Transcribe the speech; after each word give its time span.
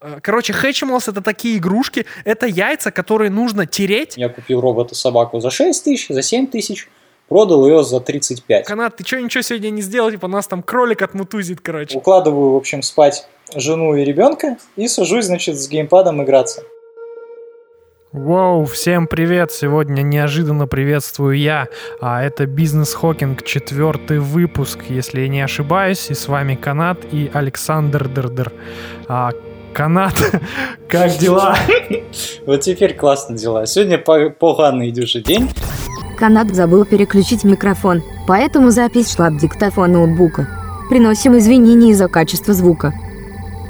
Э, 0.00 0.18
короче, 0.22 0.52
Hatchimals 0.52 1.10
это 1.10 1.20
такие 1.22 1.58
игрушки, 1.58 2.06
это 2.24 2.46
яйца, 2.46 2.90
которые 2.90 3.30
нужно 3.30 3.66
тереть. 3.66 4.16
Я 4.16 4.28
купил 4.28 4.60
робота-собаку 4.60 5.40
за 5.40 5.50
6 5.50 5.84
тысяч, 5.84 6.08
за 6.08 6.22
7 6.22 6.46
тысяч, 6.46 6.88
продал 7.28 7.66
ее 7.66 7.82
за 7.82 8.00
35. 8.00 8.66
Канат, 8.66 8.96
ты 8.96 9.04
что, 9.04 9.20
ничего 9.20 9.42
сегодня 9.42 9.70
не 9.70 9.82
сделал? 9.82 10.10
Типа 10.10 10.28
нас 10.28 10.46
там 10.46 10.62
кролик 10.62 11.02
отмутузит, 11.02 11.60
короче. 11.60 11.98
Укладываю, 11.98 12.52
в 12.52 12.56
общем, 12.56 12.82
спать 12.82 13.26
жену 13.54 13.96
и 13.96 14.04
ребенка 14.04 14.56
и 14.76 14.86
сажусь, 14.88 15.26
значит, 15.26 15.56
с 15.56 15.68
геймпадом 15.68 16.22
играться. 16.22 16.62
Вау, 18.12 18.64
всем 18.64 19.06
привет! 19.06 19.52
Сегодня 19.52 20.00
неожиданно 20.00 20.66
приветствую 20.66 21.36
я. 21.36 21.68
А 22.00 22.22
это 22.22 22.46
Бизнес 22.46 22.94
Хокинг, 22.94 23.42
четвертый 23.42 24.18
выпуск, 24.18 24.78
если 24.88 25.20
я 25.20 25.28
не 25.28 25.42
ошибаюсь. 25.42 26.08
И 26.08 26.14
с 26.14 26.26
вами 26.26 26.54
Канат 26.54 27.04
и 27.12 27.30
Александр 27.34 28.08
Дердер. 28.08 28.50
А, 29.08 29.32
Канат, 29.78 30.14
как 30.88 31.16
дела? 31.18 31.56
Вот 32.46 32.62
теперь 32.62 32.94
классно 32.94 33.36
дела. 33.38 33.64
Сегодня 33.64 33.96
поганый 33.96 34.90
идущий 34.90 35.20
день. 35.20 35.48
Канат 36.18 36.52
забыл 36.52 36.84
переключить 36.84 37.44
микрофон, 37.44 38.02
поэтому 38.26 38.70
запись 38.70 39.14
шла 39.14 39.30
в 39.30 39.38
диктофон 39.38 39.92
ноутбука. 39.92 40.48
Приносим 40.90 41.38
извинения 41.38 41.92
из-за 41.92 42.08
качества 42.08 42.54
звука. 42.54 42.92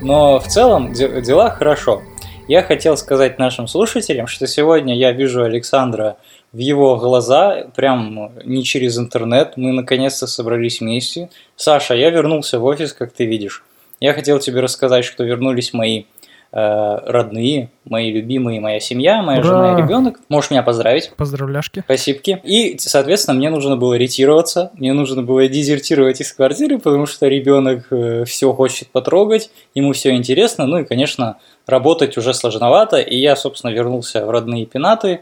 Но 0.01 0.41
в 0.41 0.47
целом 0.47 0.95
дела 0.95 1.51
хорошо. 1.51 2.01
Я 2.47 2.63
хотел 2.63 2.97
сказать 2.97 3.39
нашим 3.39 3.69
слушателям, 3.69 4.29
что 4.29 4.47
сегодня 4.47 4.97
я 4.97 5.13
вижу 5.13 5.43
Александра 5.43 6.17
в 6.55 6.57
его 6.57 6.97
глаза, 6.97 7.67
прям 7.77 8.33
не 8.47 8.65
через 8.65 8.97
интернет. 8.97 9.59
Мы 9.59 9.73
наконец-то 9.73 10.27
собрались 10.27 10.81
вместе. 10.81 11.29
Саша, 11.55 11.93
я 11.93 12.09
вернулся 12.09 12.59
в 12.59 12.65
офис, 12.65 12.95
как 12.95 13.13
ты 13.13 13.27
видишь. 13.27 13.63
Я 14.01 14.15
хотел 14.15 14.39
тебе 14.39 14.61
рассказать, 14.61 15.05
что 15.05 15.25
вернулись 15.25 15.73
мои 15.73 16.05
э, 16.53 16.99
родные, 17.07 17.71
мои 17.85 18.13
любимые, 18.13 18.61
моя 18.61 18.81
семья, 18.81 19.23
моя 19.23 19.41
Ура! 19.41 19.49
жена 19.49 19.79
и 19.79 19.83
ребенок. 19.83 20.21
Можешь 20.29 20.51
меня 20.51 20.63
поздравить. 20.63 21.11
Поздравляшки. 21.17 21.81
Спасибо. 21.81 22.21
И, 22.45 22.79
соответственно, 22.79 23.37
мне 23.37 23.51
нужно 23.51 23.77
было 23.77 23.95
ретироваться, 23.95 24.71
мне 24.75 24.93
нужно 24.93 25.23
было 25.23 25.49
дезертировать 25.49 26.21
из 26.21 26.33
квартиры, 26.33 26.79
потому 26.79 27.07
что 27.07 27.27
ребенок 27.27 27.87
э, 27.91 28.25
все 28.25 28.53
хочет 28.53 28.89
потрогать, 28.89 29.51
ему 29.75 29.93
все 29.93 30.15
интересно, 30.15 30.67
ну 30.67 30.79
и, 30.79 30.85
конечно, 30.85 31.39
работать 31.67 32.17
уже 32.17 32.35
сложновато, 32.35 32.99
и 32.99 33.17
я, 33.17 33.37
собственно, 33.37 33.73
вернулся 33.73 34.25
в 34.25 34.31
родные 34.31 34.67
пенаты, 34.67 35.21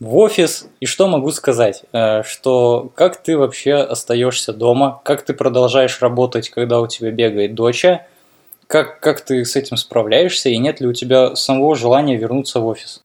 в 0.00 0.16
офис. 0.16 0.68
И 0.80 0.86
что 0.86 1.08
могу 1.08 1.30
сказать? 1.32 1.82
Э, 1.92 2.22
что 2.22 2.90
как 2.94 3.22
ты 3.22 3.36
вообще 3.36 3.74
остаешься 3.74 4.52
дома, 4.52 5.00
как 5.04 5.22
ты 5.22 5.34
продолжаешь 5.34 6.00
работать, 6.00 6.50
когда 6.50 6.80
у 6.80 6.86
тебя 6.86 7.10
бегает 7.10 7.54
доча, 7.54 8.06
как, 8.68 9.00
как 9.00 9.22
ты 9.22 9.44
с 9.44 9.56
этим 9.56 9.76
справляешься, 9.76 10.50
и 10.50 10.58
нет 10.58 10.80
ли 10.80 10.86
у 10.86 10.92
тебя 10.92 11.34
самого 11.34 11.74
желания 11.74 12.16
вернуться 12.16 12.60
в 12.60 12.66
офис? 12.66 13.02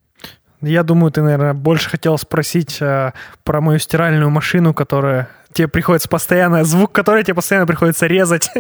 Я 0.62 0.84
думаю, 0.84 1.12
ты, 1.12 1.22
наверное, 1.22 1.54
больше 1.54 1.90
хотел 1.90 2.18
спросить 2.18 2.82
э, 2.82 3.12
про 3.44 3.62
мою 3.62 3.80
стиральную 3.80 4.30
машину, 4.30 4.74
которая 4.74 5.30
тебе 5.52 5.68
приходится 5.68 6.08
постоянно, 6.08 6.64
звук 6.64 6.92
который 6.92 7.24
тебе 7.24 7.36
постоянно 7.36 7.66
приходится 7.66 8.06
резать. 8.06 8.50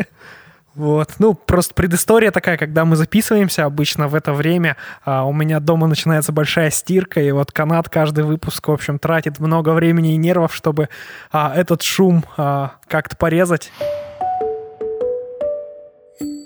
Вот. 0.76 1.12
Ну, 1.20 1.36
просто 1.36 1.76
предыстория 1.76 2.32
такая, 2.32 2.58
когда 2.58 2.84
мы 2.84 2.96
записываемся 2.96 3.66
обычно 3.66 4.08
в 4.08 4.16
это 4.16 4.34
время, 4.34 4.76
а, 5.06 5.24
у 5.24 5.32
меня 5.32 5.60
дома 5.60 5.86
начинается 5.86 6.32
большая 6.32 6.72
стирка, 6.72 7.22
и 7.22 7.30
вот 7.30 7.52
канат 7.52 7.90
каждый 7.90 8.24
выпуск, 8.24 8.68
в 8.68 8.72
общем, 8.72 8.98
тратит 8.98 9.38
много 9.38 9.70
времени 9.70 10.16
и 10.16 10.18
нервов, 10.18 10.56
чтобы 10.56 10.90
а, 11.32 11.54
этот 11.56 11.84
шум 11.84 12.26
а, 12.38 12.78
как-то 12.88 13.16
порезать. 13.16 13.72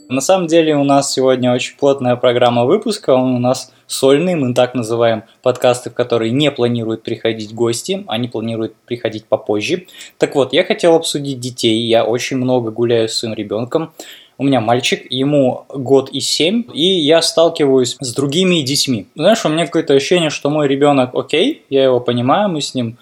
На 0.10 0.22
самом 0.22 0.48
деле 0.48 0.76
у 0.76 0.86
нас 0.86 1.12
сегодня 1.12 1.54
очень 1.54 1.76
плотная 1.78 2.16
программа 2.16 2.66
выпуска, 2.66 3.12
он 3.12 3.36
у 3.36 3.40
нас 3.40 3.74
сольный, 3.88 4.36
мы 4.36 4.54
так 4.54 4.74
называем 4.74 5.24
подкасты, 5.42 5.90
в 5.90 5.94
которые 5.94 6.32
не 6.32 6.50
планируют 6.50 7.04
приходить 7.04 7.54
гости, 7.54 8.06
они 8.08 8.30
планируют 8.30 8.74
приходить 8.86 9.26
попозже. 9.26 9.86
Так 10.18 10.36
вот, 10.36 10.54
я 10.54 10.64
хотел 10.64 10.96
обсудить 10.96 11.42
детей, 11.42 11.82
я 11.88 12.06
очень 12.06 12.38
много 12.38 12.72
гуляю 12.72 13.10
с 13.10 13.16
своим 13.16 13.34
ребенком, 13.34 13.92
у 14.38 14.44
меня 14.44 14.62
мальчик, 14.62 15.12
ему 15.12 15.66
год 15.70 16.10
и 16.12 16.20
семь, 16.20 16.64
и 16.72 16.86
я 16.86 17.22
сталкиваюсь 17.22 17.98
с 18.00 18.14
другими 18.14 18.62
детьми. 18.62 19.08
Знаешь, 19.16 19.44
у 19.46 19.50
меня 19.50 19.66
какое-то 19.66 19.94
ощущение, 19.94 20.30
что 20.30 20.50
мой 20.50 20.68
ребенок 20.68 21.16
окей, 21.16 21.64
я 21.70 21.84
его 21.84 22.00
понимаю, 22.00 22.48
мы 22.48 22.62
с 22.62 22.76
ним 22.76 22.98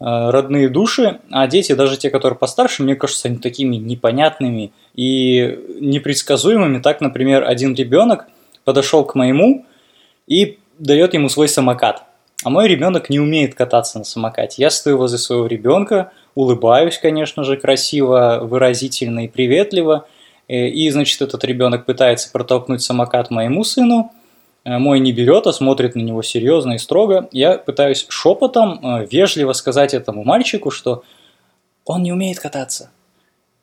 родные 0.00 0.68
души, 0.68 1.20
а 1.30 1.46
дети, 1.46 1.74
даже 1.74 1.98
те, 1.98 2.08
которые 2.10 2.38
постарше, 2.38 2.82
мне 2.82 2.96
кажется, 2.96 3.28
они 3.28 3.36
такими 3.36 3.76
непонятными 3.76 4.72
и 4.94 5.58
непредсказуемыми. 5.80 6.80
Так, 6.80 7.00
например, 7.00 7.44
один 7.46 7.74
ребенок 7.74 8.26
подошел 8.64 9.04
к 9.04 9.14
моему 9.14 9.66
и 10.26 10.58
дает 10.78 11.14
ему 11.14 11.28
свой 11.28 11.48
самокат. 11.48 12.04
А 12.42 12.48
мой 12.48 12.66
ребенок 12.68 13.10
не 13.10 13.20
умеет 13.20 13.54
кататься 13.54 13.98
на 13.98 14.04
самокате. 14.04 14.62
Я 14.62 14.70
стою 14.70 14.96
возле 14.96 15.18
своего 15.18 15.46
ребенка, 15.46 16.12
улыбаюсь, 16.34 16.96
конечно 16.96 17.44
же, 17.44 17.58
красиво, 17.58 18.40
выразительно 18.42 19.26
и 19.26 19.28
приветливо. 19.28 20.06
Э, 20.48 20.66
и, 20.66 20.88
значит, 20.88 21.20
этот 21.20 21.44
ребенок 21.44 21.84
пытается 21.84 22.32
протолкнуть 22.32 22.82
самокат 22.82 23.30
моему 23.30 23.64
сыну– 23.64 24.12
Э, 24.19 24.19
мой 24.64 25.00
не 25.00 25.12
берет, 25.12 25.46
а 25.46 25.52
смотрит 25.52 25.94
на 25.94 26.00
него 26.00 26.22
серьезно 26.22 26.72
и 26.72 26.78
строго. 26.78 27.28
Я 27.32 27.58
пытаюсь 27.58 28.06
шепотом 28.08 28.80
э, 28.82 29.06
вежливо 29.10 29.52
сказать 29.52 29.94
этому 29.94 30.24
мальчику, 30.24 30.70
что 30.70 31.02
он 31.84 32.02
не 32.02 32.12
умеет 32.12 32.38
кататься. 32.38 32.90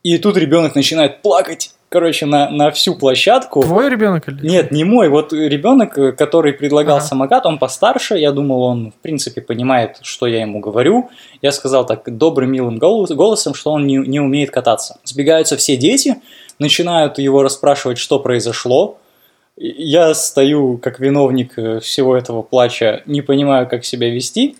И 0.03 0.17
тут 0.17 0.37
ребенок 0.37 0.75
начинает 0.75 1.21
плакать. 1.21 1.73
Короче, 1.89 2.25
на, 2.25 2.49
на 2.49 2.71
всю 2.71 2.95
площадку. 2.95 3.61
Твой 3.61 3.89
ребенок 3.89 4.27
или? 4.27 4.45
Нет, 4.45 4.71
не 4.71 4.83
мой. 4.83 5.07
Вот 5.07 5.31
ребенок, 5.31 5.97
э, 5.97 6.11
который 6.11 6.53
предлагал 6.53 6.97
ага. 6.97 7.05
самокат, 7.05 7.45
он 7.45 7.59
постарше. 7.59 8.17
Я 8.17 8.31
думал, 8.31 8.61
он, 8.63 8.91
в 8.91 8.95
принципе, 8.95 9.41
понимает, 9.41 9.99
что 10.01 10.27
я 10.27 10.41
ему 10.41 10.59
говорю. 10.59 11.09
Я 11.41 11.51
сказал 11.51 11.85
так 11.85 12.17
добрым, 12.17 12.51
милым 12.51 12.77
голосом, 12.77 13.53
что 13.53 13.71
он 13.71 13.85
не, 13.85 13.97
не 13.97 14.19
умеет 14.19 14.49
кататься. 14.49 14.99
Сбегаются 15.03 15.55
все 15.57 15.77
дети, 15.77 16.17
начинают 16.59 17.19
его 17.19 17.43
расспрашивать, 17.43 17.99
что 17.99 18.19
произошло 18.19 18.97
я 19.57 20.13
стою 20.13 20.77
как 20.77 20.99
виновник 20.99 21.57
э, 21.57 21.79
всего 21.79 22.15
этого 22.15 22.43
плача, 22.43 23.01
не 23.05 23.21
понимаю, 23.21 23.67
как 23.67 23.83
себя 23.85 24.09
вести. 24.09 24.55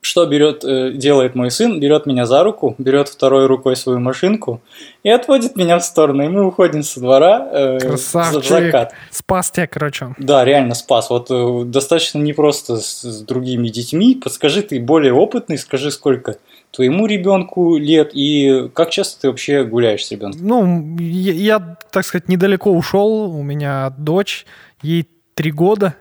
Что 0.00 0.26
берет, 0.26 0.64
э, 0.64 0.92
делает 0.92 1.34
мой 1.34 1.50
сын? 1.50 1.80
Берет 1.80 2.04
меня 2.04 2.26
за 2.26 2.42
руку, 2.42 2.74
берет 2.78 3.08
второй 3.08 3.46
рукой 3.46 3.74
свою 3.74 4.00
машинку 4.00 4.60
и 5.02 5.08
отводит 5.08 5.56
меня 5.56 5.78
в 5.78 5.84
сторону. 5.84 6.24
И 6.24 6.28
мы 6.28 6.46
уходим 6.46 6.82
со 6.82 7.00
двора 7.00 7.48
э, 7.50 7.78
Красавчик. 7.78 8.42
в 8.42 8.48
закат. 8.48 8.92
Спас 9.10 9.50
тебя, 9.50 9.66
короче. 9.66 10.14
Да, 10.18 10.44
реально 10.44 10.74
спас. 10.74 11.08
Вот 11.10 11.30
э, 11.30 11.64
достаточно 11.64 12.18
непросто 12.18 12.76
с, 12.76 13.02
с 13.02 13.22
другими 13.22 13.68
детьми. 13.68 14.14
Подскажи, 14.22 14.62
ты 14.62 14.78
более 14.78 15.14
опытный, 15.14 15.56
скажи, 15.56 15.90
сколько 15.90 16.36
твоему 16.70 17.06
ребенку 17.06 17.76
лет 17.76 18.10
и 18.12 18.70
как 18.74 18.90
часто 18.90 19.22
ты 19.22 19.28
вообще 19.28 19.64
гуляешь 19.64 20.04
с 20.04 20.10
ребенком? 20.10 20.46
Ну, 20.46 20.98
я, 20.98 21.32
я 21.32 21.76
так 21.90 22.04
сказать, 22.04 22.28
недалеко 22.28 22.72
ушел. 22.72 23.34
У 23.34 23.42
меня 23.42 23.90
дочь, 23.90 24.46
ей 24.82 25.08
три 25.34 25.50
года. 25.50 25.94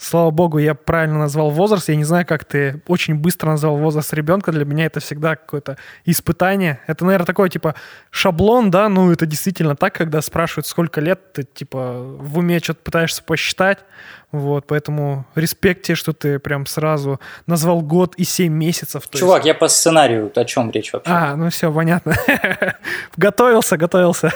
Слава 0.00 0.30
богу, 0.30 0.58
я 0.58 0.74
правильно 0.74 1.18
назвал 1.18 1.50
возраст. 1.50 1.88
Я 1.88 1.96
не 1.96 2.04
знаю, 2.04 2.24
как 2.24 2.44
ты 2.44 2.80
очень 2.86 3.16
быстро 3.16 3.50
назвал 3.50 3.76
возраст 3.78 4.14
ребенка. 4.14 4.52
Для 4.52 4.64
меня 4.64 4.86
это 4.86 5.00
всегда 5.00 5.34
какое-то 5.34 5.76
испытание. 6.04 6.78
Это, 6.86 7.04
наверное, 7.04 7.26
такой, 7.26 7.50
типа, 7.50 7.74
шаблон, 8.10 8.70
да, 8.70 8.88
ну, 8.88 9.10
это 9.10 9.26
действительно 9.26 9.74
так, 9.74 9.94
когда 9.94 10.22
спрашивают, 10.22 10.68
сколько 10.68 11.00
лет, 11.00 11.32
ты, 11.32 11.42
типа, 11.42 12.00
в 12.00 12.38
уме 12.38 12.60
что-то 12.60 12.80
пытаешься 12.84 13.24
посчитать. 13.24 13.78
Вот, 14.30 14.66
поэтому 14.66 15.24
респект 15.34 15.82
тебе, 15.82 15.94
что 15.94 16.12
ты 16.12 16.38
прям 16.38 16.66
сразу 16.66 17.18
назвал 17.46 17.80
год 17.80 18.14
и 18.16 18.24
семь 18.24 18.52
месяцев. 18.52 19.08
Чувак, 19.10 19.38
есть... 19.38 19.46
я 19.46 19.54
по 19.54 19.68
сценарию, 19.68 20.30
о 20.34 20.44
чем 20.44 20.70
речь 20.70 20.92
вообще? 20.92 21.10
А, 21.10 21.34
ну 21.34 21.48
все, 21.48 21.72
понятно. 21.72 22.14
готовился, 23.16 23.78
готовился. 23.78 24.30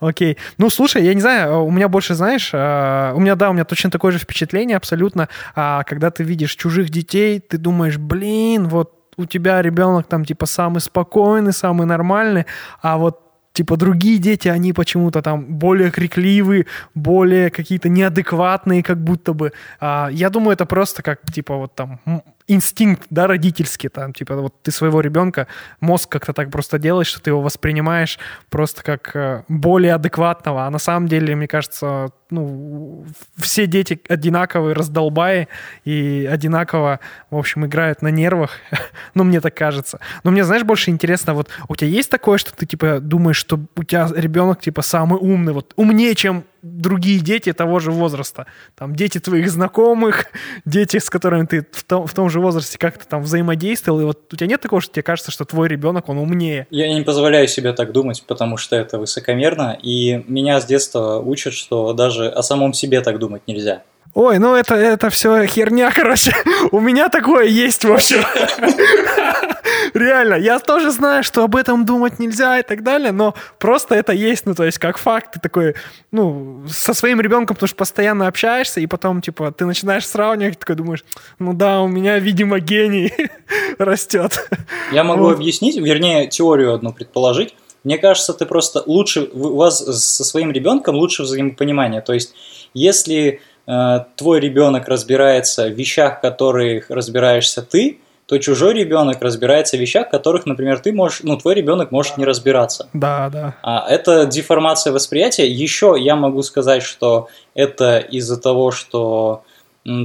Окей. 0.00 0.38
Ну, 0.56 0.70
слушай, 0.70 1.04
я 1.04 1.12
не 1.12 1.20
знаю, 1.20 1.64
у 1.64 1.70
меня 1.70 1.88
больше, 1.88 2.14
знаешь, 2.14 2.50
а, 2.54 3.12
у 3.14 3.20
меня, 3.20 3.34
да, 3.34 3.50
у 3.50 3.52
меня 3.52 3.66
точно 3.66 3.90
такое 3.90 4.12
же 4.12 4.18
впечатление 4.18 4.78
абсолютно, 4.78 5.28
а, 5.54 5.82
когда 5.84 6.10
ты 6.10 6.22
видишь 6.22 6.54
чужих 6.56 6.88
детей, 6.88 7.38
ты 7.38 7.58
думаешь, 7.58 7.98
блин, 7.98 8.68
вот 8.68 8.92
у 9.16 9.26
тебя 9.26 9.60
ребенок 9.60 10.06
там 10.06 10.24
типа 10.24 10.46
самый 10.46 10.80
спокойный, 10.80 11.52
самый 11.52 11.86
нормальный, 11.86 12.46
а 12.80 12.96
вот 12.96 13.23
типа 13.54 13.76
другие 13.76 14.18
дети, 14.18 14.48
они 14.48 14.72
почему-то 14.72 15.22
там 15.22 15.44
более 15.44 15.90
крикливые, 15.90 16.66
более 16.94 17.50
какие-то 17.50 17.88
неадекватные, 17.88 18.82
как 18.82 18.98
будто 18.98 19.32
бы. 19.32 19.52
А, 19.80 20.08
я 20.12 20.28
думаю, 20.28 20.52
это 20.52 20.66
просто 20.66 21.02
как 21.02 21.20
типа 21.32 21.56
вот 21.56 21.74
там 21.74 22.00
инстинкт, 22.46 23.06
да, 23.10 23.26
родительский, 23.26 23.88
там, 23.88 24.12
типа, 24.12 24.36
вот 24.36 24.62
ты 24.62 24.70
своего 24.70 25.00
ребенка, 25.00 25.46
мозг 25.80 26.10
как-то 26.10 26.32
так 26.32 26.50
просто 26.50 26.78
делает, 26.78 27.06
что 27.06 27.20
ты 27.22 27.30
его 27.30 27.40
воспринимаешь 27.40 28.18
просто 28.50 28.82
как 28.82 29.16
э, 29.16 29.44
более 29.48 29.94
адекватного, 29.94 30.66
а 30.66 30.70
на 30.70 30.78
самом 30.78 31.08
деле, 31.08 31.34
мне 31.34 31.48
кажется, 31.48 32.10
ну, 32.30 33.06
все 33.36 33.66
дети 33.66 34.00
одинаковые, 34.08 34.74
раздолбаи, 34.74 35.48
и 35.84 36.28
одинаково, 36.30 37.00
в 37.30 37.36
общем, 37.36 37.64
играют 37.64 38.02
на 38.02 38.08
нервах, 38.08 38.50
ну, 39.14 39.24
мне 39.24 39.40
так 39.40 39.54
кажется. 39.54 40.00
Но 40.22 40.30
мне, 40.30 40.44
знаешь, 40.44 40.64
больше 40.64 40.90
интересно, 40.90 41.32
вот 41.32 41.48
у 41.68 41.76
тебя 41.76 41.88
есть 41.88 42.10
такое, 42.10 42.36
что 42.36 42.54
ты, 42.54 42.66
типа, 42.66 43.00
думаешь, 43.00 43.36
что 43.36 43.58
у 43.76 43.84
тебя 43.84 44.08
ребенок, 44.14 44.60
типа, 44.60 44.82
самый 44.82 45.18
умный, 45.18 45.54
вот 45.54 45.72
умнее, 45.76 46.14
чем 46.14 46.44
другие 46.64 47.20
дети 47.20 47.52
того 47.52 47.78
же 47.78 47.92
возраста. 47.92 48.46
Там 48.74 48.96
дети 48.96 49.18
твоих 49.20 49.50
знакомых, 49.50 50.26
дети, 50.64 50.98
с 50.98 51.10
которыми 51.10 51.46
ты 51.46 51.66
в 51.70 51.84
том, 51.84 52.06
в 52.06 52.14
том 52.14 52.30
же 52.30 52.40
возрасте 52.40 52.78
как-то 52.78 53.06
там 53.06 53.22
взаимодействовал, 53.22 54.00
и 54.00 54.04
вот 54.04 54.32
у 54.32 54.36
тебя 54.36 54.46
нет 54.48 54.60
такого, 54.60 54.80
что 54.80 54.92
тебе 54.92 55.02
кажется, 55.02 55.30
что 55.30 55.44
твой 55.44 55.68
ребенок, 55.68 56.08
он 56.08 56.18
умнее? 56.18 56.66
Я 56.70 56.92
не 56.92 57.02
позволяю 57.02 57.46
себе 57.48 57.72
так 57.72 57.92
думать, 57.92 58.24
потому 58.26 58.56
что 58.56 58.76
это 58.76 58.98
высокомерно, 58.98 59.78
и 59.80 60.24
меня 60.26 60.60
с 60.60 60.64
детства 60.64 61.18
учат, 61.18 61.52
что 61.52 61.92
даже 61.92 62.28
о 62.28 62.42
самом 62.42 62.72
себе 62.72 63.02
так 63.02 63.18
думать 63.18 63.42
нельзя. 63.46 63.82
Ой, 64.14 64.38
ну 64.38 64.54
это, 64.54 64.76
это 64.76 65.10
все 65.10 65.44
херня, 65.46 65.90
короче. 65.90 66.32
У 66.70 66.78
меня 66.78 67.08
такое 67.08 67.46
есть, 67.46 67.84
в 67.84 67.92
общем. 67.92 68.22
Реально, 69.94 70.34
я 70.34 70.60
тоже 70.60 70.92
знаю, 70.92 71.24
что 71.24 71.42
об 71.42 71.56
этом 71.56 71.84
думать 71.84 72.20
нельзя 72.20 72.60
и 72.60 72.62
так 72.62 72.84
далее, 72.84 73.10
но 73.10 73.34
просто 73.58 73.96
это 73.96 74.12
есть, 74.12 74.46
ну, 74.46 74.54
то 74.54 74.64
есть 74.64 74.78
как 74.78 74.98
факт, 74.98 75.34
ты 75.34 75.40
такой, 75.40 75.74
ну, 76.12 76.64
со 76.68 76.94
своим 76.94 77.20
ребенком, 77.20 77.56
потому 77.56 77.66
что 77.66 77.76
постоянно 77.76 78.28
общаешься, 78.28 78.80
и 78.80 78.86
потом, 78.86 79.20
типа, 79.20 79.50
ты 79.50 79.66
начинаешь 79.66 80.06
сравнивать, 80.06 80.58
такой 80.60 80.76
думаешь, 80.76 81.04
ну 81.40 81.52
да, 81.52 81.80
у 81.80 81.88
меня, 81.88 82.18
видимо, 82.18 82.60
гений 82.60 83.12
растет. 83.78 84.48
Я 84.92 85.02
могу 85.02 85.24
вот. 85.24 85.34
объяснить, 85.34 85.76
вернее, 85.76 86.28
теорию 86.28 86.72
одну 86.72 86.92
предположить. 86.92 87.54
Мне 87.82 87.98
кажется, 87.98 88.32
ты 88.32 88.46
просто 88.46 88.82
лучше, 88.86 89.28
у 89.32 89.56
вас 89.56 89.78
со 89.78 90.24
своим 90.24 90.52
ребенком 90.52 90.94
лучше 90.94 91.24
взаимопонимание. 91.24 92.00
То 92.00 92.14
есть, 92.14 92.34
если 92.72 93.40
твой 93.66 94.40
ребенок 94.40 94.88
разбирается 94.88 95.66
в 95.66 95.72
вещах, 95.72 96.18
в 96.18 96.20
которых 96.20 96.90
разбираешься 96.90 97.62
ты, 97.62 97.98
то 98.26 98.38
чужой 98.38 98.74
ребенок 98.74 99.20
разбирается 99.20 99.76
в 99.76 99.80
вещах, 99.80 100.08
в 100.08 100.10
которых, 100.10 100.46
например, 100.46 100.78
ты 100.78 100.92
можешь, 100.92 101.20
ну, 101.22 101.36
твой 101.36 101.54
ребенок 101.54 101.90
может 101.90 102.16
не 102.16 102.24
разбираться. 102.24 102.88
Да, 102.94 103.28
да. 103.30 103.54
А 103.62 103.86
это 103.88 104.24
деформация 104.24 104.92
восприятия. 104.92 105.46
Еще 105.46 105.94
я 105.98 106.16
могу 106.16 106.42
сказать, 106.42 106.82
что 106.82 107.28
это 107.54 107.98
из-за 107.98 108.40
того, 108.40 108.70
что 108.70 109.42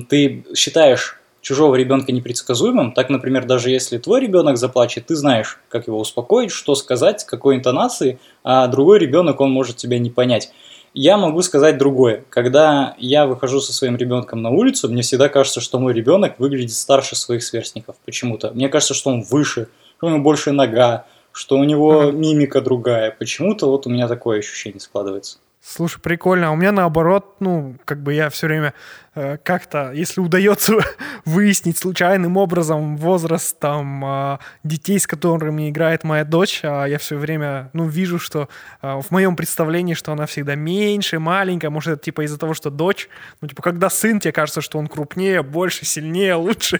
ты 0.09 0.44
считаешь 0.53 1.19
чужого 1.41 1.75
ребенка 1.75 2.12
непредсказуемым. 2.12 2.91
Так, 2.91 3.09
например, 3.09 3.45
даже 3.45 3.69
если 3.69 3.97
твой 3.97 4.19
ребенок 4.19 4.57
заплачет, 4.57 5.07
ты 5.07 5.15
знаешь, 5.15 5.57
как 5.69 5.88
его 5.88 5.97
успокоить, 6.00 6.51
что 6.51 6.75
сказать, 6.75 7.23
какой 7.23 7.55
интонации, 7.55 8.19
а 8.44 8.67
другой 8.67 9.00
ребенок, 9.00 9.39
он 9.39 9.51
может 9.51 9.77
тебя 9.77 9.97
не 9.97 10.09
понять. 10.09 10.51
Я 10.94 11.18
могу 11.18 11.41
сказать 11.41 11.77
другое. 11.77 12.24
Когда 12.30 12.95
я 12.97 13.27
выхожу 13.27 13.62
со 13.62 13.74
своим 13.74 13.95
ребенком 13.95 14.41
на 14.41 14.50
улицу, 14.50 14.89
мне 14.89 15.03
всегда 15.03 15.30
кажется, 15.30 15.62
что 15.62 15.80
мой 15.80 15.94
ребенок 15.94 16.39
выглядит 16.39 16.74
старше 16.74 17.15
своих 17.15 17.44
сверстников 17.44 17.95
почему-то. 18.06 18.51
Мне 18.51 18.69
кажется, 18.69 18.94
что 18.94 19.12
он 19.12 19.21
выше, 19.21 19.69
что 19.97 20.07
у 20.07 20.09
него 20.09 20.21
больше 20.21 20.51
нога, 20.51 21.06
что 21.31 21.57
у 21.57 21.63
него 21.63 22.12
мимика 22.12 22.62
другая. 22.62 23.15
Почему-то 23.18 23.68
вот 23.68 23.86
у 23.86 23.89
меня 23.89 24.07
такое 24.07 24.39
ощущение 24.39 24.80
складывается. 24.80 25.38
Слушай, 25.61 26.00
прикольно. 26.00 26.47
А 26.47 26.51
у 26.51 26.56
меня 26.56 26.71
наоборот, 26.71 27.35
ну, 27.41 27.75
как 27.83 28.01
бы 28.01 28.13
я 28.13 28.29
все 28.29 28.47
время 28.47 28.73
э, 29.13 29.38
как-то, 29.44 29.91
если 29.91 30.21
удается 30.21 30.77
выяснить 31.25 31.77
случайным 31.77 32.38
образом 32.38 32.95
возраст 32.95 33.59
там 33.59 34.03
э, 34.06 34.38
детей, 34.63 34.97
с 34.97 35.06
которыми 35.06 35.69
играет 35.69 36.06
моя 36.06 36.23
дочь, 36.23 36.61
а 36.63 36.85
я 36.85 36.97
все 36.97 37.17
время, 37.17 37.71
ну, 37.73 37.88
вижу, 37.88 38.19
что 38.19 38.47
э, 38.81 39.01
в 39.01 39.11
моем 39.11 39.35
представлении, 39.35 39.95
что 39.95 40.13
она 40.13 40.27
всегда 40.27 40.56
меньше, 40.56 41.19
маленькая, 41.19 41.69
может, 41.69 41.95
это 41.95 42.03
типа 42.03 42.21
из-за 42.21 42.39
того, 42.39 42.53
что 42.53 42.69
дочь, 42.69 43.09
ну, 43.41 43.50
типа, 43.50 43.62
когда 43.62 43.89
сын, 43.89 44.21
тебе 44.21 44.31
кажется, 44.31 44.62
что 44.62 44.79
он 44.79 44.88
крупнее, 44.88 45.44
больше, 45.44 45.83
сильнее, 45.83 46.35
лучше, 46.35 46.79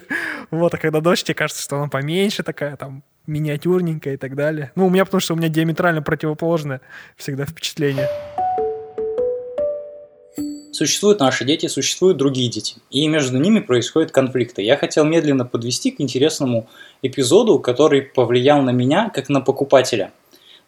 вот, 0.50 0.72
а 0.72 0.78
когда 0.78 1.02
дочь, 1.02 1.22
тебе 1.22 1.34
кажется, 1.34 1.62
что 1.62 1.76
она 1.76 1.88
поменьше 1.88 2.42
такая, 2.42 2.76
там, 2.76 3.02
миниатюрненькая 3.26 4.14
и 4.14 4.16
так 4.16 4.34
далее. 4.34 4.72
Ну, 4.74 4.86
у 4.86 4.90
меня 4.90 5.04
потому 5.04 5.20
что 5.20 5.34
у 5.34 5.36
меня 5.36 5.48
диаметрально 5.48 6.00
противоположное 6.00 6.80
всегда 7.16 7.44
впечатление. 7.44 8.08
Существуют 10.72 11.20
наши 11.20 11.44
дети, 11.44 11.66
существуют 11.66 12.16
другие 12.16 12.48
дети, 12.48 12.76
и 12.90 13.06
между 13.08 13.38
ними 13.38 13.60
происходят 13.60 14.12
конфликты. 14.12 14.62
Я 14.62 14.76
хотел 14.76 15.04
медленно 15.04 15.44
подвести 15.44 15.90
к 15.90 16.00
интересному 16.00 16.68
эпизоду, 17.02 17.58
который 17.58 18.02
повлиял 18.02 18.62
на 18.62 18.70
меня 18.70 19.10
как 19.12 19.28
на 19.28 19.40
покупателя. 19.40 20.12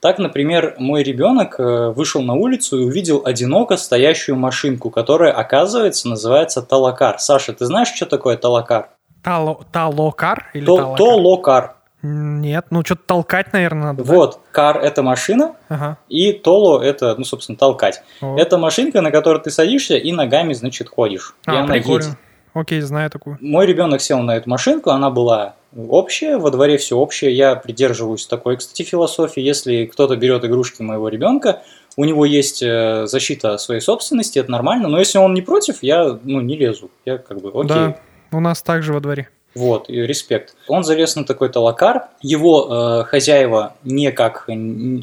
Так, 0.00 0.18
например, 0.18 0.74
мой 0.78 1.04
ребенок 1.04 1.60
э, 1.60 1.90
вышел 1.90 2.22
на 2.22 2.34
улицу 2.34 2.80
и 2.80 2.84
увидел 2.84 3.22
одиноко 3.24 3.76
стоящую 3.76 4.34
машинку, 4.34 4.90
которая, 4.90 5.32
оказывается, 5.32 6.08
называется 6.08 6.60
талакар. 6.60 7.20
Саша, 7.20 7.52
ты 7.52 7.66
знаешь, 7.66 7.92
что 7.94 8.06
такое 8.06 8.36
талакар? 8.36 8.88
Тало, 9.22 9.64
талокар 9.70 10.50
или 10.54 10.66
То, 10.66 10.76
талакар? 10.76 10.98
Толокар. 10.98 11.76
Нет, 12.02 12.66
ну 12.70 12.84
что-то 12.84 13.02
толкать, 13.06 13.52
наверное, 13.52 13.92
надо. 13.92 14.02
Вот, 14.02 14.40
кар 14.50 14.78
это 14.78 15.02
машина, 15.02 15.54
ага. 15.68 15.98
и 16.08 16.32
толо 16.32 16.82
это, 16.82 17.14
ну, 17.16 17.24
собственно, 17.24 17.56
толкать. 17.56 18.02
О. 18.20 18.36
Это 18.36 18.58
машинка, 18.58 19.00
на 19.00 19.12
которой 19.12 19.40
ты 19.40 19.50
садишься 19.50 19.96
и 19.96 20.10
ногами, 20.10 20.52
значит, 20.52 20.88
ходишь. 20.88 21.34
А, 21.46 21.54
и 21.54 21.56
она 21.58 21.74
прикольно. 21.74 22.04
Едет. 22.04 22.18
Окей, 22.54 22.80
знаю 22.80 23.08
такую. 23.08 23.38
Мой 23.40 23.66
ребенок 23.66 24.00
сел 24.00 24.18
на 24.18 24.36
эту 24.36 24.50
машинку, 24.50 24.90
она 24.90 25.10
была 25.10 25.54
общая, 25.74 26.36
во 26.36 26.50
дворе 26.50 26.76
все 26.76 26.96
общее. 26.96 27.34
Я 27.34 27.56
придерживаюсь 27.56 28.26
такой, 28.26 28.58
кстати, 28.58 28.82
философии. 28.82 29.40
Если 29.40 29.86
кто-то 29.86 30.16
берет 30.16 30.44
игрушки 30.44 30.82
моего 30.82 31.08
ребенка, 31.08 31.62
у 31.96 32.04
него 32.04 32.26
есть 32.26 32.62
э, 32.62 33.06
защита 33.06 33.56
своей 33.56 33.80
собственности, 33.80 34.38
это 34.38 34.50
нормально. 34.50 34.88
Но 34.88 34.98
если 34.98 35.18
он 35.18 35.32
не 35.32 35.40
против, 35.40 35.82
я 35.82 36.18
ну, 36.22 36.40
не 36.40 36.56
лезу. 36.56 36.90
Я 37.06 37.16
как 37.18 37.40
бы 37.40 37.48
окей. 37.48 37.68
Да, 37.68 37.96
у 38.32 38.40
нас 38.40 38.62
также 38.62 38.92
во 38.92 39.00
дворе. 39.00 39.28
Вот, 39.54 39.90
и 39.90 40.00
респект. 40.00 40.54
Он 40.66 40.82
залез 40.82 41.14
на 41.16 41.24
такой 41.24 41.50
талакар, 41.50 42.08
его 42.22 42.68
э, 42.70 43.04
хозяева 43.04 43.74
никак, 43.84 44.48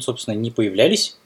собственно, 0.00 0.34
не 0.34 0.50
появлялись. 0.50 1.16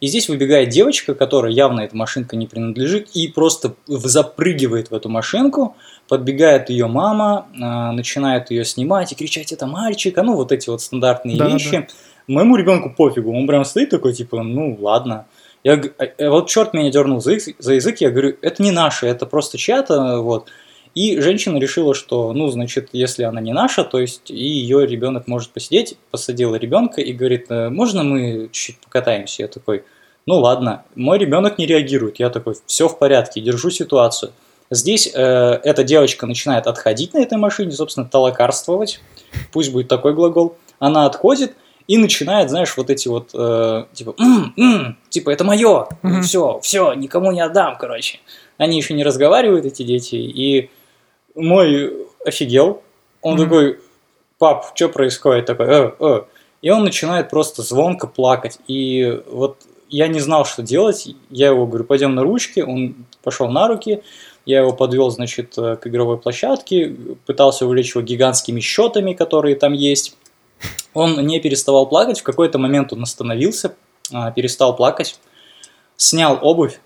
И 0.00 0.06
здесь 0.06 0.28
выбегает 0.28 0.68
девочка, 0.68 1.14
которая 1.14 1.50
явно 1.50 1.80
эта 1.80 1.96
машинка 1.96 2.36
не 2.36 2.46
принадлежит, 2.46 3.08
и 3.14 3.26
просто 3.26 3.74
запрыгивает 3.86 4.90
в 4.90 4.94
эту 4.94 5.08
машинку, 5.08 5.76
подбегает 6.06 6.70
ее 6.70 6.86
мама, 6.86 7.48
э, 7.54 7.58
начинает 7.92 8.50
ее 8.50 8.64
снимать 8.64 9.12
и 9.12 9.14
кричать, 9.16 9.52
это 9.52 9.66
мальчик, 9.66 10.16
а 10.18 10.22
ну 10.22 10.36
вот 10.36 10.52
эти 10.52 10.70
вот 10.70 10.82
стандартные 10.82 11.36
да, 11.36 11.48
вещи. 11.48 11.78
Да. 11.78 11.86
Моему 12.28 12.56
ребенку 12.56 12.90
пофигу, 12.90 13.34
он 13.34 13.46
прям 13.46 13.64
стоит 13.64 13.90
такой, 13.90 14.12
типа, 14.12 14.42
ну 14.42 14.76
ладно. 14.80 15.26
Я, 15.64 15.80
э, 15.98 16.28
вот 16.28 16.48
черт 16.48 16.74
меня 16.74 16.90
дернул 16.90 17.20
за 17.20 17.32
язык, 17.32 17.56
за 17.58 17.74
язык, 17.74 18.00
я 18.00 18.10
говорю, 18.10 18.36
это 18.40 18.62
не 18.62 18.70
наше, 18.70 19.06
это 19.06 19.26
просто 19.26 19.58
чья-то, 19.58 20.20
вот. 20.20 20.48
И 20.98 21.20
женщина 21.20 21.58
решила, 21.58 21.94
что, 21.94 22.32
ну, 22.32 22.48
значит, 22.48 22.88
если 22.90 23.22
она 23.22 23.40
не 23.40 23.52
наша, 23.52 23.84
то 23.84 24.00
есть 24.00 24.32
и 24.32 24.34
ее 24.34 24.84
ребенок 24.84 25.28
может 25.28 25.50
посидеть, 25.50 25.96
посадила 26.10 26.56
ребенка 26.56 27.00
и 27.00 27.12
говорит, 27.12 27.46
«Э, 27.50 27.68
можно 27.68 28.02
мы 28.02 28.48
чуть-чуть 28.50 28.80
покатаемся? 28.80 29.42
Я 29.42 29.48
такой, 29.48 29.84
ну 30.26 30.40
ладно, 30.40 30.82
мой 30.96 31.18
ребенок 31.18 31.56
не 31.56 31.66
реагирует, 31.66 32.18
я 32.18 32.30
такой, 32.30 32.56
все 32.66 32.88
в 32.88 32.98
порядке, 32.98 33.40
держу 33.40 33.70
ситуацию. 33.70 34.32
Здесь 34.72 35.08
э, 35.14 35.60
эта 35.62 35.84
девочка 35.84 36.26
начинает 36.26 36.66
отходить 36.66 37.14
на 37.14 37.18
этой 37.18 37.38
машине, 37.38 37.70
собственно, 37.70 38.04
толокарствовать, 38.04 39.00
пусть 39.52 39.70
будет 39.70 39.86
такой 39.86 40.14
глагол. 40.14 40.56
Она 40.80 41.06
отходит 41.06 41.54
и 41.86 41.96
начинает, 41.96 42.50
знаешь, 42.50 42.76
вот 42.76 42.90
эти 42.90 43.06
вот, 43.06 43.30
э, 43.34 43.84
типа, 43.92 44.16
м-м, 44.18 44.52
м-м", 44.56 44.98
типа, 45.10 45.30
это 45.30 45.44
мое, 45.44 45.86
mm-hmm. 46.02 46.22
все, 46.22 46.58
все, 46.60 46.92
никому 46.94 47.30
не 47.30 47.40
отдам, 47.40 47.76
короче. 47.78 48.18
Они 48.56 48.76
еще 48.76 48.94
не 48.94 49.04
разговаривают, 49.04 49.64
эти 49.64 49.84
дети, 49.84 50.16
и 50.16 50.70
мой 51.38 51.92
офигел. 52.24 52.82
Он 53.22 53.36
mm-hmm. 53.36 53.44
такой, 53.44 53.80
пап, 54.38 54.72
что 54.74 54.88
происходит? 54.88 55.46
Такой, 55.46 55.66
э, 55.66 55.92
э. 55.98 56.22
И 56.62 56.70
он 56.70 56.84
начинает 56.84 57.30
просто 57.30 57.62
звонко 57.62 58.06
плакать. 58.06 58.58
И 58.66 59.22
вот 59.30 59.58
я 59.88 60.08
не 60.08 60.20
знал, 60.20 60.44
что 60.44 60.62
делать. 60.62 61.08
Я 61.30 61.48
его 61.48 61.66
говорю, 61.66 61.84
пойдем 61.84 62.14
на 62.14 62.22
ручки. 62.22 62.60
Он 62.60 63.06
пошел 63.22 63.48
на 63.48 63.68
руки. 63.68 64.02
Я 64.44 64.60
его 64.60 64.72
подвел, 64.72 65.10
значит, 65.10 65.54
к 65.54 65.80
игровой 65.84 66.18
площадке. 66.18 66.96
Пытался 67.26 67.66
увлечь 67.66 67.94
его 67.94 68.02
гигантскими 68.02 68.60
счетами, 68.60 69.12
которые 69.12 69.56
там 69.56 69.72
есть. 69.72 70.16
Он 70.94 71.24
не 71.26 71.38
переставал 71.40 71.86
плакать. 71.86 72.20
В 72.20 72.24
какой-то 72.24 72.58
момент 72.58 72.92
он 72.92 73.02
остановился, 73.02 73.76
а, 74.12 74.30
перестал 74.32 74.74
плакать. 74.74 75.20
Снял 75.96 76.38
обувь, 76.40 76.80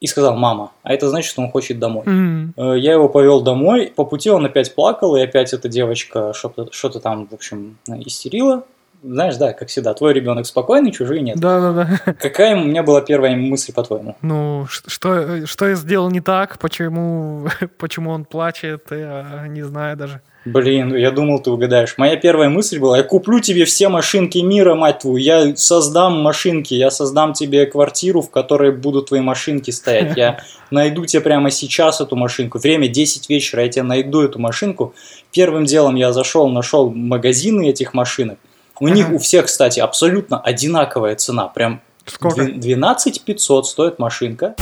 и 0.00 0.06
сказал 0.06 0.36
«мама», 0.36 0.72
а 0.82 0.92
это 0.92 1.08
значит, 1.08 1.30
что 1.30 1.42
он 1.42 1.50
хочет 1.50 1.78
домой. 1.78 2.04
Mm-hmm. 2.04 2.78
Я 2.78 2.92
его 2.92 3.08
повел 3.08 3.40
домой, 3.42 3.92
по 3.94 4.04
пути 4.04 4.30
он 4.30 4.44
опять 4.44 4.74
плакал, 4.74 5.16
и 5.16 5.22
опять 5.22 5.52
эта 5.52 5.68
девочка 5.68 6.32
что-то, 6.34 6.68
что-то 6.72 7.00
там, 7.00 7.26
в 7.26 7.32
общем, 7.32 7.78
истерила. 7.88 8.64
Знаешь, 9.02 9.36
да, 9.36 9.52
как 9.52 9.68
всегда, 9.68 9.92
твой 9.92 10.14
ребенок 10.14 10.46
спокойный, 10.46 10.90
чужие 10.90 11.20
нет. 11.20 11.38
Да, 11.38 11.60
да, 11.60 11.72
да. 11.72 12.12
Какая 12.14 12.56
у 12.56 12.64
меня 12.64 12.82
была 12.82 13.02
первая 13.02 13.36
мысль, 13.36 13.72
по-твоему? 13.74 14.16
Ну, 14.22 14.66
что, 14.68 15.46
что 15.46 15.68
я 15.68 15.74
сделал 15.74 16.10
не 16.10 16.22
так, 16.22 16.58
почему, 16.58 17.48
почему 17.78 18.10
он 18.10 18.24
плачет, 18.24 18.86
я 18.90 19.46
не 19.46 19.62
знаю 19.62 19.98
даже. 19.98 20.22
Блин, 20.44 20.94
я 20.94 21.10
думал, 21.10 21.40
ты 21.40 21.50
угадаешь. 21.50 21.94
Моя 21.96 22.16
первая 22.16 22.50
мысль 22.50 22.78
была, 22.78 22.98
я 22.98 23.02
куплю 23.02 23.40
тебе 23.40 23.64
все 23.64 23.88
машинки 23.88 24.38
мира, 24.38 24.74
мать 24.74 24.98
твою. 25.00 25.16
Я 25.16 25.56
создам 25.56 26.20
машинки, 26.20 26.74
я 26.74 26.90
создам 26.90 27.32
тебе 27.32 27.64
квартиру, 27.64 28.20
в 28.20 28.30
которой 28.30 28.70
будут 28.70 29.08
твои 29.08 29.20
машинки 29.20 29.70
стоять. 29.70 30.16
Я 30.16 30.40
найду 30.70 31.06
тебе 31.06 31.22
прямо 31.22 31.50
сейчас 31.50 32.02
эту 32.02 32.14
машинку. 32.14 32.58
Время 32.58 32.88
10 32.88 33.30
вечера, 33.30 33.62
я 33.62 33.68
тебе 33.70 33.84
найду 33.84 34.20
эту 34.20 34.38
машинку. 34.38 34.94
Первым 35.32 35.64
делом 35.64 35.94
я 35.94 36.12
зашел, 36.12 36.48
нашел 36.48 36.90
магазины 36.90 37.70
этих 37.70 37.94
машинок. 37.94 38.38
У 38.80 38.88
них 38.88 39.10
у 39.12 39.18
всех, 39.18 39.46
кстати, 39.46 39.80
абсолютно 39.80 40.38
одинаковая 40.38 41.14
цена. 41.16 41.48
Прям 41.48 41.80
Сколько? 42.04 42.44
12 42.44 43.22
500 43.22 43.66
стоит 43.66 43.98
машинка. 43.98 44.56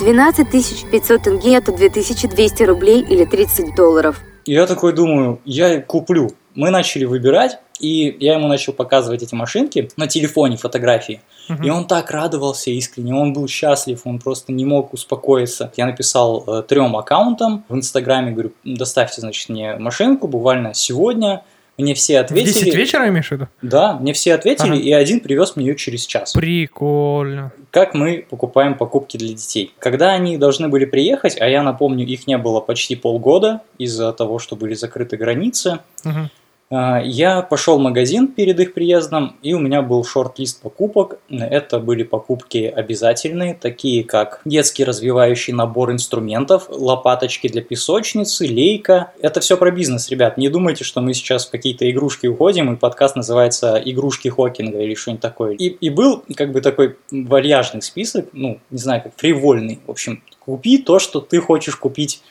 12 0.00 0.90
500 0.90 1.22
тенге– 1.22 1.54
это 1.56 1.72
2200 1.72 2.62
рублей 2.62 3.02
или 3.02 3.26
30 3.26 3.74
долларов. 3.74 4.16
И 4.44 4.52
я 4.52 4.66
такой 4.66 4.92
думаю, 4.92 5.40
я 5.44 5.80
куплю. 5.80 6.30
Мы 6.54 6.70
начали 6.70 7.04
выбирать, 7.04 7.58
и 7.80 8.16
я 8.20 8.34
ему 8.34 8.46
начал 8.46 8.72
показывать 8.72 9.22
эти 9.22 9.34
машинки 9.34 9.90
на 9.96 10.06
телефоне 10.06 10.56
фотографии. 10.56 11.20
Мгм. 11.48 11.62
И 11.64 11.70
он 11.70 11.86
так 11.86 12.10
радовался 12.10 12.70
искренне, 12.70 13.14
он 13.14 13.32
был 13.32 13.48
счастлив, 13.48 14.02
он 14.04 14.18
просто 14.20 14.52
не 14.52 14.64
мог 14.64 14.92
успокоиться. 14.92 15.72
Я 15.76 15.86
написал 15.86 16.44
э, 16.46 16.62
трем 16.62 16.96
аккаунтам 16.96 17.64
в 17.68 17.74
Инстаграме, 17.74 18.32
говорю, 18.32 18.52
доставьте, 18.64 19.20
значит, 19.20 19.48
мне 19.48 19.76
машинку 19.76 20.28
буквально 20.28 20.74
сегодня. 20.74 21.42
Мне 21.78 21.94
все 21.94 22.22
В 22.22 22.28
10 22.32 22.48
ответили. 22.56 22.76
вечера 22.76 23.08
имеешь 23.08 23.28
в 23.28 23.32
виду? 23.32 23.48
Да, 23.62 23.94
мне 23.94 24.12
все 24.12 24.34
ответили, 24.34 24.72
Ага. 24.72 24.80
и 24.80 24.92
один 24.92 25.20
привез 25.20 25.56
мне 25.56 25.66
ее 25.66 25.74
через 25.76 26.04
час. 26.06 26.32
Прикольно. 26.34 27.50
Как 27.70 27.94
мы 27.94 28.26
покупаем 28.28 28.74
покупки 28.74 29.16
для 29.16 29.28
детей? 29.28 29.72
Когда 29.78 30.12
они 30.12 30.36
должны 30.36 30.68
были 30.68 30.84
приехать, 30.84 31.40
а 31.40 31.48
я 31.48 31.62
напомню, 31.62 32.06
их 32.06 32.26
не 32.26 32.36
было 32.36 32.60
почти 32.60 32.94
полгода 32.94 33.62
из-за 33.78 34.12
того, 34.12 34.38
что 34.38 34.54
были 34.56 34.74
закрыты 34.74 35.16
границы, 35.16 35.78
Мгм. 36.04 36.30
А, 36.72 37.00
Я 37.04 37.42
пошел 37.42 37.78
в 37.78 37.82
магазин 37.82 38.28
перед 38.28 38.58
их 38.58 38.72
приездом, 38.72 39.36
и 39.42 39.52
у 39.52 39.58
меня 39.58 39.82
был 39.82 40.04
шорт-лист 40.04 40.62
покупок. 40.62 41.18
Это 41.28 41.78
были 41.78 42.02
покупки 42.02 42.72
обязательные, 42.74 43.54
такие 43.54 44.04
как 44.04 44.40
детский 44.44 44.84
развивающий 44.84 45.52
набор 45.52 45.92
инструментов, 45.92 46.66
лопаточки 46.68 47.48
для 47.48 47.62
песочницы, 47.62 48.46
лейка. 48.46 49.12
Это 49.20 49.40
все 49.40 49.56
про 49.56 49.70
бизнес, 49.70 50.08
ребят. 50.08 50.38
Не 50.38 50.48
думайте, 50.48 50.84
что 50.84 51.00
мы 51.00 51.12
сейчас 51.12 51.46
в 51.46 51.50
какие-то 51.50 51.90
игрушки 51.90 52.26
уходим, 52.26 52.72
и 52.72 52.76
подкаст 52.76 53.16
называется 53.16 53.80
«Игрушки 53.84 54.28
Хокинга» 54.28 54.80
или 54.80 54.94
что-нибудь 54.94 55.20
такое. 55.20 55.52
И, 55.52 55.66
и 55.66 55.90
был 55.90 56.24
как 56.34 56.52
бы 56.52 56.60
такой 56.62 56.96
вальяжный 57.10 57.82
список, 57.82 58.26
ну, 58.32 58.58
не 58.70 58.78
знаю, 58.78 59.02
как 59.02 59.12
фривольный. 59.16 59.80
В 59.86 59.90
общем, 59.90 60.22
купи 60.38 60.78
то, 60.78 60.98
что 60.98 61.20
ты 61.20 61.40
хочешь 61.40 61.76
купить, 61.76 62.22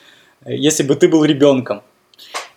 если 0.45 0.83
бы 0.83 0.95
ты 0.95 1.07
был 1.07 1.23
ребенком. 1.23 1.83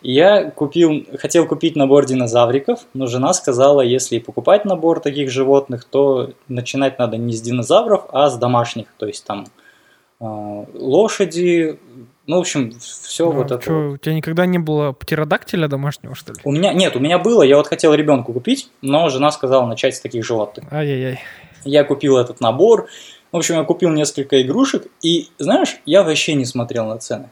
И 0.05 0.13
Я 0.13 0.51
купил, 0.51 1.07
хотел 1.19 1.47
купить 1.47 1.77
набор 1.77 2.05
динозавриков, 2.05 2.81
но 2.93 3.07
жена 3.07 3.33
сказала, 3.33 3.81
если 3.81 4.19
покупать 4.19 4.67
набор 4.67 5.01
таких 5.01 5.31
животных, 5.31 5.85
то 5.85 6.31
начинать 6.47 6.99
надо 6.99 7.17
не 7.17 7.33
с 7.33 7.41
динозавров, 7.41 8.05
а 8.13 8.29
с 8.29 8.37
домашних, 8.37 8.89
то 8.99 9.07
есть 9.07 9.25
там 9.25 9.47
э, 10.21 10.65
лошади, 10.75 11.79
ну, 12.27 12.37
в 12.37 12.41
общем, 12.41 12.73
все 12.79 13.33
Ну, 13.33 13.33
вот 13.33 13.51
это. 13.51 13.73
вот. 13.73 13.95
У 13.95 13.97
тебя 13.97 14.15
никогда 14.15 14.45
не 14.45 14.59
было 14.59 14.93
птеродактиля 14.93 15.69
домашнего, 15.69 16.15
что 16.15 16.35
ли? 16.35 16.39
У 16.45 16.53
меня, 16.53 16.75
нет, 16.75 16.95
у 16.97 17.01
меня 17.01 17.19
было, 17.19 17.43
я 17.43 17.57
вот 17.57 17.67
хотел 17.67 17.95
ребенку 17.95 18.35
купить, 18.35 18.69
но 18.83 19.09
жена 19.09 19.31
сказала 19.31 19.67
начать 19.67 19.97
с 19.97 20.01
таких 20.01 20.23
животных. 20.23 20.71
Ай-яй-яй. 20.71 21.21
Я 21.65 21.83
купил 21.83 22.19
этот 22.19 22.43
набор, 22.43 22.89
в 23.33 23.39
общем, 23.39 23.55
я 23.55 23.65
купил 23.65 23.89
несколько 23.89 24.43
игрушек, 24.43 24.87
и, 25.01 25.29
знаешь, 25.39 25.79
я 25.87 26.03
вообще 26.03 26.35
не 26.35 26.45
смотрел 26.45 26.89
на 26.89 26.99
цены. 26.99 27.31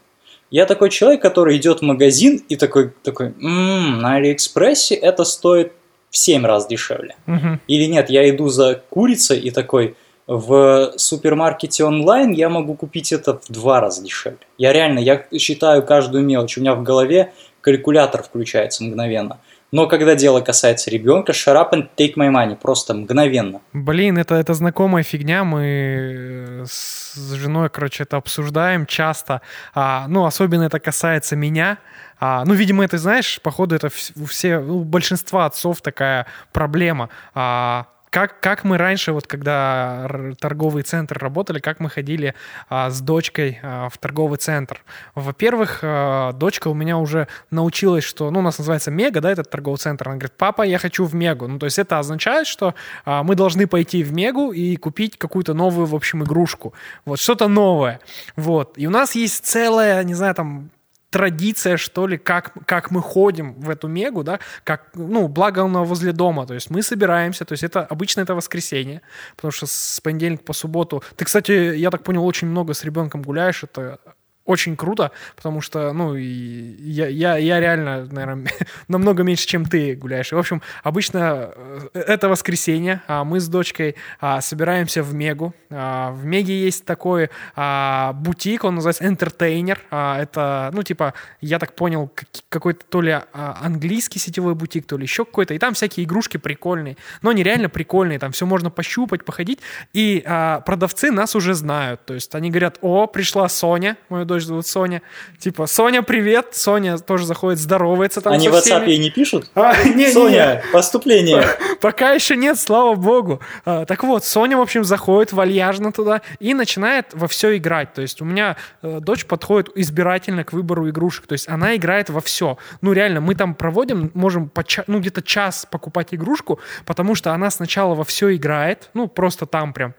Я 0.52 0.66
такой 0.66 0.90
человек, 0.90 1.22
который 1.22 1.56
идет 1.56 1.80
в 1.80 1.82
магазин 1.82 2.42
и 2.50 2.56
такой, 2.56 2.92
такой, 3.02 3.28
«М, 3.40 4.00
на 4.00 4.16
Алиэкспрессе 4.16 4.94
это 4.94 5.24
стоит 5.24 5.72
в 6.10 6.16
7 6.18 6.44
раз 6.44 6.66
дешевле. 6.66 7.16
Мгм. 7.24 7.60
Или 7.66 7.86
нет, 7.86 8.10
я 8.10 8.28
иду 8.28 8.48
за 8.48 8.82
курицей 8.90 9.38
и 9.40 9.50
такой, 9.50 9.96
в 10.26 10.92
супермаркете 10.96 11.84
онлайн 11.84 12.32
я 12.32 12.50
могу 12.50 12.74
купить 12.74 13.12
это 13.12 13.40
в 13.42 13.50
два 13.50 13.80
раза 13.80 14.04
дешевле. 14.04 14.38
Я 14.58 14.74
реально, 14.74 14.98
я 14.98 15.24
считаю 15.38 15.82
каждую 15.82 16.22
мелочь. 16.22 16.58
У 16.58 16.60
меня 16.60 16.74
в 16.74 16.82
голове 16.82 17.32
калькулятор 17.62 18.22
включается 18.22 18.84
мгновенно. 18.84 19.40
Но 19.72 19.86
когда 19.86 20.14
дело 20.14 20.42
касается 20.42 20.90
ребенка, 20.90 21.32
shut 21.32 21.56
up 21.56 21.72
and 21.72 21.88
take 21.96 22.14
my 22.16 22.30
money. 22.30 22.56
Просто 22.56 22.92
мгновенно. 22.92 23.62
Блин, 23.72 24.18
это, 24.18 24.34
это 24.34 24.52
знакомая 24.52 25.02
фигня. 25.02 25.44
Мы 25.44 25.62
э, 25.64 26.64
с 26.66 27.32
женой, 27.32 27.70
короче, 27.70 28.02
это 28.02 28.18
обсуждаем 28.18 28.84
часто. 28.84 29.40
А, 29.74 30.06
ну, 30.08 30.26
особенно 30.26 30.64
это 30.64 30.78
касается 30.78 31.36
меня. 31.36 31.78
А, 32.20 32.44
ну, 32.44 32.52
видимо, 32.52 32.84
это, 32.84 32.98
знаешь, 32.98 33.40
походу, 33.42 33.74
это 33.74 33.88
все, 34.28 34.58
у 34.58 34.84
большинства 34.84 35.46
отцов 35.46 35.80
такая 35.80 36.26
проблема. 36.52 37.08
А, 37.34 37.86
как, 38.12 38.40
как 38.40 38.62
мы 38.64 38.76
раньше, 38.76 39.12
вот 39.12 39.26
когда 39.26 40.06
торговый 40.38 40.82
центр 40.82 41.16
работали, 41.18 41.60
как 41.60 41.80
мы 41.80 41.88
ходили 41.88 42.34
а, 42.68 42.90
с 42.90 43.00
дочкой 43.00 43.58
а, 43.62 43.88
в 43.88 43.96
торговый 43.96 44.36
центр. 44.36 44.82
Во-первых, 45.14 45.78
а, 45.82 46.32
дочка 46.32 46.68
у 46.68 46.74
меня 46.74 46.98
уже 46.98 47.26
научилась, 47.50 48.04
что, 48.04 48.30
ну, 48.30 48.40
у 48.40 48.42
нас 48.42 48.58
называется 48.58 48.90
Мега, 48.90 49.22
да, 49.22 49.32
этот 49.32 49.48
торговый 49.48 49.78
центр. 49.78 50.08
Она 50.08 50.18
говорит, 50.18 50.34
папа, 50.36 50.60
я 50.60 50.76
хочу 50.76 51.06
в 51.06 51.14
Мегу. 51.14 51.48
Ну, 51.48 51.58
то 51.58 51.64
есть 51.64 51.78
это 51.78 51.98
означает, 51.98 52.46
что 52.46 52.74
а, 53.06 53.22
мы 53.22 53.34
должны 53.34 53.66
пойти 53.66 54.02
в 54.02 54.12
Мегу 54.12 54.52
и 54.52 54.76
купить 54.76 55.16
какую-то 55.16 55.54
новую, 55.54 55.86
в 55.86 55.94
общем, 55.94 56.22
игрушку. 56.22 56.74
Вот, 57.06 57.18
что-то 57.18 57.48
новое. 57.48 57.98
Вот. 58.36 58.74
И 58.76 58.86
у 58.86 58.90
нас 58.90 59.14
есть 59.14 59.46
целая, 59.46 60.04
не 60.04 60.12
знаю, 60.12 60.34
там, 60.34 60.70
традиция, 61.12 61.76
что 61.76 62.06
ли, 62.06 62.16
как, 62.16 62.52
как 62.66 62.90
мы 62.90 63.02
ходим 63.02 63.52
в 63.60 63.68
эту 63.68 63.86
мегу, 63.86 64.24
да, 64.24 64.40
как, 64.64 64.88
ну, 64.94 65.28
благо 65.28 65.62
она 65.62 65.82
возле 65.84 66.12
дома, 66.12 66.46
то 66.46 66.54
есть 66.54 66.70
мы 66.70 66.82
собираемся, 66.82 67.44
то 67.44 67.52
есть 67.52 67.62
это 67.62 67.84
обычно 67.84 68.22
это 68.22 68.34
воскресенье, 68.34 69.02
потому 69.36 69.52
что 69.52 69.66
с 69.66 70.00
понедельника 70.00 70.42
по 70.44 70.54
субботу, 70.54 71.04
ты, 71.16 71.24
кстати, 71.26 71.76
я 71.76 71.90
так 71.90 72.02
понял, 72.02 72.24
очень 72.24 72.48
много 72.48 72.72
с 72.72 72.82
ребенком 72.84 73.22
гуляешь, 73.22 73.62
это 73.62 73.98
очень 74.44 74.76
круто, 74.76 75.12
потому 75.36 75.60
что, 75.60 75.92
ну, 75.92 76.14
я, 76.14 77.06
я, 77.06 77.36
я 77.36 77.60
реально, 77.60 78.06
наверное, 78.10 78.50
намного 78.88 79.22
меньше, 79.22 79.46
чем 79.46 79.64
ты 79.64 79.94
гуляешь. 79.94 80.32
И, 80.32 80.34
в 80.34 80.38
общем, 80.38 80.62
обычно 80.82 81.52
э, 81.94 82.00
это 82.06 82.28
воскресенье, 82.28 83.02
а 83.06 83.24
мы 83.24 83.38
с 83.38 83.48
дочкой 83.48 83.94
а, 84.20 84.40
собираемся 84.40 85.02
в 85.02 85.14
Мегу. 85.14 85.54
А, 85.70 86.10
в 86.10 86.24
Меге 86.24 86.60
есть 86.64 86.84
такой 86.84 87.30
а, 87.54 88.12
бутик, 88.14 88.64
он 88.64 88.76
называется 88.76 89.04
Entertainer. 89.04 89.78
А, 89.90 90.20
это, 90.20 90.70
ну, 90.72 90.82
типа, 90.82 91.14
я 91.40 91.58
так 91.58 91.74
понял, 91.74 92.10
как- 92.14 92.28
какой-то 92.48 92.84
то 92.88 93.00
ли 93.00 93.12
а, 93.12 93.58
английский 93.62 94.18
сетевой 94.18 94.54
бутик, 94.54 94.86
то 94.86 94.96
ли 94.96 95.04
еще 95.04 95.24
какой-то. 95.24 95.54
И 95.54 95.58
там 95.58 95.74
всякие 95.74 96.04
игрушки 96.04 96.36
прикольные. 96.36 96.96
Но 97.22 97.30
они 97.30 97.42
реально 97.42 97.68
прикольные, 97.68 98.18
там 98.18 98.32
все 98.32 98.46
можно 98.46 98.70
пощупать, 98.70 99.24
походить. 99.24 99.60
И 99.92 100.22
а, 100.26 100.60
продавцы 100.60 101.10
нас 101.12 101.36
уже 101.36 101.54
знают. 101.54 102.04
То 102.04 102.14
есть 102.14 102.34
они 102.34 102.50
говорят, 102.50 102.78
о, 102.80 103.06
пришла 103.06 103.48
Соня, 103.48 103.96
мою 104.08 104.24
дочь 104.24 104.31
зовут 104.40 104.66
Соня. 104.66 105.02
Типа, 105.38 105.66
Соня, 105.66 106.02
привет. 106.02 106.48
Соня 106.52 106.98
тоже 106.98 107.26
заходит, 107.26 107.58
здоровается 107.58 108.20
там 108.20 108.32
Они 108.32 108.48
в. 108.48 108.54
WhatsApp 108.54 108.88
ей 108.88 108.98
не 108.98 109.10
пишут? 109.10 109.50
А, 109.54 109.74
не, 109.84 109.90
не, 109.90 110.04
не. 110.06 110.12
Соня, 110.12 110.62
поступление. 110.72 111.44
Пока 111.80 112.12
еще 112.12 112.36
нет, 112.36 112.58
слава 112.58 112.94
богу. 112.94 113.40
А, 113.64 113.84
так 113.84 114.02
вот, 114.04 114.24
Соня, 114.24 114.56
в 114.56 114.60
общем, 114.60 114.84
заходит 114.84 115.32
вальяжно 115.32 115.92
туда 115.92 116.22
и 116.40 116.54
начинает 116.54 117.06
во 117.12 117.28
все 117.28 117.56
играть. 117.56 117.92
То 117.94 118.02
есть 118.02 118.20
у 118.22 118.24
меня 118.24 118.56
э, 118.82 119.00
дочь 119.00 119.26
подходит 119.26 119.70
избирательно 119.74 120.44
к 120.44 120.52
выбору 120.52 120.88
игрушек. 120.88 121.26
То 121.26 121.32
есть 121.32 121.48
она 121.48 121.76
играет 121.76 122.10
во 122.10 122.20
все. 122.20 122.58
Ну, 122.80 122.92
реально, 122.92 123.20
мы 123.20 123.34
там 123.34 123.54
проводим, 123.54 124.10
можем 124.14 124.48
по 124.48 124.64
ча- 124.64 124.84
ну, 124.86 125.00
где-то 125.00 125.22
час 125.22 125.66
покупать 125.70 126.08
игрушку, 126.12 126.60
потому 126.86 127.14
что 127.14 127.32
она 127.32 127.50
сначала 127.50 127.94
во 127.94 128.04
все 128.04 128.34
играет, 128.34 128.90
ну, 128.94 129.08
просто 129.08 129.46
там 129.46 129.72
прям 129.72 129.94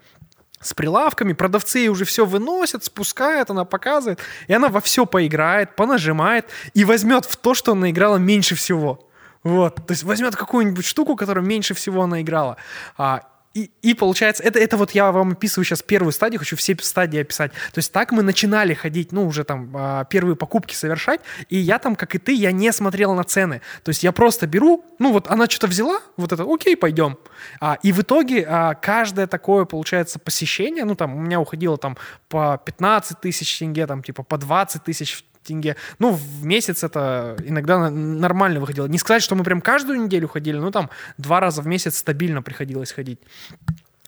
с 0.63 0.73
прилавками, 0.73 1.33
продавцы 1.33 1.79
ей 1.79 1.89
уже 1.89 2.05
все 2.05 2.25
выносят, 2.25 2.83
спускают, 2.83 3.49
она 3.49 3.65
показывает, 3.65 4.19
и 4.47 4.53
она 4.53 4.69
во 4.69 4.81
все 4.81 5.05
поиграет, 5.05 5.75
понажимает 5.75 6.47
и 6.73 6.85
возьмет 6.85 7.25
в 7.25 7.35
то, 7.35 7.53
что 7.53 7.73
она 7.73 7.89
играла 7.89 8.17
меньше 8.17 8.55
всего. 8.55 9.07
Вот, 9.43 9.75
то 9.75 9.91
есть 9.91 10.03
возьмет 10.03 10.35
какую-нибудь 10.35 10.85
штуку, 10.85 11.15
которую 11.15 11.45
меньше 11.45 11.73
всего 11.73 12.03
она 12.03 12.21
играла. 12.21 12.57
А, 12.97 13.23
и, 13.53 13.69
и 13.83 13.93
получается, 13.93 14.41
это, 14.41 14.57
это 14.57 14.77
вот 14.77 14.91
я 14.91 15.11
вам 15.11 15.33
описываю 15.33 15.63
сейчас 15.63 15.83
первую 15.83 16.11
стадию, 16.11 16.39
хочу 16.39 16.55
все 16.55 16.75
стадии 16.81 17.21
описать. 17.21 17.51
То 17.51 17.77
есть 17.77 17.91
так 17.91 18.11
мы 18.11 18.23
начинали 18.23 18.73
ходить, 18.73 19.11
ну, 19.11 19.27
уже 19.27 19.43
там 19.43 19.71
а, 19.75 20.05
первые 20.05 20.35
покупки 20.35 20.73
совершать, 20.73 21.21
и 21.49 21.57
я 21.57 21.77
там, 21.77 21.95
как 21.95 22.15
и 22.15 22.17
ты, 22.17 22.33
я 22.33 22.51
не 22.51 22.71
смотрел 22.71 23.13
на 23.13 23.23
цены. 23.23 23.61
То 23.83 23.89
есть 23.89 24.03
я 24.03 24.11
просто 24.11 24.47
беру, 24.47 24.83
ну, 24.97 25.13
вот 25.13 25.27
она 25.29 25.47
что-то 25.47 25.67
взяла, 25.67 25.99
вот 26.17 26.31
это, 26.31 26.51
окей, 26.51 26.75
пойдем. 26.75 27.19
А, 27.59 27.77
и 27.83 27.91
в 27.91 28.01
итоге 28.01 28.43
а, 28.49 28.73
каждое 28.73 29.27
такое, 29.27 29.65
получается, 29.65 30.17
посещение, 30.17 30.83
ну, 30.83 30.95
там, 30.95 31.15
у 31.15 31.19
меня 31.19 31.39
уходило 31.39 31.77
там 31.77 31.95
по 32.29 32.59
15 32.65 33.21
тысяч 33.21 33.59
тенге, 33.59 33.85
там, 33.85 34.01
типа, 34.01 34.23
по 34.23 34.39
20 34.39 34.83
тысяч 34.83 35.23
тенге. 35.43 35.75
Ну, 35.99 36.11
в 36.11 36.45
месяц 36.45 36.83
это 36.83 37.35
иногда 37.43 37.89
нормально 37.89 38.59
выходило. 38.59 38.87
Не 38.87 38.97
сказать, 38.97 39.23
что 39.23 39.35
мы 39.35 39.43
прям 39.43 39.61
каждую 39.61 40.01
неделю 40.01 40.27
ходили, 40.27 40.57
но 40.57 40.71
там 40.71 40.89
два 41.17 41.39
раза 41.39 41.61
в 41.61 41.67
месяц 41.67 41.97
стабильно 41.97 42.41
приходилось 42.41 42.91
ходить. 42.91 43.19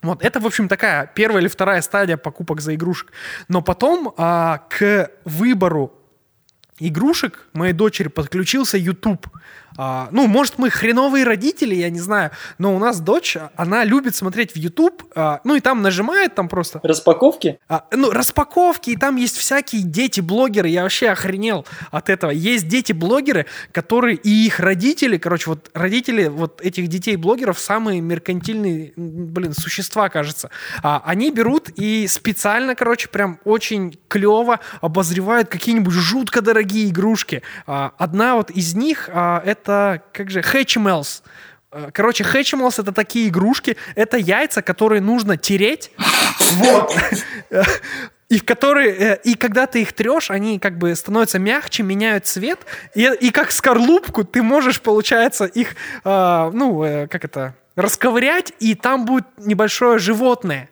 Вот, 0.02 0.22
это, 0.22 0.40
в 0.40 0.46
общем, 0.46 0.68
такая 0.68 1.10
первая 1.14 1.40
или 1.40 1.48
вторая 1.48 1.80
стадия 1.82 2.16
покупок 2.16 2.60
за 2.60 2.74
игрушек. 2.74 3.12
Но 3.48 3.62
потом 3.62 4.14
а, 4.16 4.58
к 4.68 5.10
выбору 5.24 5.92
игрушек 6.78 7.46
моей 7.52 7.72
дочери 7.72 8.08
подключился 8.08 8.76
YouTube. 8.76 9.26
А, 9.76 10.08
ну, 10.10 10.26
может, 10.26 10.58
мы 10.58 10.70
хреновые 10.70 11.24
родители, 11.24 11.74
я 11.74 11.90
не 11.90 12.00
знаю, 12.00 12.30
но 12.58 12.74
у 12.74 12.78
нас 12.78 13.00
дочь, 13.00 13.36
она 13.56 13.84
любит 13.84 14.14
смотреть 14.14 14.52
в 14.52 14.56
YouTube, 14.56 15.04
а, 15.14 15.40
ну, 15.44 15.54
и 15.54 15.60
там 15.60 15.82
нажимает 15.82 16.34
там 16.34 16.48
просто... 16.48 16.80
Распаковки? 16.82 17.58
А, 17.68 17.84
ну, 17.92 18.10
распаковки, 18.10 18.90
и 18.90 18.96
там 18.96 19.16
есть 19.16 19.36
всякие 19.36 19.82
дети-блогеры, 19.82 20.68
я 20.68 20.82
вообще 20.82 21.08
охренел 21.10 21.66
от 21.90 22.08
этого. 22.08 22.30
Есть 22.30 22.68
дети-блогеры, 22.68 23.46
которые 23.72 24.16
и 24.16 24.46
их 24.46 24.60
родители, 24.60 25.18
короче, 25.18 25.50
вот 25.50 25.70
родители 25.74 26.28
вот 26.28 26.60
этих 26.60 26.88
детей-блогеров 26.88 27.58
самые 27.58 28.00
меркантильные, 28.00 28.92
блин, 28.96 29.52
существа, 29.54 30.08
кажется. 30.08 30.50
А, 30.82 31.02
они 31.04 31.30
берут 31.30 31.68
и 31.76 32.06
специально, 32.08 32.74
короче, 32.74 33.08
прям 33.08 33.38
очень 33.44 33.98
клево 34.08 34.60
обозревают 34.80 35.48
какие-нибудь 35.48 35.94
жутко 35.94 36.40
дорогие 36.40 36.88
игрушки. 36.88 37.42
А, 37.66 37.92
одна 37.98 38.36
вот 38.36 38.50
из 38.50 38.74
них 38.74 39.08
а, 39.12 39.42
это, 39.44 39.65
как 40.12 40.30
же, 40.30 40.40
Hatchimals. 40.40 41.22
А, 41.70 41.90
Короче, 41.92 42.24
Hatchimals 42.24 42.80
это 42.80 42.92
такие 42.92 43.28
игрушки, 43.28 43.76
это 43.94 44.16
яйца, 44.16 44.62
которые 44.62 45.00
нужно 45.00 45.36
тереть. 45.36 45.90
Вот. 46.52 46.94
И 48.28 48.40
в 48.40 48.44
которые, 48.44 48.90
э, 48.90 49.20
и 49.22 49.34
когда 49.36 49.68
ты 49.68 49.82
их 49.82 49.92
трешь, 49.92 50.32
они 50.32 50.58
как 50.58 50.78
бы 50.78 50.92
становятся 50.96 51.38
мягче, 51.38 51.84
меняют 51.84 52.26
цвет, 52.26 52.58
и, 52.94 53.08
и 53.20 53.30
как 53.30 53.52
скорлупку 53.52 54.24
ты 54.24 54.42
можешь, 54.42 54.80
получается, 54.80 55.44
их, 55.44 55.76
э, 56.04 56.50
ну, 56.52 56.82
э, 56.82 57.06
как 57.06 57.24
это, 57.24 57.54
расковырять, 57.76 58.52
и 58.58 58.74
там 58.74 59.04
будет 59.04 59.26
небольшое 59.38 59.98
животное. 59.98 60.68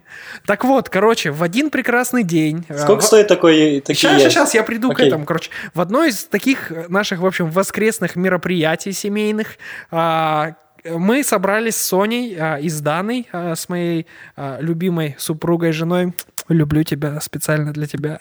Так 0.47 0.65
вот, 0.65 0.89
короче, 0.89 1.31
в 1.31 1.43
один 1.43 1.71
прекрасный 1.71 2.23
день... 2.25 2.65
э, 2.69 2.79
Сколько 2.79 3.03
в- 3.03 3.05
стоит 3.05 3.29
такой 3.29 3.81
такие 3.81 3.95
Сейчас, 3.97 4.13
яйца? 4.13 4.31
сейчас, 4.31 4.55
я 4.55 4.63
приду 4.63 4.91
Окей. 4.91 5.05
к 5.05 5.09
этому. 5.09 5.25
Короче, 5.27 5.51
в 5.75 5.81
одной 5.81 6.09
из 6.09 6.25
таких 6.25 6.73
э, 6.73 6.87
наших, 6.89 7.21
в 7.21 7.27
общем, 7.27 7.51
воскресных 7.51 8.17
мероприятий 8.17 8.93
семейных 8.93 9.59
а, 9.91 10.55
мы 10.85 11.23
собрались 11.25 11.77
с 11.77 11.83
Соней 11.85 12.37
а, 12.39 12.57
и 12.59 12.69
с 12.69 12.81
Даной, 12.81 13.29
а, 13.33 13.55
с 13.55 13.69
моей 13.69 14.07
а, 14.37 14.59
любимой 14.61 15.15
супругой, 15.19 15.73
женой. 15.73 16.15
Люблю 16.49 16.83
тебя 16.85 17.21
специально 17.21 17.73
для 17.73 17.87
тебя. 17.87 18.19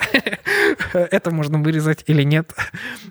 Это 0.93 1.29
можно 1.31 1.57
вырезать 1.59 2.03
или 2.07 2.23
нет. 2.23 2.53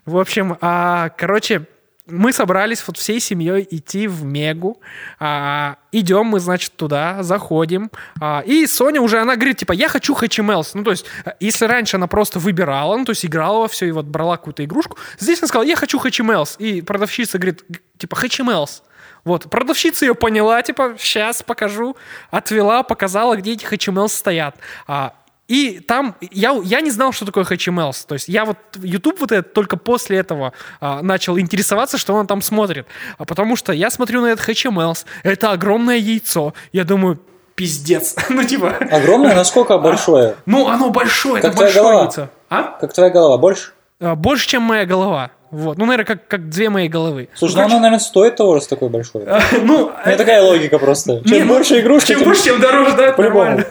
В 0.07 0.17
общем, 0.19 0.57
короче, 0.59 1.67
мы 2.13 2.33
собрались 2.33 2.85
вот 2.87 2.97
всей 2.99 3.21
семьей 3.21 3.67
идти 3.71 4.07
в 4.07 4.25
Мегу. 4.25 4.81
А, 5.19 5.77
идем 5.91 6.27
мы, 6.27 6.41
значит, 6.41 6.77
туда, 6.77 7.23
заходим. 7.23 7.91
А, 8.21 8.43
и 8.47 8.67
Соня 8.67 9.01
уже, 9.01 9.21
она 9.21 9.37
говорит, 9.37 9.59
типа, 9.59 9.73
я 9.73 9.89
хочу 9.89 10.15
HMLs. 10.15 10.71
Ну, 10.75 10.85
то 10.85 10.91
есть, 10.91 11.07
если 11.41 11.65
раньше 11.65 11.97
она 11.97 12.07
просто 12.07 12.39
выбирала, 12.39 12.97
ну, 12.97 13.05
то 13.05 13.11
есть, 13.11 13.25
играла 13.25 13.61
во 13.61 13.69
все 13.69 13.87
и 13.87 13.93
вот 13.93 14.05
брала 14.07 14.37
какую-то 14.37 14.65
игрушку, 14.65 14.99
здесь 15.19 15.41
она 15.41 15.49
сказала, 15.49 15.65
я 15.65 15.77
хочу 15.77 15.99
HMLs. 15.99 16.57
И 16.59 16.83
продавщица 16.83 17.39
говорит, 17.39 17.65
типа, 17.99 18.15
HMLs. 18.15 18.83
Вот, 19.25 19.49
продавщица 19.49 20.05
ее 20.05 20.15
поняла, 20.15 20.61
типа, 20.63 20.97
сейчас 20.99 21.43
покажу, 21.43 21.97
отвела, 22.31 22.83
показала, 22.83 23.37
где 23.37 23.53
эти 23.53 23.65
HMLs 23.65 24.09
стоят. 24.09 24.57
А, 24.87 25.15
и 25.49 25.81
там 25.81 26.15
я, 26.21 26.53
я 26.65 26.81
не 26.81 26.91
знал, 26.91 27.13
что 27.13 27.27
такое 27.27 27.45
HMLs. 27.45 28.07
То 28.07 28.15
есть 28.15 28.29
я 28.29 28.45
вот 28.45 28.57
YouTube 28.83 29.21
вот 29.21 29.33
это 29.33 29.43
только 29.49 29.77
после 29.77 30.19
этого 30.19 30.53
а, 30.81 31.03
начал 31.03 31.39
интересоваться, 31.39 31.99
что 31.99 32.15
он 32.15 32.27
там 32.27 32.41
смотрит. 32.43 32.87
А 33.19 33.25
потому 33.25 33.57
что 33.57 33.73
я 33.73 33.91
смотрю 33.91 34.23
на 34.23 34.27
этот 34.29 34.49
HMLs, 34.49 35.05
это 35.23 35.51
огромное 35.51 35.97
яйцо. 35.97 36.55
Я 36.73 36.85
думаю, 36.85 37.19
пиздец. 37.55 38.17
ну, 38.31 38.45
типа, 38.45 38.77
Огромное? 38.91 39.35
Насколько 39.35 39.79
большое? 39.79 40.37
ну, 40.47 40.69
оно 40.69 40.91
большое, 40.91 41.43
Как 41.43 41.51
это 41.53 41.57
твоя 41.57 41.67
большое 41.69 41.85
голова. 41.85 42.03
яйцо. 42.05 42.29
А? 42.49 42.63
Как 42.81 42.93
твоя 42.93 43.11
голова? 43.11 43.37
Больше? 43.39 43.73
А, 44.01 44.15
Больше, 44.15 44.49
чем 44.49 44.63
моя 44.63 44.87
голова. 44.87 45.31
Вот. 45.51 45.77
Ну, 45.77 45.85
наверное, 45.85 46.07
как, 46.07 46.27
как 46.29 46.49
две 46.49 46.71
мои 46.71 46.89
головы. 46.89 47.29
Слушай, 47.35 47.57
Ну, 47.57 47.61
ну 47.61 47.67
оно, 47.67 47.75
наверное, 47.77 47.99
стоит 47.99 48.37
того, 48.37 48.55
раз 48.55 48.67
такой 48.67 48.89
большой. 48.89 49.25
ну, 49.63 49.93
меня 50.07 50.17
такая 50.17 50.43
логика 50.43 50.79
просто. 50.79 51.23
Чем 51.29 51.47
ну, 51.47 51.55
больше 51.55 51.79
игрушки, 51.81 52.09
Чем 52.09 52.21
тем- 52.21 52.29
больше, 52.29 52.43
тем 52.45 52.61
дороже, 52.61 52.97
да, 52.97 53.07
это 53.09 53.17
По-любому. 53.17 53.63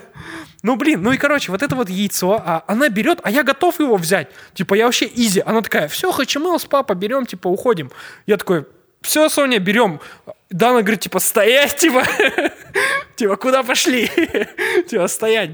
Ну, 0.63 0.75
блин, 0.75 1.01
ну 1.01 1.11
и, 1.11 1.17
короче, 1.17 1.51
вот 1.51 1.61
это 1.61 1.75
вот 1.75 1.89
яйцо, 1.89 2.41
а, 2.43 2.63
она 2.67 2.89
берет, 2.89 3.19
а 3.23 3.31
я 3.31 3.43
готов 3.43 3.79
его 3.79 3.97
взять. 3.97 4.29
Типа, 4.53 4.75
я 4.75 4.85
вообще 4.85 5.09
изи. 5.13 5.41
Она 5.45 5.61
такая, 5.61 5.87
все, 5.87 6.11
HMLs, 6.11 6.67
папа, 6.69 6.93
берем, 6.93 7.25
типа, 7.25 7.47
уходим. 7.47 7.91
Я 8.27 8.37
такой, 8.37 8.65
все, 9.01 9.29
Соня, 9.29 9.59
берем. 9.59 9.99
Дана 10.51 10.81
говорит, 10.81 10.99
типа, 10.99 11.19
стоять, 11.19 11.77
типа, 11.77 12.03
типа, 13.15 13.37
куда 13.37 13.63
пошли? 13.63 14.07
типа, 14.89 15.07
стоять. 15.07 15.51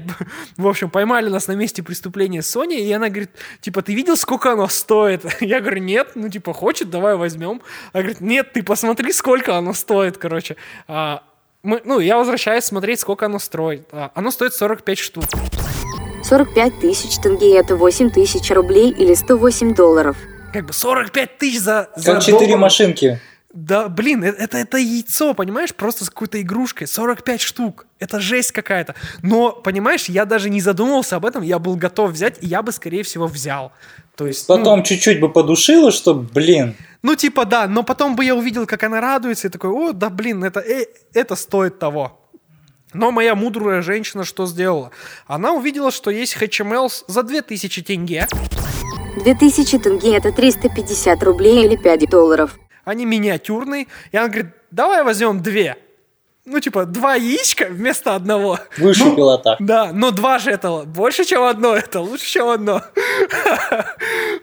В 0.56 0.66
общем, 0.66 0.90
поймали 0.90 1.28
нас 1.28 1.46
на 1.46 1.52
месте 1.52 1.82
преступления 1.82 2.42
с 2.42 2.50
Соней, 2.50 2.84
и 2.84 2.92
она 2.92 3.08
говорит, 3.08 3.30
типа, 3.60 3.80
ты 3.80 3.94
видел, 3.94 4.16
сколько 4.16 4.52
оно 4.52 4.68
стоит? 4.68 5.24
Я 5.40 5.60
говорю, 5.60 5.80
нет, 5.80 6.10
ну, 6.16 6.28
типа, 6.28 6.52
хочет, 6.52 6.90
давай 6.90 7.14
возьмем. 7.16 7.62
Она 7.92 8.02
говорит, 8.02 8.20
нет, 8.20 8.52
ты 8.52 8.62
посмотри, 8.62 9.12
сколько 9.12 9.56
оно 9.56 9.72
стоит, 9.72 10.18
короче. 10.18 10.56
А, 10.88 11.22
мы, 11.62 11.80
ну, 11.84 11.98
я 11.98 12.16
возвращаюсь 12.16 12.64
смотреть, 12.64 13.00
сколько 13.00 13.26
оно 13.26 13.38
стоит. 13.38 13.88
А, 13.92 14.10
оно 14.14 14.30
стоит 14.30 14.54
45 14.54 14.98
штук. 14.98 15.24
45 16.24 16.80
тысяч 16.80 17.16
тенге– 17.20 17.56
это 17.58 17.76
8 17.76 18.10
тысяч 18.10 18.50
рублей 18.50 18.90
или 18.90 19.14
108 19.14 19.74
долларов. 19.74 20.16
Как 20.52 20.66
бы 20.66 20.72
45 20.72 21.38
тысяч 21.38 21.60
за, 21.60 21.90
за 21.96 22.14
Как 22.14 22.22
четыре 22.22 22.46
доллар. 22.46 22.58
машинки. 22.60 23.20
Да, 23.52 23.88
блин, 23.88 24.22
э- 24.24 24.28
это, 24.38 24.58
это 24.58 24.76
яйцо, 24.76 25.34
понимаешь, 25.34 25.74
просто 25.74 26.04
с 26.04 26.10
какой-то 26.10 26.40
игрушкой. 26.40 26.86
45 26.86 27.40
штук. 27.40 27.86
Это 27.98 28.20
жесть 28.20 28.52
какая-то. 28.52 28.94
Но, 29.22 29.52
понимаешь, 29.52 30.04
я 30.06 30.24
даже 30.26 30.50
не 30.50 30.60
задумывался 30.60 31.16
об 31.16 31.24
этом, 31.24 31.42
я 31.42 31.58
был 31.58 31.76
готов 31.76 32.10
взять, 32.12 32.36
и 32.42 32.46
я 32.46 32.62
бы, 32.62 32.72
скорее 32.72 33.02
всего, 33.02 33.26
взял. 33.26 33.72
То 34.18 34.26
есть, 34.26 34.48
ну, 34.48 34.56
Потом 34.56 34.82
чуть-чуть 34.82 35.20
бы 35.20 35.32
подушила, 35.32 35.92
что, 35.92 36.12
блин, 36.12 36.74
ну, 37.02 37.14
типа, 37.14 37.44
да, 37.44 37.68
но 37.68 37.84
потом 37.84 38.16
бы 38.16 38.24
я 38.24 38.34
увидел, 38.34 38.66
как 38.66 38.82
она 38.82 39.00
радуется, 39.00 39.46
и 39.46 39.50
такой, 39.50 39.70
о, 39.70 39.92
да, 39.92 40.10
блин, 40.10 40.42
это, 40.42 40.58
э, 40.58 40.86
это 41.14 41.36
стоит 41.36 41.78
того. 41.78 42.18
Но 42.92 43.12
моя 43.12 43.36
мудрая 43.36 43.80
женщина 43.80 44.24
что 44.24 44.46
сделала? 44.46 44.90
Она 45.28 45.52
увидела, 45.52 45.92
что 45.92 46.10
есть 46.10 46.36
HMLs 46.36 47.04
за 47.06 47.22
2000 47.22 47.82
тенге. 47.82 48.26
2000 49.22 49.78
тенге– 49.78 50.16
это 50.18 50.32
350 50.32 51.22
рублей 51.22 51.64
или 51.64 51.76
5 51.76 52.10
долларов. 52.10 52.58
Они 52.84 53.06
миниатюрные. 53.06 53.86
И 54.10 54.16
она 54.16 54.26
говорит, 54.26 54.46
давай 54.72 55.04
возьмем 55.04 55.40
две. 55.40 55.76
Ну, 56.48 56.60
типа, 56.60 56.86
два 56.86 57.14
яичка 57.14 57.66
вместо 57.66 58.14
одного. 58.14 58.58
выше 58.78 59.04
Ну, 59.04 59.16
пилота. 59.16 59.56
Да, 59.60 59.92
но 59.92 60.10
два 60.10 60.38
же 60.38 60.50
это 60.50 60.84
больше, 60.84 61.24
чем 61.24 61.42
одно, 61.42 61.74
это 61.74 62.00
лучше, 62.00 62.26
чем 62.26 62.48
одно. 62.48 62.82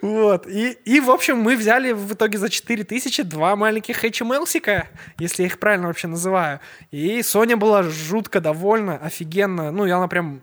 Вот. 0.01 0.45
И, 0.45 0.77
и, 0.85 0.99
в 0.99 1.09
общем, 1.09 1.39
мы 1.39 1.55
взяли 1.55 1.91
в 1.91 2.13
итоге 2.13 2.37
за 2.37 2.49
4000 2.49 3.23
два 3.23 3.55
маленьких 3.55 4.03
HML-сика, 4.03 4.87
если 5.17 5.43
я 5.43 5.47
их 5.47 5.57
правильно 5.57 5.87
вообще 5.87 6.07
называю. 6.07 6.59
И 6.91 7.23
Соня 7.23 7.57
была 7.57 7.81
жутко 7.81 8.39
довольна, 8.39 8.97
офигенно. 8.97 9.71
Ну, 9.71 9.85
и 9.85 9.89
она 9.89 10.07
прям 10.07 10.41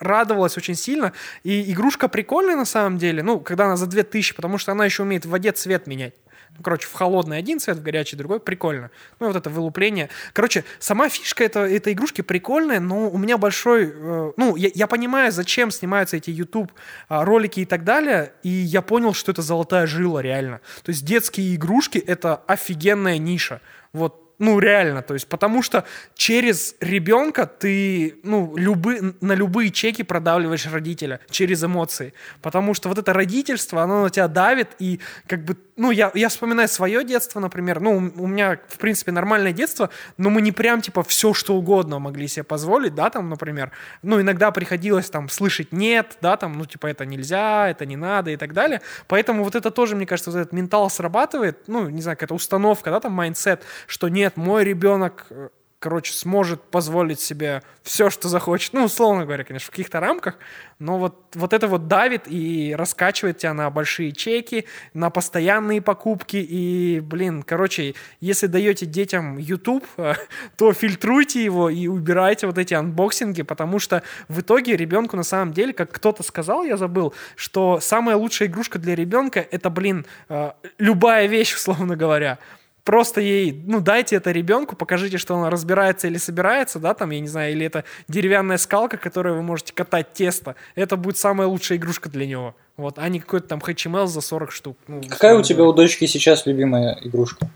радовалась 0.00 0.56
очень 0.56 0.74
сильно. 0.74 1.12
И 1.44 1.70
игрушка 1.72 2.08
прикольная 2.08 2.56
на 2.56 2.64
самом 2.64 2.98
деле. 2.98 3.22
Ну, 3.22 3.38
когда 3.38 3.66
она 3.66 3.76
за 3.76 3.86
2000, 3.86 4.34
потому 4.34 4.58
что 4.58 4.72
она 4.72 4.84
еще 4.84 5.02
умеет 5.02 5.24
в 5.24 5.30
воде 5.30 5.52
цвет 5.52 5.86
менять. 5.86 6.14
Короче, 6.62 6.86
в 6.86 6.92
холодный 6.92 7.38
один 7.38 7.60
цвет, 7.60 7.78
в 7.78 7.82
горячий 7.82 8.16
другой. 8.16 8.40
Прикольно. 8.40 8.90
Ну, 9.20 9.28
вот 9.28 9.36
это 9.36 9.50
вылупление. 9.50 10.08
Короче, 10.32 10.64
сама 10.78 11.08
фишка 11.08 11.44
это, 11.44 11.60
этой 11.60 11.92
игрушки 11.92 12.22
прикольная, 12.22 12.80
но 12.80 13.08
у 13.08 13.18
меня 13.18 13.38
большой... 13.38 13.92
э, 13.94 14.32
ну, 14.36 14.56
я, 14.56 14.70
я 14.74 14.86
понимаю, 14.86 15.32
зачем 15.32 15.70
снимаются 15.70 16.16
эти 16.16 16.30
YouTube 16.30 16.72
а, 17.08 17.24
ролики 17.24 17.60
и 17.60 17.64
так 17.64 17.84
далее, 17.84 18.32
и 18.42 18.48
я 18.48 18.82
понял, 18.82 19.14
что 19.14 19.32
это 19.32 19.42
золотая 19.42 19.86
жила, 19.86 20.20
реально. 20.20 20.60
То 20.82 20.90
есть 20.90 21.04
детские 21.04 21.54
игрушки— 21.54 21.98
это 22.06 22.36
офигенная 22.46 23.18
ниша. 23.18 23.60
Вот 23.92 24.25
ну, 24.38 24.58
реально, 24.58 25.00
то 25.02 25.14
есть, 25.14 25.26
потому 25.28 25.62
что 25.62 25.84
через 26.14 26.74
ребенка 26.80 27.46
ты, 27.46 28.16
ну, 28.22 28.54
любы, 28.56 29.14
на 29.20 29.32
любые 29.32 29.70
чеки 29.70 30.02
продавливаешь 30.02 30.66
родителя 30.66 31.20
через 31.30 31.64
эмоции. 31.64 32.12
Потому 32.42 32.74
что 32.74 32.90
вот 32.90 32.98
это 32.98 33.14
родительство, 33.14 33.82
оно 33.82 34.02
на 34.02 34.10
тебя 34.10 34.28
давит, 34.28 34.68
и 34.78 35.00
как 35.26 35.44
бы, 35.44 35.56
ну, 35.76 35.90
я, 35.90 36.10
я 36.14 36.28
вспоминаю 36.28 36.68
свое 36.68 37.02
детство, 37.02 37.40
например, 37.40 37.80
ну, 37.80 37.96
у 37.96 38.26
меня, 38.26 38.58
в 38.68 38.76
принципе, 38.76 39.10
нормальное 39.10 39.52
детство, 39.52 39.88
но 40.18 40.28
мы 40.28 40.42
не 40.42 40.52
прям, 40.52 40.82
типа, 40.82 41.02
все, 41.02 41.32
что 41.32 41.54
угодно 41.54 41.98
могли 41.98 42.28
себе 42.28 42.44
позволить, 42.44 42.94
да, 42.94 43.08
там, 43.08 43.30
например. 43.30 43.72
Ну, 44.02 44.20
иногда 44.20 44.50
приходилось, 44.50 45.08
там, 45.08 45.30
слышать 45.30 45.72
«нет», 45.72 46.18
да, 46.20 46.36
там, 46.36 46.58
ну, 46.58 46.66
типа, 46.66 46.88
это 46.88 47.06
нельзя, 47.06 47.70
это 47.70 47.86
не 47.86 47.96
надо 47.96 48.30
и 48.32 48.36
так 48.36 48.52
далее. 48.52 48.82
Поэтому 49.08 49.44
вот 49.44 49.54
это 49.54 49.70
тоже, 49.70 49.96
мне 49.96 50.04
кажется, 50.04 50.30
вот 50.30 50.38
этот 50.38 50.52
mental 50.52 50.90
срабатывает, 50.90 51.68
ну, 51.68 51.88
не 51.88 52.02
знаю, 52.02 52.18
какая-то 52.18 52.34
установка, 52.34 52.90
да, 52.90 53.00
там, 53.00 53.12
mindset, 53.12 53.62
что 53.86 54.08
нет, 54.26 54.36
мой 54.36 54.64
ребенок, 54.64 55.26
э, 55.30 55.50
короче, 55.78 56.12
сможет 56.12 56.60
позволить 56.60 57.20
себе 57.20 57.62
все, 57.84 58.10
что 58.10 58.28
захочет. 58.28 58.72
Ну, 58.72 58.82
условно 58.82 59.24
говоря, 59.24 59.44
конечно, 59.44 59.68
в 59.68 59.70
каких-то 59.70 60.00
рамках, 60.00 60.36
но 60.80 60.98
вот, 60.98 61.14
вот 61.34 61.52
это 61.52 61.68
вот 61.68 61.86
давит 61.86 62.22
и 62.26 62.74
раскачивает 62.76 63.38
тебя 63.38 63.54
на 63.54 63.70
большие 63.70 64.10
чеки, 64.10 64.66
на 64.94 65.10
постоянные 65.10 65.80
покупки, 65.80 66.38
и, 66.38 66.98
блин, 66.98 67.44
короче, 67.44 67.94
если 68.18 68.48
даете 68.48 68.84
детям 68.84 69.38
YouTube, 69.38 69.86
э, 69.96 70.14
то 70.56 70.72
фильтруйте 70.72 71.44
его 71.44 71.70
и 71.70 71.86
убирайте 71.86 72.48
вот 72.48 72.58
эти 72.58 72.74
unboxing 72.74 73.28
и, 73.28 73.42
потому 73.42 73.78
что 73.78 74.02
в 74.26 74.40
итоге 74.40 74.76
ребенку 74.76 75.16
на 75.16 75.22
самом 75.22 75.52
деле, 75.52 75.72
как 75.72 75.92
кто-то 75.92 76.24
сказал, 76.24 76.64
я 76.64 76.76
забыл, 76.76 77.14
что 77.36 77.78
самая 77.80 78.16
лучшая 78.16 78.48
игрушка 78.48 78.80
для 78.80 78.96
ребенка 78.96 79.38
это, 79.38 79.70
блин, 79.70 80.04
э, 80.28 80.50
любая 80.78 81.28
вещь, 81.28 81.54
условно 81.58 81.94
говоря. 81.94 82.40
Просто 82.86 83.20
ей, 83.20 83.62
ну, 83.66 83.80
дайте 83.80 84.16
это 84.16 84.30
ребенку, 84.30 84.76
покажите, 84.76 85.18
что 85.18 85.36
она 85.36 85.50
разбирается 85.50 86.06
или 86.06 86.16
собирается, 86.16 86.78
да, 86.78 86.94
там, 86.94 87.10
я 87.10 87.20
не 87.20 87.28
знаю, 87.28 87.52
или 87.52 87.66
это 87.66 87.84
деревянная 88.08 88.56
скалка, 88.56 88.96
которой 88.96 89.34
вы 89.34 89.42
можете 89.42 89.74
катать 89.74 90.14
тесто. 90.14 90.54
Это 90.76 90.96
будет 90.96 91.18
самая 91.18 91.48
лучшая 91.48 91.76
игрушка 91.76 92.08
для 92.08 92.26
него. 92.26 92.54
Вот, 92.78 92.98
а 92.98 93.08
не 93.08 93.20
какой-то 93.20 93.48
там 93.48 93.58
HTML 93.58 94.06
за 94.06 94.20
40 94.22 94.50
штук. 94.52 94.78
Ну, 94.86 95.02
Какая 95.08 95.36
у 95.36 95.42
тебя 95.42 95.64
у 95.64 95.72
дочки 95.72 96.06
сейчас 96.06 96.46
любимая 96.46 96.98
игрушка? 97.02 97.50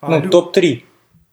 А, 0.00 0.10
ну, 0.10 0.20
лю- 0.20 0.30
топ-3. 0.30 0.84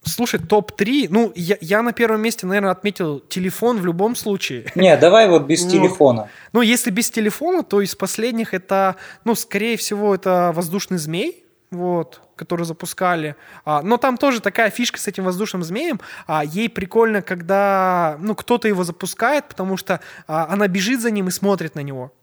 Слушай, 0.03 0.39
топ-3, 0.39 1.07
ну, 1.09 1.33
я, 1.35 1.57
я 1.59 1.81
на 1.81 1.91
первом 1.91 2.21
месте, 2.21 2.45
наверное, 2.47 2.71
отметил 2.71 3.19
телефон 3.19 3.79
в 3.79 3.85
любом 3.85 4.15
случае. 4.15 4.65
Не, 4.75 4.95
давай 4.95 5.27
вот 5.27 5.43
без 5.47 5.65
Ну. 5.65 5.71
телефона. 5.71 6.29
Ну, 6.53 6.61
если 6.61 6.91
без 6.91 7.09
телефона, 7.11 7.61
то 7.63 7.81
из 7.81 7.93
последних 7.95 8.53
это, 8.53 8.95
ну, 9.25 9.35
скорее 9.35 9.75
всего, 9.75 10.15
это 10.15 10.53
воздушный 10.55 10.97
змей, 10.97 11.43
вот, 11.71 12.21
который 12.38 12.65
запускали. 12.65 13.36
А, 13.65 13.82
но 13.82 13.97
там 13.97 14.17
тоже 14.17 14.39
такая 14.39 14.69
фишка 14.69 15.00
с 15.00 15.08
этим 15.08 15.26
воздушным 15.26 15.63
змеем. 15.63 16.00
А, 16.28 16.45
ей 16.45 16.69
прикольно, 16.69 17.21
когда, 17.21 18.17
ну, 18.21 18.36
кто-то 18.36 18.67
его 18.67 18.86
запускает, 18.86 19.45
потому 19.50 19.76
что 19.76 20.00
а, 20.28 20.47
она 20.50 20.67
бежит 20.69 21.02
за 21.02 21.12
ним 21.12 21.28
и 21.28 21.32
смотрит 21.32 21.76
на 21.76 21.82
него. 21.82 22.13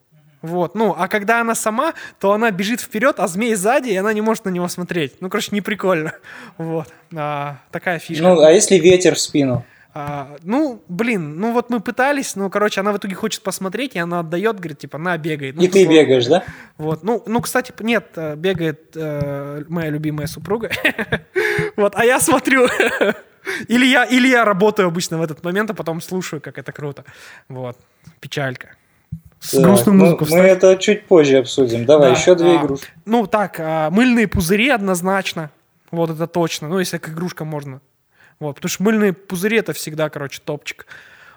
Вот, 0.40 0.74
ну, 0.74 0.94
а 0.96 1.08
когда 1.08 1.40
она 1.40 1.54
сама, 1.54 1.94
то 2.20 2.32
она 2.32 2.50
бежит 2.50 2.78
вперед, 2.78 3.18
а 3.18 3.26
змей 3.28 3.54
сзади, 3.54 3.88
и 3.88 3.96
она 3.96 4.12
не 4.12 4.20
может 4.20 4.44
на 4.44 4.50
него 4.50 4.68
смотреть. 4.68 5.14
Ну, 5.20 5.30
короче, 5.30 5.48
не 5.52 5.62
прикольно. 5.62 6.12
Вот, 6.58 6.88
а, 7.14 7.56
такая 7.70 7.98
фишка. 7.98 8.22
Ну, 8.22 8.40
а 8.42 8.50
если 8.50 8.76
ветер 8.76 9.14
в 9.14 9.20
спину? 9.20 9.64
А, 9.96 10.36
ну, 10.42 10.82
блин, 10.88 11.38
ну 11.38 11.52
вот 11.52 11.70
мы 11.70 11.78
пытались, 11.78 12.34
ну, 12.34 12.50
короче, 12.50 12.80
она 12.80 12.90
в 12.92 12.96
итоге 12.96 13.14
хочет 13.14 13.42
посмотреть, 13.42 13.94
и 13.94 14.00
она 14.00 14.20
отдает, 14.20 14.56
говорит, 14.58 14.78
типа, 14.78 14.98
на, 14.98 15.16
бегай. 15.16 15.52
Ну, 15.52 15.62
И 15.62 15.68
ты 15.68 15.86
бегаешь, 15.86 16.26
да? 16.26 16.42
Вот, 16.78 17.04
ну, 17.04 17.22
ну, 17.26 17.40
кстати, 17.40 17.72
нет, 17.78 18.08
э, 18.16 18.34
бегает 18.34 18.90
э, 18.96 19.62
моя 19.68 19.90
любимая 19.90 20.26
супруга, 20.26 20.70
вот, 21.76 21.94
а 21.94 22.04
я 22.04 22.18
смотрю, 22.18 22.66
или 23.68 23.86
я, 23.86 24.04
или 24.04 24.26
я 24.26 24.44
работаю 24.44 24.88
обычно 24.88 25.18
в 25.18 25.22
этот 25.22 25.44
момент, 25.44 25.70
а 25.70 25.74
потом 25.74 26.00
слушаю, 26.00 26.40
как 26.42 26.58
это 26.58 26.72
круто, 26.72 27.04
вот, 27.48 27.78
печалька. 28.18 28.70
С 29.38 29.50
Так, 29.52 29.62
грустную 29.62 29.96
мы- 29.96 30.04
музыку 30.06 30.24
мы, 30.24 30.26
вставь. 30.26 30.50
это 30.50 30.76
чуть 30.76 31.06
позже 31.06 31.36
обсудим. 31.38 31.84
Давай, 31.84 32.10
Да, 32.12 32.18
еще 32.18 32.34
две 32.34 32.58
а, 32.58 32.62
игрушки. 32.64 32.88
Ну, 33.04 33.26
так, 33.28 33.56
а, 33.60 33.90
мыльные 33.90 34.26
пузыри 34.26 34.70
однозначно. 34.70 35.50
Вот 35.90 36.08
это 36.10 36.26
точно. 36.26 36.66
Ну, 36.68 36.78
если 36.80 36.96
к 36.98 37.10
игрушкам 37.10 37.46
можно. 37.48 37.80
Вот, 38.40 38.56
потому 38.56 38.70
что 38.70 38.82
мыльные 38.82 39.12
пузыри 39.12 39.58
это 39.58 39.72
всегда, 39.72 40.10
короче, 40.10 40.40
топчик. 40.44 40.86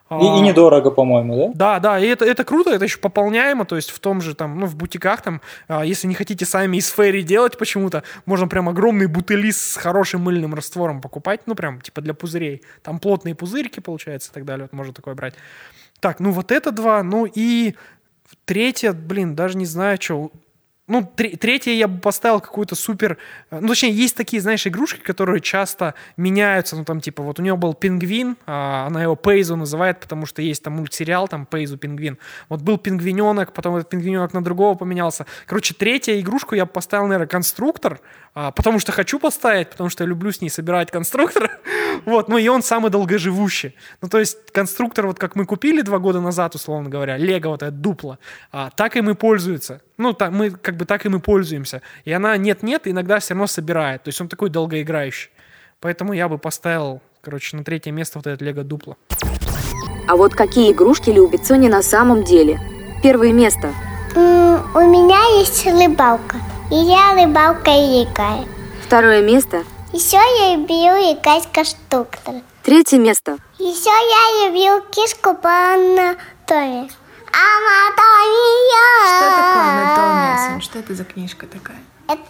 И, 0.10 0.14
А, 0.14 0.38
и 0.38 0.40
недорого, 0.40 0.90
по-моему, 0.90 1.54
да? 1.54 1.54
Да, 1.54 1.80
да, 1.80 2.00
и 2.00 2.08
это, 2.08 2.24
это 2.24 2.46
круто, 2.46 2.72
это 2.72 2.86
еще 2.86 2.98
пополняемо, 2.98 3.66
то 3.66 3.76
есть 3.76 3.90
в 3.90 4.00
том 4.00 4.22
же 4.22 4.36
там, 4.36 4.58
ну, 4.58 4.66
в 4.66 4.76
бутиках 4.76 5.22
там, 5.22 5.42
а, 5.68 5.84
если 5.84 6.08
не 6.08 6.16
хотите 6.16 6.46
сами 6.46 6.78
из 6.78 6.90
ферри 6.90 7.24
делать 7.24 7.58
почему-то, 7.58 8.04
можно 8.26 8.48
прям 8.48 8.70
огромные 8.70 9.10
бутыли 9.10 9.52
с 9.52 9.76
хорошим 9.76 10.22
мыльным 10.22 10.54
раствором 10.54 11.02
покупать, 11.02 11.42
ну, 11.46 11.56
прям 11.56 11.82
типа 11.82 12.00
для 12.00 12.14
пузырей. 12.14 12.62
Там 12.84 13.00
плотные 13.00 13.36
пузырики, 13.36 13.82
получается, 13.82 14.32
и 14.32 14.34
так 14.34 14.46
далее, 14.46 14.64
вот 14.64 14.74
можно 14.74 14.94
такое 14.94 15.14
брать. 15.14 15.34
Так, 16.00 16.22
ну, 16.22 16.32
вот 16.32 16.54
это 16.54 16.72
два, 16.72 17.04
ну, 17.04 17.26
и 17.26 17.76
третье, 18.46 18.94
блин, 18.94 19.36
даже 19.36 19.58
не 19.58 19.66
знаю, 19.66 19.98
что... 20.02 20.32
Ну, 20.88 21.04
тре- 21.18 21.36
третье 21.36 21.72
я 21.74 21.88
бы 21.90 22.00
поставил 22.00 22.40
какую-то 22.40 22.76
супер... 22.76 23.18
э, 23.52 23.60
Ну, 23.60 23.68
точнее, 23.68 23.92
есть 23.92 24.16
такие, 24.16 24.42
знаешь, 24.42 24.66
игрушки, 24.66 25.02
которые 25.02 25.42
часто 25.42 25.96
меняются. 26.16 26.78
Ну, 26.78 26.86
там, 26.86 27.02
типа, 27.02 27.24
вот 27.24 27.40
у 27.40 27.44
него 27.44 27.58
был 27.58 27.74
пингвин, 27.74 28.38
а, 28.46 28.88
она 28.88 29.04
его 29.04 29.16
Пейзу 29.18 29.58
называет, 29.58 30.00
потому 30.00 30.26
что 30.26 30.42
есть 30.42 30.64
там 30.64 30.74
мультсериал, 30.74 31.28
там, 31.28 31.46
Пейзу 31.46 31.78
пингвин. 31.78 32.18
Вот 32.48 32.62
был 32.62 32.78
пингвиненок, 32.78 33.52
потом 33.52 33.76
этот 33.76 33.90
пингвиненок 33.90 34.34
на 34.34 34.42
другого 34.42 34.76
поменялся. 34.76 35.26
Короче, 35.46 35.74
третья 35.74 36.18
игрушку 36.22 36.56
я 36.56 36.66
бы 36.66 36.72
поставил, 36.72 37.08
наверное, 37.08 37.28
конструктор, 37.28 38.00
а, 38.34 38.52
потому 38.52 38.80
что 38.80 38.94
хочу 38.94 39.20
поставить, 39.20 39.70
потому 39.70 39.90
что 39.90 40.06
я 40.06 40.10
люблю 40.10 40.32
с 40.32 40.40
ней 40.42 40.50
собирать 40.50 40.90
конструктор. 40.92 41.52
Вот, 42.06 42.30
ну 42.30 42.38
и 42.38 42.48
он 42.48 42.62
самый 42.62 42.92
долгоживущий. 42.92 43.76
Ну, 44.02 44.08
то 44.08 44.20
есть 44.20 44.52
конструктор, 44.52 45.08
вот 45.08 45.18
как 45.20 45.36
мы 45.36 45.46
купили 45.46 45.82
два 45.82 45.98
года 45.98 46.22
назад, 46.22 46.54
условно 46.56 46.90
говоря, 46.90 47.18
Лего 47.18 47.50
вот 47.50 47.64
это 47.64 47.72
дупло, 47.72 48.20
а, 48.52 48.70
так 48.70 48.96
им 48.96 49.10
и 49.10 49.16
пользуется. 49.16 49.82
Ну, 49.98 50.14
та- 50.14 50.30
мы 50.32 50.52
как 50.52 50.76
бы 50.78 50.86
так 50.86 51.06
им 51.06 51.16
и 51.16 51.20
пользуемся. 51.20 51.82
И 52.06 52.12
она 52.12 52.38
нет-нет, 52.38 52.84
иногда 52.88 53.20
все 53.20 53.34
равно 53.34 53.48
собирает. 53.48 54.04
То 54.04 54.10
есть 54.10 54.22
он 54.22 54.28
такой 54.28 54.50
долгоиграющий. 54.50 55.32
Поэтому 55.80 56.14
я 56.14 56.28
бы 56.30 56.38
поставил, 56.38 57.02
короче, 57.22 57.58
на 57.58 57.64
третье 57.64 57.92
место 57.92 58.20
вот 58.20 58.28
этот 58.28 58.42
Лего 58.42 58.64
дупло. 58.64 58.98
А 60.08 60.16
вот 60.16 60.34
какие 60.36 60.72
игрушки 60.72 61.10
любит 61.10 61.46
Соня 61.46 61.70
на 61.70 61.82
самом 61.82 62.24
деле? 62.24 62.60
Первое 63.04 63.34
место. 63.34 63.74
У 64.16 64.80
меня 64.80 65.40
есть 65.40 65.66
рыбалка. 65.66 66.38
И 66.72 66.76
я 66.76 67.14
рыбалка 67.14 67.72
играю. 67.72 68.46
Второе 68.86 69.22
место. 69.22 69.64
Еще 69.94 70.18
я 70.18 70.56
люблю 70.56 71.14
играть 71.14 71.48
конструктор. 71.52 72.36
Третье 72.64 72.98
место. 73.00 73.38
Еще 73.58 73.90
я 73.90 74.48
люблю 74.48 74.84
кишку 74.92 75.34
по 75.34 75.50
анатомии. 75.74 76.90
Анатомия! 77.38 78.88
Что 79.06 79.30
такое 79.30 79.64
анатомия? 79.70 80.60
Что 80.60 80.80
это 80.80 80.96
за 80.96 81.04
книжка 81.04 81.46
такая? 81.46 81.78
Это 82.08 82.24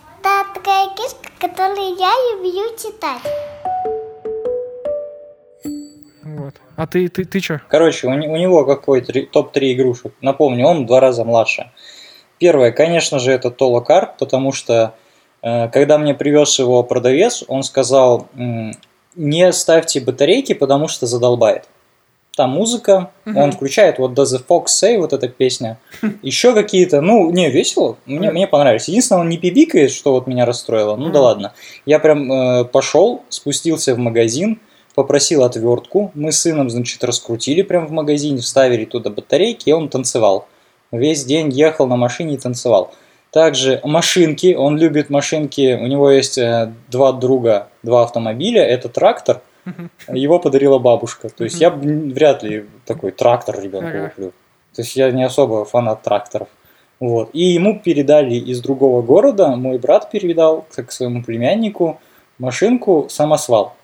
такая 0.54 0.90
кишка, 0.98 1.32
которую 1.40 1.96
я 1.96 2.12
люблю 2.34 2.76
читать. 2.78 3.22
Вот. 6.24 6.56
А 6.76 6.88
ты, 6.88 7.08
ты, 7.08 7.24
ты 7.24 7.40
что? 7.40 7.62
Короче, 7.70 8.08
у, 8.08 8.12
у 8.12 8.36
него 8.36 8.66
какой 8.66 9.02
топ-3 9.02 9.72
игрушек. 9.74 10.14
Напомню, 10.20 10.66
он 10.66 10.84
в 10.84 10.88
два 10.88 11.00
раза 11.00 11.24
младше. 11.24 11.72
Первое, 12.38 12.74
конечно 12.74 13.20
же, 13.20 13.32
это 13.32 13.50
Тола 13.50 13.80
Карп, 13.80 14.18
потому 14.18 14.52
что 14.52 14.94
э, 15.42 15.70
когда 15.70 15.98
мне 15.98 16.16
привез 16.16 16.60
его 16.60 16.84
продавец, 16.84 17.46
он 17.48 17.64
сказал, 17.64 18.28
не 19.16 19.54
ставьте 19.54 20.02
батарейки, 20.02 20.54
потому 20.54 20.90
что 20.90 21.06
задолбает. 21.06 21.70
Там 22.38 22.52
музыка, 22.52 23.10
он 23.26 23.52
включает 23.52 23.98
вот 23.98 24.12
Does 24.12 24.26
the 24.26 24.44
Fox 24.48 24.66
Say, 24.68 25.00
вот 25.00 25.12
эта 25.12 25.28
песня. 25.28 25.80
Еще 26.22 26.54
какие-то, 26.54 27.02
ну, 27.02 27.32
не, 27.32 27.50
весело, 27.50 27.98
мне, 28.06 28.30
мне 28.30 28.46
понравилось. 28.46 28.88
Единственное, 28.88 29.22
он 29.22 29.30
не 29.30 29.40
пибикает, 29.40 29.90
что 29.92 30.12
вот 30.12 30.28
меня 30.28 30.46
расстроило. 30.46 30.96
Ну 30.96 31.06
да 31.06 31.18
Мгм. 31.18 31.20
ладно. 31.22 31.54
Я 31.88 31.98
прям 31.98 32.32
э, 32.32 32.66
пошел, 32.66 33.24
спустился 33.30 33.96
в 33.96 33.98
магазин, 33.98 34.60
попросил 34.94 35.44
отвертку. 35.44 36.12
Мы 36.14 36.32
с 36.32 36.42
сыном, 36.42 36.70
значит, 36.70 37.04
раскрутили 37.04 37.64
прям 37.64 37.88
в 37.88 37.92
магазине, 37.92 38.38
вставили 38.38 38.86
туда 38.86 39.10
батарейки, 39.10 39.70
и 39.70 39.74
он 39.74 39.90
танцевал. 39.90 40.48
Весь 40.92 41.26
день 41.26 41.50
ехал 41.50 41.88
на 41.88 41.96
машине 41.96 42.36
и 42.36 42.38
танцевал. 42.38 42.94
Также 43.32 43.82
машинки, 43.84 44.54
он 44.54 44.78
любит 44.78 45.10
машинки. 45.10 45.74
У 45.74 45.88
него 45.88 46.12
есть 46.12 46.38
э, 46.38 46.72
два 46.92 47.14
друга, 47.14 47.70
два 47.82 48.04
автомобиля. 48.04 48.62
Это 48.64 48.90
трактор, 48.90 49.42
его 50.08 50.40
подарила 50.40 50.80
бабушка. 50.80 51.30
То 51.30 51.44
есть 51.44 51.60
я 51.60 51.70
вряд 51.70 52.44
ли 52.44 52.66
такой 52.86 53.12
трактор 53.12 53.60
ребенку 53.62 53.88
Ага. 53.90 54.10
куплю. 54.10 54.32
То 54.76 54.82
есть 54.82 54.96
я 54.96 55.12
не 55.12 55.24
особо 55.24 55.66
фанат 55.66 56.04
тракторов. 56.04 56.48
Вот. 57.00 57.30
И 57.34 57.44
ему 57.44 57.80
передали 57.80 58.36
из 58.36 58.62
другого 58.62 59.02
города, 59.02 59.50
мой 59.56 59.78
брат 59.78 60.10
передал 60.10 60.66
к 60.76 60.92
своему 60.92 61.24
племяннику 61.24 62.00
машинку 62.40 63.08
самосвал. 63.10 63.76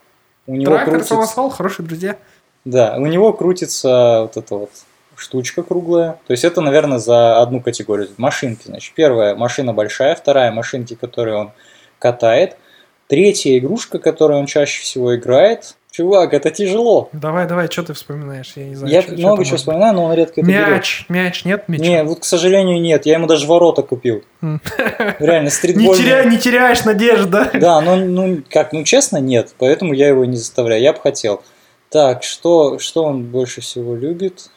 У 0.47 0.55
него 0.55 0.71
Трактор, 0.73 0.89
крутится, 0.95 1.13
самосвал, 1.15 1.49
хорошие 1.49 1.85
друзья. 1.85 2.17
да, 2.65 2.95
у 2.97 3.05
него 3.05 3.31
крутится 3.33 4.21
вот 4.23 4.37
эта 4.37 4.55
вот 4.55 4.71
штучка 5.15 5.63
круглая. 5.63 6.13
То 6.27 6.31
есть 6.31 6.43
это, 6.43 6.59
наверное, 6.61 6.97
за 6.97 7.39
одну 7.39 7.61
категорию. 7.61 8.09
Машинки, 8.17 8.63
значит. 8.65 8.93
Первая 8.95 9.35
машина 9.35 9.73
большая, 9.73 10.15
вторая 10.15 10.51
машинки, 10.51 10.95
которые 10.95 11.37
он 11.37 11.51
катает. 11.99 12.57
Третья 13.07 13.57
игрушка, 13.57 13.99
которую 13.99 14.39
он 14.39 14.45
чаще 14.45 14.81
всего 14.81 15.15
играет. 15.15 15.75
Чувак, 15.91 16.33
это 16.33 16.49
тяжело. 16.49 17.09
Давай, 17.11 17.47
давай, 17.47 17.69
что 17.69 17.83
ты 17.83 17.93
вспоминаешь? 17.93 18.53
Я 18.55 18.63
не 18.65 18.73
знаю. 18.73 18.91
Я 18.91 19.03
чё 19.03 19.11
много 19.15 19.45
чего 19.45 19.57
вспоминаю, 19.57 19.93
но 19.93 20.05
он 20.05 20.13
редко 20.15 20.41
это 20.41 20.49
берет. 20.49 20.67
Мяч, 20.69 21.05
мяч, 21.07 21.45
нет 21.45 21.65
мяча? 21.67 21.83
Не, 21.83 22.03
вот, 22.03 22.21
к 22.21 22.23
сожалению, 22.23 22.81
нет. 22.81 23.05
Я 23.05 23.13
ему 23.13 23.27
даже 23.27 23.45
ворота 23.45 23.83
купил. 23.83 24.23
Реально, 24.41 25.45
Не, 25.45 25.51
стритбольные. 25.51 26.03
теряй, 26.03 26.29
не 26.31 26.39
теряешь 26.39 26.83
надежд, 26.83 27.29
да? 27.29 27.51
Да, 27.53 27.81
ну, 27.81 27.95
ну, 27.97 28.41
как, 28.49 28.73
ну, 28.73 28.83
честно, 28.83 29.17
нет. 29.17 29.53
Поэтому 29.59 29.93
я 29.93 30.07
его 30.07 30.25
не 30.25 30.35
заставляю. 30.35 30.81
Я 30.81 30.93
бы 30.93 30.99
хотел. 30.99 31.43
Так, 31.89 32.23
что, 32.23 32.79
что 32.79 33.03
он 33.03 33.25
больше 33.25 33.61
всего 33.61 33.95
любит? 33.95 34.49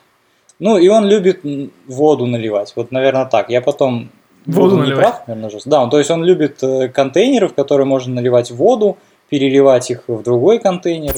Ну, 0.59 0.79
и 0.79 0.89
он 0.89 1.05
любит 1.07 1.41
воду 1.87 2.25
наливать. 2.25 2.73
Вот, 2.77 2.93
наверное, 2.93 3.27
так. 3.27 3.51
Я 3.51 3.61
потом... 3.61 4.11
Воду 4.47 4.77
наливать? 4.79 5.03
прав, 5.05 5.23
наверное, 5.29 5.51
жестко. 5.51 5.71
Да, 5.71 5.83
он- 5.83 5.91
то 5.91 5.99
есть 5.99 6.11
он 6.11 6.25
любит 6.25 6.63
э, 6.63 6.89
контейнеры, 6.89 7.49
в 7.49 7.55
которые 7.55 7.87
можно 7.87 8.15
наливать 8.15 8.51
воду, 8.51 8.97
переливать 9.29 9.91
их 9.91 10.05
в 10.07 10.23
другой 10.23 10.59
контейнер. 10.61 11.15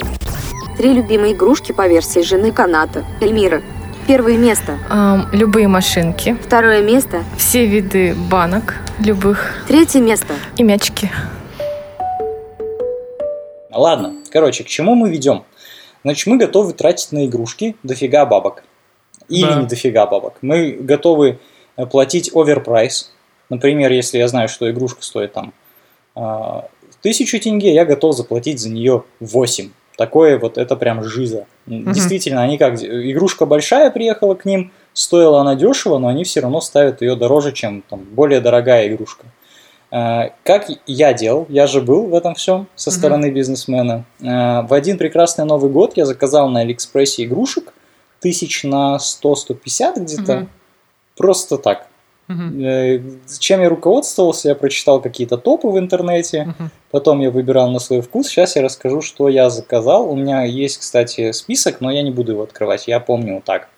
Три 0.78 0.92
любимые 0.94 1.34
игрушки 1.34 1.72
по 1.72 1.86
версии 1.88 2.20
жены 2.20 2.52
Каната. 2.52 3.04
Эльмира. 3.20 3.62
Первое 4.06 4.38
место. 4.38 4.78
Ам, 4.88 5.28
любые 5.32 5.68
машинки, 5.68 6.34
Второе 6.42 6.82
место. 6.82 7.24
все 7.36 7.66
виды 7.66 8.14
банок, 8.30 8.76
любых 9.00 9.64
Третье 9.68 10.00
место. 10.00 10.32
и 10.56 10.62
мячики. 10.62 11.10
Ладно, 13.70 14.14
короче, 14.30 14.64
к 14.64 14.66
чему 14.66 14.94
мы 14.94 15.10
ведем? 15.10 15.44
Значит, 16.04 16.26
мы 16.26 16.38
готовы 16.38 16.72
тратить 16.72 17.12
на 17.12 17.26
игрушки 17.26 17.76
дофига 17.82 18.24
бабок. 18.24 18.62
Или 19.28 19.44
Да. 19.44 19.60
не 19.60 19.66
дофига 19.66 20.06
бабок. 20.06 20.34
Мы 20.40 20.72
готовы 20.72 21.38
э, 21.76 21.86
платить 21.86 22.30
оверпрайс. 22.34 23.12
Например, 23.50 23.90
если 23.92 24.18
я 24.18 24.28
знаю, 24.28 24.48
что 24.48 24.70
игрушка 24.70 25.02
стоит 25.02 25.32
там 25.32 25.52
а, 26.14 26.68
тысячу 27.02 27.38
тенге 27.40 27.72
я 27.72 27.84
готов 27.84 28.14
заплатить 28.14 28.60
за 28.60 28.70
нее 28.70 29.04
8. 29.20 29.70
Такое 29.96 30.38
вот, 30.38 30.58
это 30.58 30.76
прям 30.76 31.02
жиза. 31.02 31.46
Действительно, 31.66 32.42
они 32.42 32.56
как, 32.56 32.80
игрушка 32.82 33.46
большая 33.46 33.90
приехала 33.90 34.34
к 34.34 34.44
ним, 34.44 34.70
стоила 34.92 35.40
она 35.40 35.56
дешево, 35.56 35.98
но 35.98 36.08
они 36.08 36.24
все 36.24 36.40
равно 36.40 36.60
ставят 36.60 37.02
ее 37.02 37.16
дороже, 37.16 37.52
чем 37.52 37.82
там, 37.82 38.04
более 38.04 38.40
дорогая 38.40 38.88
игрушка. 38.88 39.26
Э, 39.90 40.30
Как 40.44 40.66
я 40.86 41.12
делал, 41.14 41.46
я 41.48 41.66
же 41.66 41.80
был 41.80 42.06
в 42.06 42.14
этом 42.14 42.34
всем 42.34 42.68
со 42.76 42.90
стороны 42.90 43.30
бизнесмена. 43.30 44.04
Э, 44.20 44.62
В 44.62 44.72
один 44.72 44.98
прекрасный 44.98 45.44
Новый 45.44 45.70
год 45.70 45.96
я 45.96 46.06
заказал 46.06 46.48
на 46.48 46.60
Алиэкспрессе 46.60 47.24
игрушек 47.24 47.72
тысяч 48.20 48.62
на 48.64 48.98
100-150 48.98 50.00
где-то. 50.00 50.36
Мгм. 50.36 50.48
Просто 51.16 51.58
так. 51.58 51.86
Э, 52.28 53.00
Чем 53.38 53.62
я 53.62 53.68
руководствовался, 53.68 54.48
я 54.48 54.54
прочитал 54.54 55.00
какие-то 55.00 55.36
топы 55.38 55.68
в 55.68 55.78
интернете, 55.78 56.54
Мгм. 56.58 56.70
потом 56.90 57.20
я 57.20 57.30
выбирал 57.30 57.70
на 57.70 57.78
свой 57.78 58.00
вкус. 58.02 58.28
Сейчас 58.28 58.56
я 58.56 58.62
расскажу, 58.62 59.00
что 59.00 59.28
я 59.28 59.48
заказал. 59.50 60.10
У 60.10 60.14
меня 60.16 60.44
есть, 60.44 60.78
кстати, 60.78 61.32
список, 61.32 61.80
но 61.80 61.90
я 61.90 62.02
не 62.02 62.10
буду 62.10 62.32
его 62.32 62.42
открывать, 62.42 62.86
я 62.88 63.00
помню 63.00 63.42
так. 63.44 63.68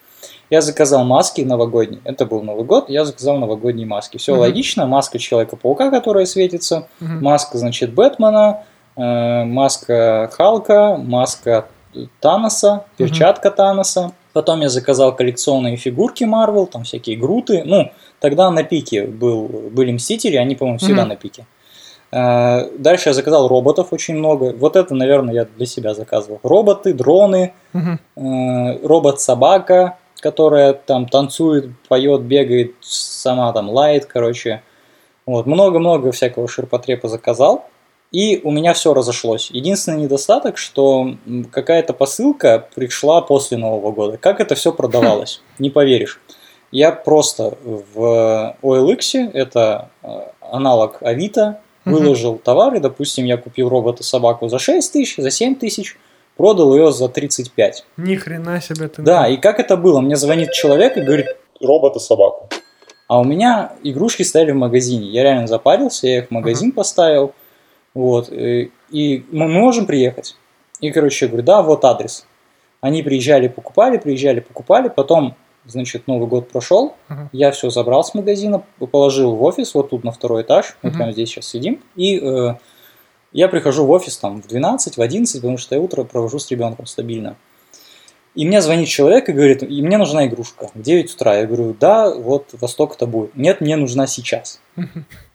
Я 0.49 0.61
заказал 0.61 1.05
маски 1.05 1.41
новогодние. 1.41 2.01
Это 2.03 2.25
был 2.25 2.41
Новый 2.43 2.65
год, 2.65 2.89
я 2.89 3.05
заказал 3.05 3.37
новогодние 3.37 3.87
маски. 3.87 4.17
Все 4.17 4.33
Мгм. 4.33 4.41
логично. 4.41 4.85
Маска 4.85 5.17
Человека-паука, 5.17 5.89
которая 5.89 6.25
светится. 6.25 6.87
Мгм. 6.99 7.23
Маска, 7.23 7.57
значит, 7.57 7.93
Бэтмена. 7.93 8.63
э, 8.97 9.45
маска 9.45 10.29
Халка. 10.33 10.97
Маска 10.97 11.65
Таноса. 12.19 12.83
Перчатка 12.97 13.49
Таноса. 13.49 14.11
Потом 14.33 14.59
я 14.61 14.67
заказал 14.69 15.15
коллекционные 15.15 15.77
фигурки 15.77 16.25
Марвел, 16.25 16.67
там 16.67 16.83
всякие 16.83 17.15
груты. 17.17 17.63
Ну, 17.65 17.89
тогда 18.21 18.49
на 18.51 18.63
пике 18.63 19.05
был, 19.05 19.47
были 19.71 19.91
Мстители, 19.91 20.37
они, 20.37 20.55
по-моему, 20.55 20.77
всегда 20.79 21.01
Мгм. 21.01 21.09
на 21.09 21.15
пике. 21.17 21.45
Э, 22.13 22.69
Дальше 22.77 23.09
я 23.09 23.13
заказал 23.13 23.47
роботов 23.49 23.87
очень 23.91 24.15
много. 24.15 24.53
Вот 24.57 24.75
это, 24.77 24.95
наверное, 24.95 25.33
я 25.33 25.45
для 25.45 25.65
себя 25.65 25.93
заказывал. 25.93 26.39
Роботы, 26.43 26.93
дроны, 26.93 27.53
э, 27.73 28.77
робот-собака, 28.85 29.97
которая 30.19 30.73
там 30.73 31.07
танцует, 31.07 31.69
поет, 31.87 32.21
бегает, 32.21 32.75
сама 32.81 33.51
там 33.53 33.69
лает, 33.69 34.05
короче. 34.05 34.61
Вот, 35.25 35.45
много-много 35.45 36.11
всякого 36.11 36.47
ширпотреба 36.47 37.07
заказал. 37.09 37.65
И 38.11 38.41
у 38.43 38.51
меня 38.51 38.73
все 38.73 38.93
разошлось. 38.93 39.49
Единственный 39.51 40.01
недостаток, 40.03 40.57
что 40.57 41.15
какая-то 41.51 41.93
посылка 41.93 42.67
пришла 42.75 43.21
после 43.21 43.57
Нового 43.57 43.93
года. 43.93 44.17
Как 44.17 44.41
это 44.41 44.53
все 44.53 44.73
продавалось? 44.73 45.41
Не 45.59 45.69
поверишь. 45.69 46.19
Я 46.71 46.91
просто 46.91 47.57
в 47.63 48.55
OLX, 48.61 49.31
это 49.33 49.89
э, 50.03 50.07
аналог 50.41 50.97
Авито, 51.01 51.59
Мгм. 51.83 51.95
выложил 51.95 52.37
товары. 52.37 52.79
Допустим, 52.79 53.25
я 53.25 53.37
купил 53.37 53.67
робота-собаку 53.67 54.47
за 54.49 54.59
6 54.59 54.93
тысяч, 54.93 55.15
за 55.17 55.31
7 55.31 55.55
тысяч, 55.55 55.97
продал 56.37 56.75
ее 56.75 56.91
за 56.91 57.09
35. 57.09 57.85
Ни 57.97 58.15
хрена 58.15 58.61
себе 58.61 58.87
ты. 58.87 59.01
Да, 59.01 59.27
и 59.27 59.37
как 59.37 59.59
это 59.59 59.75
было? 59.77 59.99
Мне 59.99 60.15
звонит 60.15 60.51
человек 60.51 60.95
и 60.97 61.01
говорит, 61.01 61.25
робота-собаку. 61.59 62.49
А 63.07 63.19
у 63.19 63.23
меня 63.23 63.73
игрушки 63.83 64.23
стояли 64.23 64.51
в 64.51 64.55
магазине. 64.55 65.07
Я 65.09 65.23
реально 65.23 65.47
запарился, 65.47 66.07
я 66.07 66.19
их 66.19 66.27
в 66.27 66.31
магазин 66.31 66.71
поставил. 66.71 67.33
Вот. 67.93 68.31
э, 68.31 68.69
И 68.91 69.25
мы 69.31 69.47
мы 69.47 69.59
можем 69.59 69.85
приехать. 69.85 70.35
И, 70.81 70.91
короче, 70.91 71.25
я 71.25 71.29
говорю, 71.29 71.45
да, 71.45 71.61
вот 71.61 71.83
адрес. 71.83 72.25
Они 72.79 73.03
приезжали, 73.03 73.47
покупали, 73.47 73.97
приезжали, 73.97 74.39
покупали. 74.39 74.87
Потом, 74.89 75.35
значит, 75.65 76.07
Новый 76.07 76.27
год 76.27 76.49
прошел. 76.49 76.95
Ага. 77.07 77.29
Я 77.31 77.51
все 77.51 77.69
забрал 77.69 78.03
с 78.03 78.13
магазина, 78.13 78.63
положил 78.91 79.35
в 79.35 79.43
офис, 79.43 79.73
вот 79.73 79.89
тут 79.91 80.03
на 80.03 80.11
второй 80.11 80.41
этаж. 80.43 80.75
Мы 80.81 80.89
Мгм. 80.89 80.97
прямо 80.97 81.11
здесь 81.13 81.29
сейчас 81.29 81.47
сидим. 81.47 81.81
И 81.95 82.19
э, 82.19 82.55
я 83.31 83.47
прихожу 83.47 83.85
в 83.85 83.91
офис 83.91 84.17
там 84.17 84.41
в 84.41 84.47
12, 84.47 84.97
в 84.97 85.01
11, 85.01 85.41
потому 85.41 85.57
что 85.57 85.75
я 85.75 85.81
утро 85.81 86.03
провожу 86.03 86.39
с 86.39 86.49
ребенком 86.51 86.85
стабильно. 86.85 87.35
И 88.33 88.45
мне 88.47 88.61
звонит 88.61 88.87
человек 88.87 89.27
и 89.27 89.33
говорит, 89.33 89.61
и 89.61 89.81
мне 89.81 89.97
нужна 89.97 90.25
игрушка 90.25 90.69
в 90.73 90.81
9 90.81 91.13
утра. 91.13 91.37
Я 91.39 91.45
говорю, 91.45 91.75
да, 91.77 92.13
вот 92.13 92.47
во 92.53 92.67
столько-то 92.69 93.05
будет. 93.05 93.35
Нет, 93.35 93.59
мне 93.59 93.75
нужна 93.75 94.07
сейчас. 94.07 94.61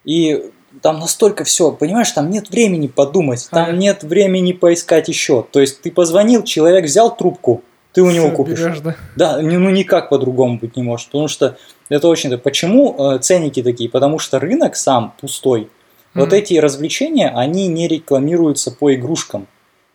И 0.05 0.51
там 0.83 0.99
настолько 0.99 1.45
все, 1.45 1.73
понимаешь, 1.73 2.11
там 2.13 2.31
нет 2.31 2.51
времени 2.51 2.87
подумать, 2.87 3.49
там 3.51 3.79
нет 3.79 4.03
времени 4.03 4.53
поискать 4.53 5.09
еще. 5.09 5.43
То 5.51 5.61
есть 5.61 5.83
ты 5.83 5.91
позвонил, 5.91 6.43
человек 6.43 6.85
взял 6.85 7.15
трубку, 7.15 7.63
ты 7.97 8.03
у 8.03 8.11
него 8.11 8.31
купишь. 8.31 8.59
берешь, 8.61 8.81
да. 8.81 8.95
Да, 9.17 9.41
ну 9.41 9.59
ну, 9.59 9.71
никак 9.71 10.11
по-другому 10.11 10.59
быть 10.59 10.77
не 10.77 10.83
может. 10.83 11.07
Потому 11.07 11.29
что 11.29 11.57
это 11.89 12.09
очень... 12.09 12.37
Почему 12.37 12.95
э, 13.15 13.19
ценники 13.21 13.63
такие? 13.63 13.89
Потому 13.89 14.19
что 14.19 14.39
рынок 14.39 14.77
сам 14.77 15.15
пустой. 15.19 15.71
Вот 16.13 16.29
Мгм. 16.29 16.37
эти 16.37 16.55
развлечения, 16.59 17.31
они 17.35 17.69
не 17.69 17.89
рекламируются 17.89 18.71
по 18.71 18.95
игрушкам. 18.95 19.47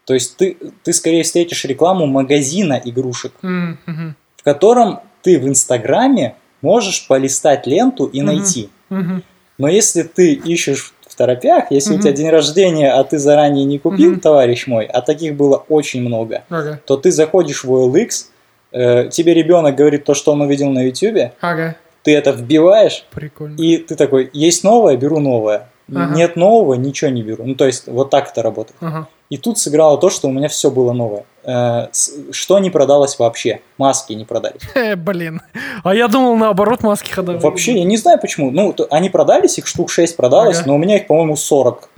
То 0.06 0.16
есть 0.16 0.36
ты, 0.36 0.58
ты 0.84 0.94
скорее 0.94 1.22
встретишь 1.22 1.64
рекламу 1.66 2.08
магазина 2.08 2.82
игрушек, 2.84 3.34
мгм. 3.44 4.16
в 4.36 4.44
котором 4.44 5.02
ты 5.22 5.38
в 5.38 5.48
Инстаграме 5.48 6.34
можешь 6.64 7.06
полистать 7.06 7.68
ленту 7.68 8.06
и 8.08 8.24
найти. 8.24 8.72
Мгм. 8.90 9.22
Но 9.60 9.68
если 9.68 10.02
ты 10.02 10.34
ищешь 10.34 10.96
торопях, 11.26 11.66
если 11.72 11.92
у 11.92 11.94
Мгм. 11.96 12.02
тебя 12.04 12.14
день 12.14 12.30
рождения, 12.30 12.92
а 12.92 13.04
ты 13.04 13.18
заранее 13.20 13.66
не 13.66 13.78
купил, 13.80 14.12
Мгм. 14.12 14.20
товарищ 14.20 14.68
мой, 14.68 14.86
а 14.86 15.02
таких 15.02 15.36
было 15.36 15.64
очень 15.70 16.02
много, 16.02 16.44
Ага. 16.50 16.80
то 16.86 16.98
ты 16.98 17.12
заходишь 17.12 17.64
в 17.64 17.72
OLX, 17.72 18.28
э, 18.72 19.10
тебе 19.10 19.34
ребенок 19.34 19.76
говорит 19.76 20.04
то, 20.06 20.14
что 20.16 20.32
он 20.32 20.42
увидел 20.42 20.70
на 20.70 20.82
YouTube, 20.88 21.32
Ага. 21.42 21.76
ты 22.04 22.16
это 22.16 22.32
вбиваешь, 22.32 23.06
Прикольно. 23.12 23.56
и 23.58 23.78
ты 23.78 23.96
такой, 23.96 24.30
есть 24.34 24.64
новое, 24.64 24.98
беру 24.98 25.20
новое. 25.20 25.68
Ага. 25.94 26.16
Нет 26.16 26.36
нового, 26.38 26.76
ничего 26.76 27.12
не 27.12 27.22
беру. 27.22 27.44
Ну, 27.46 27.56
то 27.56 27.66
есть, 27.66 27.88
вот 27.88 28.10
так 28.10 28.32
это 28.32 28.42
работает. 28.42 28.78
Ага. 28.82 29.08
И 29.32 29.38
тут 29.38 29.58
сыграло 29.58 29.98
то, 29.98 30.10
что 30.10 30.28
у 30.28 30.32
меня 30.32 30.50
все 30.50 30.70
было 30.70 30.92
новое. 30.92 31.24
Э, 31.46 31.88
что 32.32 32.60
не 32.60 32.70
продалось 32.70 33.18
вообще? 33.18 33.62
Маски 33.78 34.12
не 34.14 34.26
продались. 34.26 34.62
Э, 34.76 34.96
блин. 34.98 35.42
А 35.86 35.96
я 35.96 36.08
думал, 36.10 36.36
наоборот, 36.36 36.84
маски 36.84 37.10
ходовые. 37.10 37.42
Вообще, 37.42 37.78
я 37.80 37.86
не 37.86 37.96
знаю 37.98 38.20
почему. 38.20 38.52
Ну, 38.52 38.76
они 38.90 39.10
продались, 39.10 39.58
их 39.58 39.68
штук 39.68 39.90
6 39.90 40.18
продалось, 40.18 40.58
Ага. 40.60 40.68
но 40.68 40.76
у 40.76 40.78
меня 40.78 40.98
их, 40.98 41.08
по-моему, 41.08 41.38
40. 41.38 41.90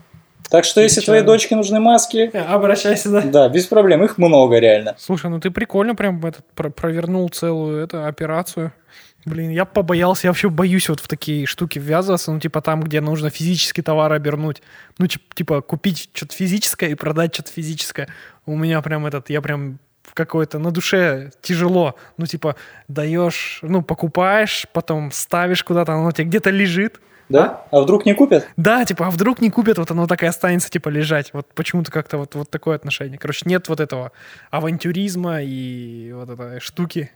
Так 0.51 0.63
что, 0.65 0.81
если 0.81 1.01
твоей 1.01 1.23
дочке 1.23 1.55
нужны 1.55 1.79
маски, 1.79 2.29
Э, 2.31 2.41
Обращайся, 2.53 3.09
да. 3.09 3.21
да, 3.21 3.49
без 3.49 3.65
проблем, 3.65 4.03
их 4.03 4.19
много 4.19 4.59
реально. 4.59 4.95
Слушай, 4.99 5.31
ну 5.31 5.39
ты 5.39 5.49
прикольно 5.49 5.95
прям 5.95 6.23
этот 6.23 6.45
про- 6.53 6.69
провернул 6.69 7.27
целую 7.29 7.83
эту 7.83 8.05
операцию. 8.05 8.71
Блин, 9.25 9.51
я 9.51 9.63
побоялся, 9.65 10.27
я 10.27 10.31
вообще 10.31 10.49
боюсь 10.49 10.89
вот 10.89 10.99
в 10.99 11.07
такие 11.07 11.45
штуки 11.45 11.79
ввязываться, 11.79 12.31
ну, 12.31 12.39
типа 12.39 12.61
там, 12.61 12.81
где 12.81 12.99
нужно 12.99 13.29
физический 13.29 13.81
товар 13.81 14.11
обернуть. 14.11 14.61
Ну, 14.97 15.07
тип- 15.07 15.33
типа 15.33 15.61
купить 15.61 16.09
что-то 16.13 16.35
физическое 16.35 16.89
и 16.89 16.95
продать 16.95 17.33
что-то 17.33 17.51
физическое. 17.51 18.09
У 18.45 18.57
меня 18.57 18.81
прям 18.81 19.05
этот, 19.05 19.29
я 19.29 19.41
прям 19.41 19.79
в 20.03 20.13
какой-то 20.13 20.59
на 20.59 20.71
душе 20.71 21.31
тяжело. 21.41 21.95
Ну, 22.17 22.25
типа, 22.25 22.57
даешь, 22.89 23.59
ну, 23.61 23.81
покупаешь, 23.81 24.67
потом 24.73 25.11
ставишь 25.11 25.63
куда-то, 25.63 25.93
оно 25.93 26.07
у 26.07 26.11
тебя 26.11 26.25
где-то 26.25 26.49
лежит. 26.49 26.99
Да? 27.29 27.65
А 27.71 27.79
вдруг 27.81 28.05
не 28.05 28.13
купят? 28.13 28.47
Да, 28.57 28.83
типа, 28.83 29.07
а 29.07 29.09
вдруг 29.09 29.39
не 29.39 29.49
купят, 29.49 29.77
вот 29.77 29.89
оно 29.89 30.05
так 30.07 30.23
и 30.23 30.25
останется, 30.25 30.69
типа, 30.69 30.89
лежать. 30.89 31.31
Вот 31.33 31.47
почему-то 31.55 31.91
как-то 31.91 32.17
вот, 32.17 32.35
вот 32.35 32.49
такое 32.49 32.75
отношение. 32.75 33.17
Короче, 33.17 33.43
нет 33.45 33.69
вот 33.69 33.79
этого 33.79 34.11
авантюризма 34.51 35.41
и 35.41 36.11
вот 36.11 36.29
этой 36.29 36.59
штуки. 36.59 37.09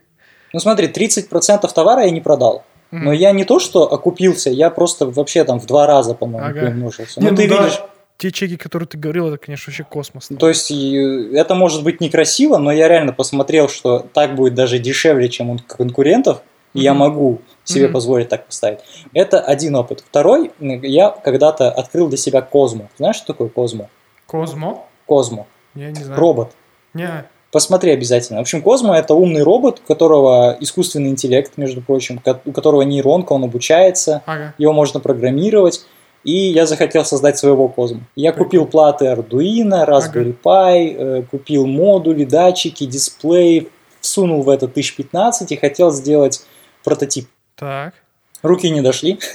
Ну 0.54 0.60
смотри, 0.60 0.88
30% 0.88 1.72
товара 1.74 2.04
я 2.04 2.12
не 2.12 2.22
продал. 2.22 2.64
Мгм. 2.92 3.04
Но 3.06 3.12
я 3.14 3.32
не 3.34 3.44
то, 3.44 3.60
что 3.60 3.84
окупился, 3.92 4.50
я 4.50 4.70
просто 4.70 5.06
вообще 5.08 5.44
там 5.44 5.60
в 5.60 5.66
два 5.66 5.86
раза, 5.88 6.14
по-моему, 6.16 6.48
Ага. 6.48 6.60
приумножился. 6.62 7.20
Не, 7.22 7.32
Ну, 7.32 7.36
ты 7.36 7.50
да, 7.50 7.64
видишь, 7.64 7.82
Те 8.18 8.32
чеки, 8.32 8.58
которые 8.58 8.88
ты 8.88 8.98
говорил, 8.98 9.28
это, 9.28 9.38
конечно, 9.38 9.70
вообще 9.70 9.84
космос. 9.84 10.30
то 10.40 10.48
есть 10.50 10.72
и 10.72 10.96
это 11.34 11.54
может 11.54 11.84
быть 11.84 12.02
некрасиво, 12.02 12.58
но 12.58 12.72
я 12.72 12.88
реально 12.88 13.14
посмотрел, 13.14 13.70
что 13.70 14.00
так 14.14 14.34
будет 14.36 14.56
даже 14.56 14.80
дешевле, 14.80 15.30
чем 15.30 15.50
у 15.52 15.60
конкурентов, 15.68 16.42
и 16.74 16.80
я 16.82 16.94
могу 16.96 17.42
себе 17.64 17.86
Мгм. 17.86 17.94
позволить 17.94 18.30
так 18.30 18.46
поставить. 18.46 18.80
Это 19.14 19.40
один 19.42 19.76
опыт. 19.76 20.04
Второй, 20.08 20.52
я 20.60 21.10
когда-то 21.12 21.70
открыл 21.70 22.08
для 22.08 22.18
себя 22.18 22.42
Козму. 22.42 22.90
Знаешь, 22.98 23.18
что 23.18 23.28
такое 23.34 23.50
Козму? 23.50 23.90
Козмо? 24.26 24.84
Козму. 25.06 25.46
Я 25.76 25.92
не 25.92 26.04
знаю. 26.04 26.20
Робот. 26.20 26.54
Не. 26.96 27.26
Посмотри 27.52 27.92
обязательно. 27.92 28.40
В 28.40 28.42
общем, 28.42 28.62
Козмо 28.62 28.96
это 28.98 29.14
умный 29.14 29.42
робот, 29.42 29.80
у 29.84 29.88
которого 29.88 30.58
искусственный 30.60 31.10
интеллект, 31.10 31.54
между 31.58 31.82
прочим, 31.82 32.22
у 32.46 32.52
которого 32.52 32.82
нейронка, 32.82 33.34
он 33.34 33.46
обучается, 33.46 34.22
Ага. 34.26 34.54
его 34.58 34.74
можно 34.74 35.00
программировать. 35.00 35.86
И 36.24 36.34
я 36.34 36.66
захотел 36.66 37.06
создать 37.06 37.38
своего 37.38 37.70
Козму. 37.70 38.02
Я 38.16 38.32
Прикольно. 38.32 38.46
купил 38.46 38.66
платы 38.66 39.06
Arduino, 39.06 39.88
Raspberry 39.88 40.36
Pi, 40.44 40.96
э, 40.98 41.24
купил 41.32 41.66
модули, 41.66 42.26
датчики, 42.26 42.86
дисплей, 42.86 43.70
всунул 44.02 44.42
в 44.42 44.50
это 44.50 44.68
1015 44.68 45.52
и 45.54 45.56
хотел 45.56 45.92
сделать 45.92 46.42
прототип. 46.84 47.30
Так. 47.56 47.94
Руки 48.42 48.70
не 48.70 48.82
дошли. 48.82 49.20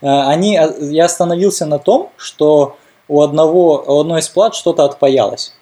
Э, 0.00 0.06
Они, 0.28 0.56
э, 0.56 0.72
я 0.92 1.06
остановился 1.06 1.66
на 1.66 1.80
том, 1.80 2.10
что 2.16 2.76
у 3.08 3.20
одного, 3.20 3.82
у 3.84 3.98
одной 4.00 4.20
из 4.20 4.28
плат 4.28 4.54
что-то 4.54 4.84
отпаялось. 4.84 5.52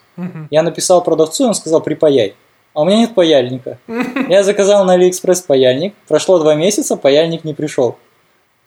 Я 0.50 0.62
написал 0.62 1.02
продавцу, 1.02 1.44
и 1.44 1.46
он 1.48 1.54
сказал, 1.54 1.80
припаяй. 1.80 2.34
А 2.74 2.82
у 2.82 2.84
меня 2.84 2.98
нет 2.98 3.14
паяльника. 3.14 3.78
Я 4.28 4.42
заказал 4.42 4.84
на 4.84 4.94
Алиэкспресс 4.94 5.40
паяльник. 5.42 5.94
Прошло 6.08 6.38
два 6.38 6.54
месяца, 6.54 6.96
паяльник 6.96 7.44
не 7.44 7.54
пришел. 7.54 7.96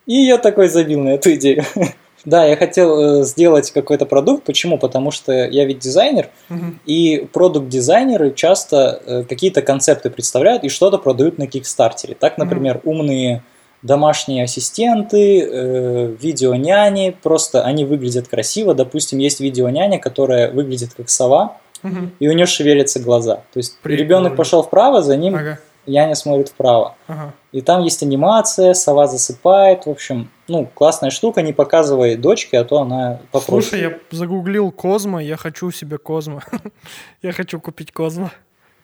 И 0.07 0.15
я 0.15 0.37
такой 0.39 0.67
забил 0.69 1.01
на 1.01 1.09
эту 1.09 1.33
идею. 1.35 1.63
Да, 2.25 2.43
я 2.45 2.57
хотел 2.57 3.21
э, 3.21 3.23
сделать 3.23 3.71
какой-то 3.71 4.05
продукт. 4.05 4.43
Почему? 4.43 4.77
Потому 4.77 5.09
что 5.09 5.31
я 5.31 5.63
ведь 5.63 5.79
дизайнер, 5.79 6.27
Мгм. 6.49 6.77
и 6.85 7.25
продукт-дизайнеры 7.31 8.33
часто 8.33 9.01
э, 9.05 9.23
какие-то 9.23 9.61
концепты 9.61 10.09
представляют 10.09 10.65
и 10.65 10.69
что-то 10.69 10.97
продают 10.97 11.37
на 11.37 11.47
Kickstarter 11.47 12.05
е. 12.05 12.15
Так, 12.19 12.37
например, 12.37 12.81
умные 12.83 13.41
домашние 13.81 14.43
ассистенты, 14.43 15.41
э, 15.41 16.15
видеоняни, 16.19 17.15
просто 17.23 17.63
они 17.63 17.85
выглядят 17.85 18.27
красиво. 18.27 18.73
Допустим, 18.73 19.19
есть 19.19 19.39
видеоняня, 19.39 19.99
которая 19.99 20.51
выглядит 20.51 20.93
как 20.95 21.09
сова, 21.09 21.57
Мгм. 21.83 22.11
и 22.19 22.27
у 22.27 22.33
нее 22.33 22.45
шевелятся 22.45 22.99
глаза. 22.99 23.35
То 23.53 23.57
есть 23.57 23.79
Прикольно. 23.79 24.03
ребенок 24.03 24.35
пошел 24.35 24.63
вправо, 24.63 25.01
за 25.01 25.15
ним 25.15 25.35
Ага, 25.35 25.59
няня 25.87 26.13
смотрит 26.15 26.49
вправо. 26.49 26.95
ага. 27.07 27.33
И 27.53 27.61
там 27.61 27.81
есть 27.83 28.03
анимация, 28.03 28.73
сова 28.73 29.07
засыпает. 29.07 29.85
В 29.85 29.89
общем, 29.89 30.29
ну, 30.49 30.67
классная 30.73 31.09
штука, 31.09 31.41
не 31.41 31.53
показывай 31.53 32.15
дочке, 32.17 32.59
а 32.59 32.63
то 32.65 32.79
она 32.79 33.19
попросит. 33.31 33.69
Слушай, 33.69 33.81
я 33.83 33.97
загуглил 34.11 34.71
Козмо, 34.71 35.23
я 35.23 35.37
хочу 35.37 35.71
себе 35.71 35.97
Козмо. 35.97 36.43
Я 37.23 37.31
хочу 37.31 37.59
купить 37.61 37.91
Козмо. 37.93 38.29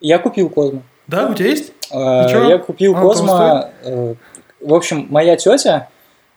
Я 0.02 0.18
купил 0.20 0.50
Козмо. 0.50 0.82
Да, 1.08 1.28
у 1.30 1.34
тебя 1.36 1.50
есть? 1.50 1.74
Э? 1.92 2.28
Я 2.50 2.58
купил 2.58 2.96
А, 2.96 3.02
Козмо. 3.02 3.70
э, 3.84 4.16
В 4.66 4.74
общем, 4.74 5.08
моя 5.10 5.36
тетя 5.36 5.88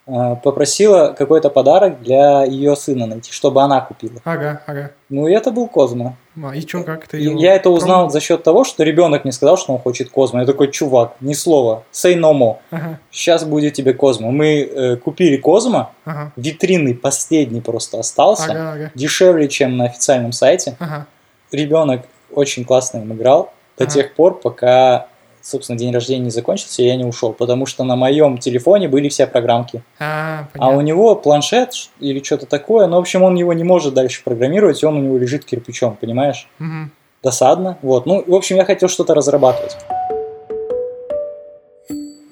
э, 0.07 0.35
попросила 0.43 1.15
какой-то 1.17 1.49
подарок 1.49 2.01
для 2.01 2.43
ее 2.43 2.75
сына 2.75 3.05
найти, 3.07 3.31
чтобы 3.31 3.61
она 3.61 3.81
купила. 3.81 4.19
Ага, 4.23 4.61
ага. 4.67 4.91
Ну, 5.09 5.27
и 5.27 5.33
это 5.33 5.51
был 5.51 5.67
Козмо. 5.67 6.15
А, 6.41 6.55
и 6.55 6.61
чё, 6.61 6.83
как 6.83 7.07
ты 7.07 7.17
его 7.17 7.39
Я 7.39 7.55
это 7.55 7.69
узнал 7.69 7.97
пробовал? 7.97 8.09
за 8.11 8.19
счет 8.21 8.43
того, 8.43 8.63
что 8.63 8.83
ребенок 8.83 9.23
мне 9.25 9.31
сказал, 9.33 9.57
что 9.57 9.73
он 9.73 9.79
хочет 9.79 10.09
Козмо. 10.09 10.41
Я 10.41 10.45
такой, 10.45 10.71
чувак, 10.71 11.15
ни 11.21 11.33
слова, 11.33 11.83
say 11.91 12.15
no 12.15 12.31
more. 12.33 12.57
Ага, 12.71 12.99
Сейчас 13.11 13.43
будет 13.43 13.73
тебе 13.73 13.93
Козмо. 13.93 14.31
Мы 14.31 14.61
э, 14.61 14.95
купили 14.97 15.35
Козмо, 15.37 15.91
ага, 16.05 16.31
витринный 16.37 16.93
последний 16.95 17.61
просто 17.61 17.99
остался. 17.99 18.51
ага, 18.51 18.71
ага, 18.73 18.91
Дешевле, 18.95 19.47
чем 19.49 19.75
на 19.77 19.85
официальном 19.85 20.31
сайте. 20.31 20.75
ага. 20.79 21.07
Ребенок 21.51 22.01
очень 22.31 22.63
классно 22.63 22.99
им 22.99 23.11
играл 23.13 23.51
до 23.77 23.83
Ага. 23.85 23.93
тех 23.93 24.13
пор, 24.13 24.39
пока, 24.39 25.07
собственно, 25.41 25.77
день 25.77 25.93
рождения 25.93 26.23
не 26.25 26.29
закончился, 26.31 26.81
и 26.81 26.85
я 26.85 26.95
не 26.95 27.05
ушел. 27.05 27.33
Потому 27.33 27.65
что 27.65 27.83
на 27.83 27.95
моем 27.95 28.37
телефоне 28.37 28.87
были 28.87 29.09
все 29.09 29.27
программки. 29.27 29.83
А, 29.99 30.47
А 30.57 30.69
у 30.69 30.81
него 30.81 31.15
планшет 31.15 31.73
или 31.99 32.21
что-то 32.23 32.45
такое, 32.45 32.87
но, 32.87 32.97
в 32.97 32.99
общем, 32.99 33.23
он 33.23 33.35
его 33.35 33.53
не 33.53 33.63
может 33.63 33.93
дальше 33.93 34.23
программировать, 34.23 34.81
и 34.83 34.85
он 34.85 34.97
у 34.97 35.01
него 35.01 35.17
лежит 35.17 35.45
кирпичом, 35.45 35.95
понимаешь? 35.99 36.47
Мгм. 36.59 36.91
Досадно. 37.23 37.77
Вот. 37.81 38.05
Ну, 38.05 38.23
в 38.25 38.33
общем, 38.33 38.55
я 38.57 38.65
хотел 38.65 38.87
что-то 38.89 39.13
разрабатывать. 39.13 39.75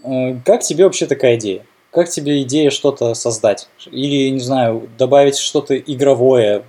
Э, 0.03 0.35
Как 0.45 0.61
тебе 0.61 0.85
вообще 0.85 1.05
такая 1.05 1.35
идея? 1.35 1.63
Как 1.91 2.09
тебе 2.09 2.41
идея 2.43 2.69
что-то 2.69 3.13
создать? 3.13 3.67
Или, 3.89 4.29
не 4.29 4.39
знаю, 4.39 4.87
добавить 4.97 5.37
что-то 5.37 5.77
игровое, 5.77 6.63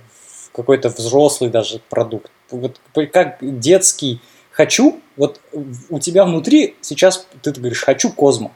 в 0.49 0.51
какой-то 0.51 0.89
взрослый 0.89 1.49
даже 1.49 1.79
продукт? 1.89 2.31
Вот 2.51 2.79
как 3.13 3.37
детский 3.41 4.19
«хочу», 4.59 4.99
вот 5.15 5.39
у 5.89 5.99
тебя 5.99 6.25
внутри 6.25 6.75
сейчас 6.81 7.25
ты 7.41 7.53
говоришь 7.53 7.81
«хочу 7.81 8.11
Козмо». 8.11 8.51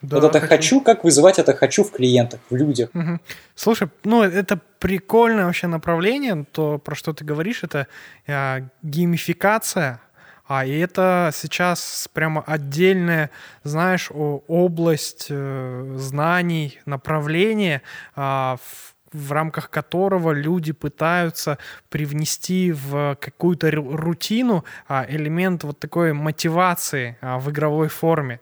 Да, 0.00 0.16
вот 0.16 0.24
это 0.24 0.40
«хочу», 0.40 0.80
как 0.80 1.04
вызывать 1.04 1.38
это 1.38 1.52
«хочу» 1.52 1.84
в 1.84 1.90
клиентах, 1.90 2.40
в 2.48 2.56
людях? 2.56 2.88
Мгм. 2.94 3.20
Слушай, 3.54 3.88
ну 4.04 4.22
это 4.22 4.58
прикольное 4.78 5.44
вообще 5.44 5.66
направление, 5.66 6.46
то, 6.50 6.78
про 6.78 6.94
что 6.94 7.12
ты 7.12 7.24
говоришь, 7.24 7.64
это 7.64 7.86
а, 8.26 8.62
геймификация, 8.82 10.00
а 10.48 10.64
и 10.64 10.78
это 10.78 11.30
сейчас 11.34 12.08
прямо 12.14 12.42
отдельная, 12.46 13.30
знаешь, 13.62 14.10
область 14.10 15.26
э, 15.28 15.94
знаний, 15.98 16.80
направления, 16.86 17.82
а, 18.16 18.56
в, 18.56 18.91
в 19.12 19.32
рамках 19.32 19.70
которого 19.70 20.32
люди 20.32 20.72
пытаются 20.72 21.58
привнести 21.88 22.72
в 22.72 23.16
какую-то 23.20 23.68
ру- 23.68 23.96
рутину 23.96 24.64
а, 24.88 25.06
элемент 25.08 25.64
вот 25.64 25.78
такой 25.78 26.12
мотивации 26.12 27.16
а, 27.20 27.38
в 27.38 27.50
игровой 27.50 27.88
форме. 27.88 28.40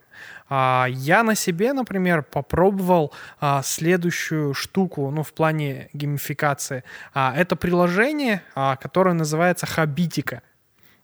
А, 0.49 0.87
Я 0.89 1.23
на 1.23 1.35
себе, 1.35 1.73
например, 1.73 2.23
попробовал 2.23 3.13
следующую 3.63 4.55
штуку, 4.55 5.11
ну, 5.11 5.23
в 5.23 5.33
плане 5.33 5.89
геймификации. 5.93 6.83
Это 7.15 7.57
приложение, 7.57 8.43
которое 8.55 9.15
называется 9.15 9.67
Хабитика. 9.67 10.43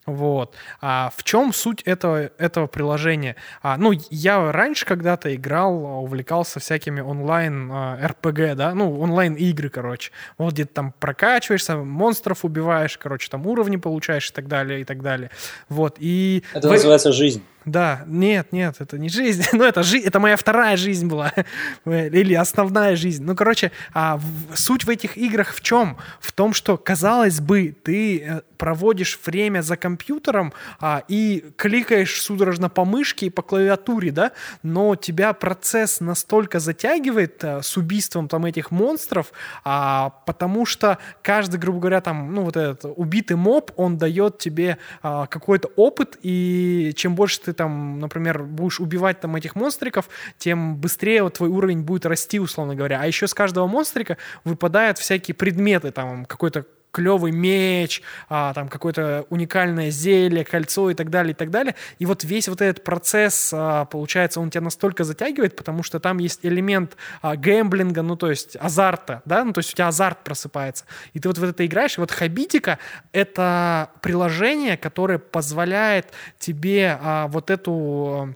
Вот. 0.06 0.54
А 0.80 1.10
в 1.16 1.24
чем 1.24 1.52
суть 1.52 1.82
этого, 1.82 2.30
этого 2.38 2.68
приложения? 2.68 3.36
А, 3.62 3.76
ну, 3.76 3.92
я 4.10 4.52
раньше 4.52 4.86
когда-то 4.86 5.34
играл, 5.34 6.02
увлекался 6.02 6.60
всякими 6.60 7.00
онлайн 7.00 7.70
а, 7.72 7.98
РПГ, 8.06 8.54
да, 8.54 8.72
ну, 8.74 9.00
онлайн-игры, 9.00 9.68
короче. 9.68 10.12
Вот 10.38 10.54
где 10.54 10.64
ты 10.64 10.72
там 10.72 10.94
прокачиваешься, 10.98 11.76
монстров 11.76 12.44
убиваешь, 12.44 12.96
короче, 12.98 13.28
там 13.28 13.46
уровни 13.46 13.76
получаешь 13.76 14.30
и 14.30 14.32
так 14.32 14.46
далее, 14.46 14.80
и 14.80 14.84
так 14.84 15.02
далее. 15.02 15.30
Вот, 15.68 15.96
и... 15.98 16.44
Это 16.54 16.68
в- 16.68 16.72
называется 16.72 17.12
«жизнь». 17.12 17.42
Да, 17.66 18.04
нет, 18.06 18.52
нет, 18.52 18.76
это 18.78 18.96
не 18.96 19.08
жизнь. 19.08 19.42
Ну, 19.52 19.64
это, 19.64 19.82
жи- 19.82 20.00
это 20.00 20.20
моя 20.20 20.36
вторая 20.36 20.76
жизнь 20.76 21.08
была. 21.08 21.32
Или 21.84 22.34
основная 22.34 22.94
жизнь. 22.94 23.24
Ну, 23.24 23.34
короче, 23.34 23.72
а 23.92 24.20
суть 24.54 24.84
в 24.84 24.90
этих 24.90 25.16
играх 25.16 25.52
в 25.52 25.60
чем? 25.62 25.96
В 26.20 26.30
том, 26.32 26.54
что, 26.54 26.76
казалось 26.76 27.40
бы, 27.40 27.74
ты 27.82 28.20
э, 28.20 28.40
проводишь 28.56 29.18
время 29.24 29.62
за 29.62 29.76
компьютером 29.76 30.52
а, 30.80 31.02
и 31.08 31.44
кликаешь 31.56 32.22
судорожно 32.22 32.68
по 32.68 32.84
мышке 32.84 33.26
и 33.26 33.30
по 33.30 33.42
клавиатуре, 33.42 34.12
да, 34.12 34.32
но 34.62 34.94
тебя 34.96 35.32
процесс 35.32 36.00
настолько 36.00 36.60
затягивает 36.60 37.42
а, 37.44 37.62
с 37.62 37.76
убийством 37.76 38.28
там 38.28 38.44
этих 38.44 38.70
монстров, 38.70 39.32
а, 39.64 40.10
потому 40.26 40.66
что 40.66 40.98
каждый, 41.22 41.58
грубо 41.58 41.80
говоря, 41.80 42.00
там, 42.00 42.32
ну, 42.34 42.42
вот 42.42 42.56
этот 42.56 42.92
убитый 42.96 43.36
моб, 43.36 43.72
он 43.76 43.98
дает 43.98 44.38
тебе 44.38 44.78
а, 45.02 45.26
какой-то 45.26 45.68
опыт, 45.76 46.18
и 46.22 46.92
чем 46.96 47.14
больше 47.14 47.40
ты 47.40 47.52
там, 47.56 47.98
например, 47.98 48.42
будешь 48.44 48.80
убивать 48.80 49.20
там 49.20 49.36
этих 49.36 49.54
монстриков, 49.56 50.08
тем 50.38 50.76
быстрее 50.76 51.22
вот 51.22 51.34
твой 51.34 51.48
уровень 51.48 51.82
будет 51.82 52.06
расти, 52.06 52.38
условно 52.38 52.74
говоря. 52.74 53.00
А 53.00 53.06
еще 53.06 53.26
с 53.26 53.34
каждого 53.34 53.66
монстрика 53.66 54.16
выпадают 54.44 54.98
всякие 54.98 55.34
предметы, 55.34 55.90
там, 55.90 56.24
какой-то 56.24 56.66
клевый 56.96 57.30
меч, 57.30 58.00
а, 58.30 58.54
там 58.54 58.68
какое-то 58.68 59.26
уникальное 59.28 59.90
зелье, 59.90 60.46
кольцо 60.46 60.88
и 60.88 60.94
так 60.94 61.10
далее, 61.10 61.32
и 61.32 61.34
так 61.34 61.50
далее. 61.50 61.74
И 61.98 62.06
вот 62.06 62.24
весь 62.24 62.48
вот 62.48 62.62
этот 62.62 62.84
процесс, 62.84 63.50
а, 63.52 63.84
получается, 63.84 64.40
он 64.40 64.48
тебя 64.48 64.62
настолько 64.62 65.04
затягивает, 65.04 65.56
потому 65.56 65.82
что 65.82 66.00
там 66.00 66.16
есть 66.16 66.40
элемент 66.42 66.96
а, 67.20 67.36
гэмблинга, 67.36 68.00
ну 68.00 68.16
то 68.16 68.30
есть 68.30 68.56
азарта, 68.56 69.20
да, 69.26 69.44
ну 69.44 69.52
то 69.52 69.58
есть 69.58 69.74
у 69.74 69.76
тебя 69.76 69.88
азарт 69.88 70.24
просыпается. 70.24 70.86
И 71.12 71.20
ты 71.20 71.28
вот 71.28 71.36
в 71.36 71.44
это 71.44 71.66
играешь, 71.66 71.98
и 71.98 72.00
вот 72.00 72.10
Хабитика— 72.10 72.78
это 73.12 73.90
приложение, 74.00 74.78
которое 74.78 75.18
позволяет 75.18 76.12
тебе 76.38 76.98
а, 76.98 77.28
вот 77.28 77.50
эту 77.50 78.34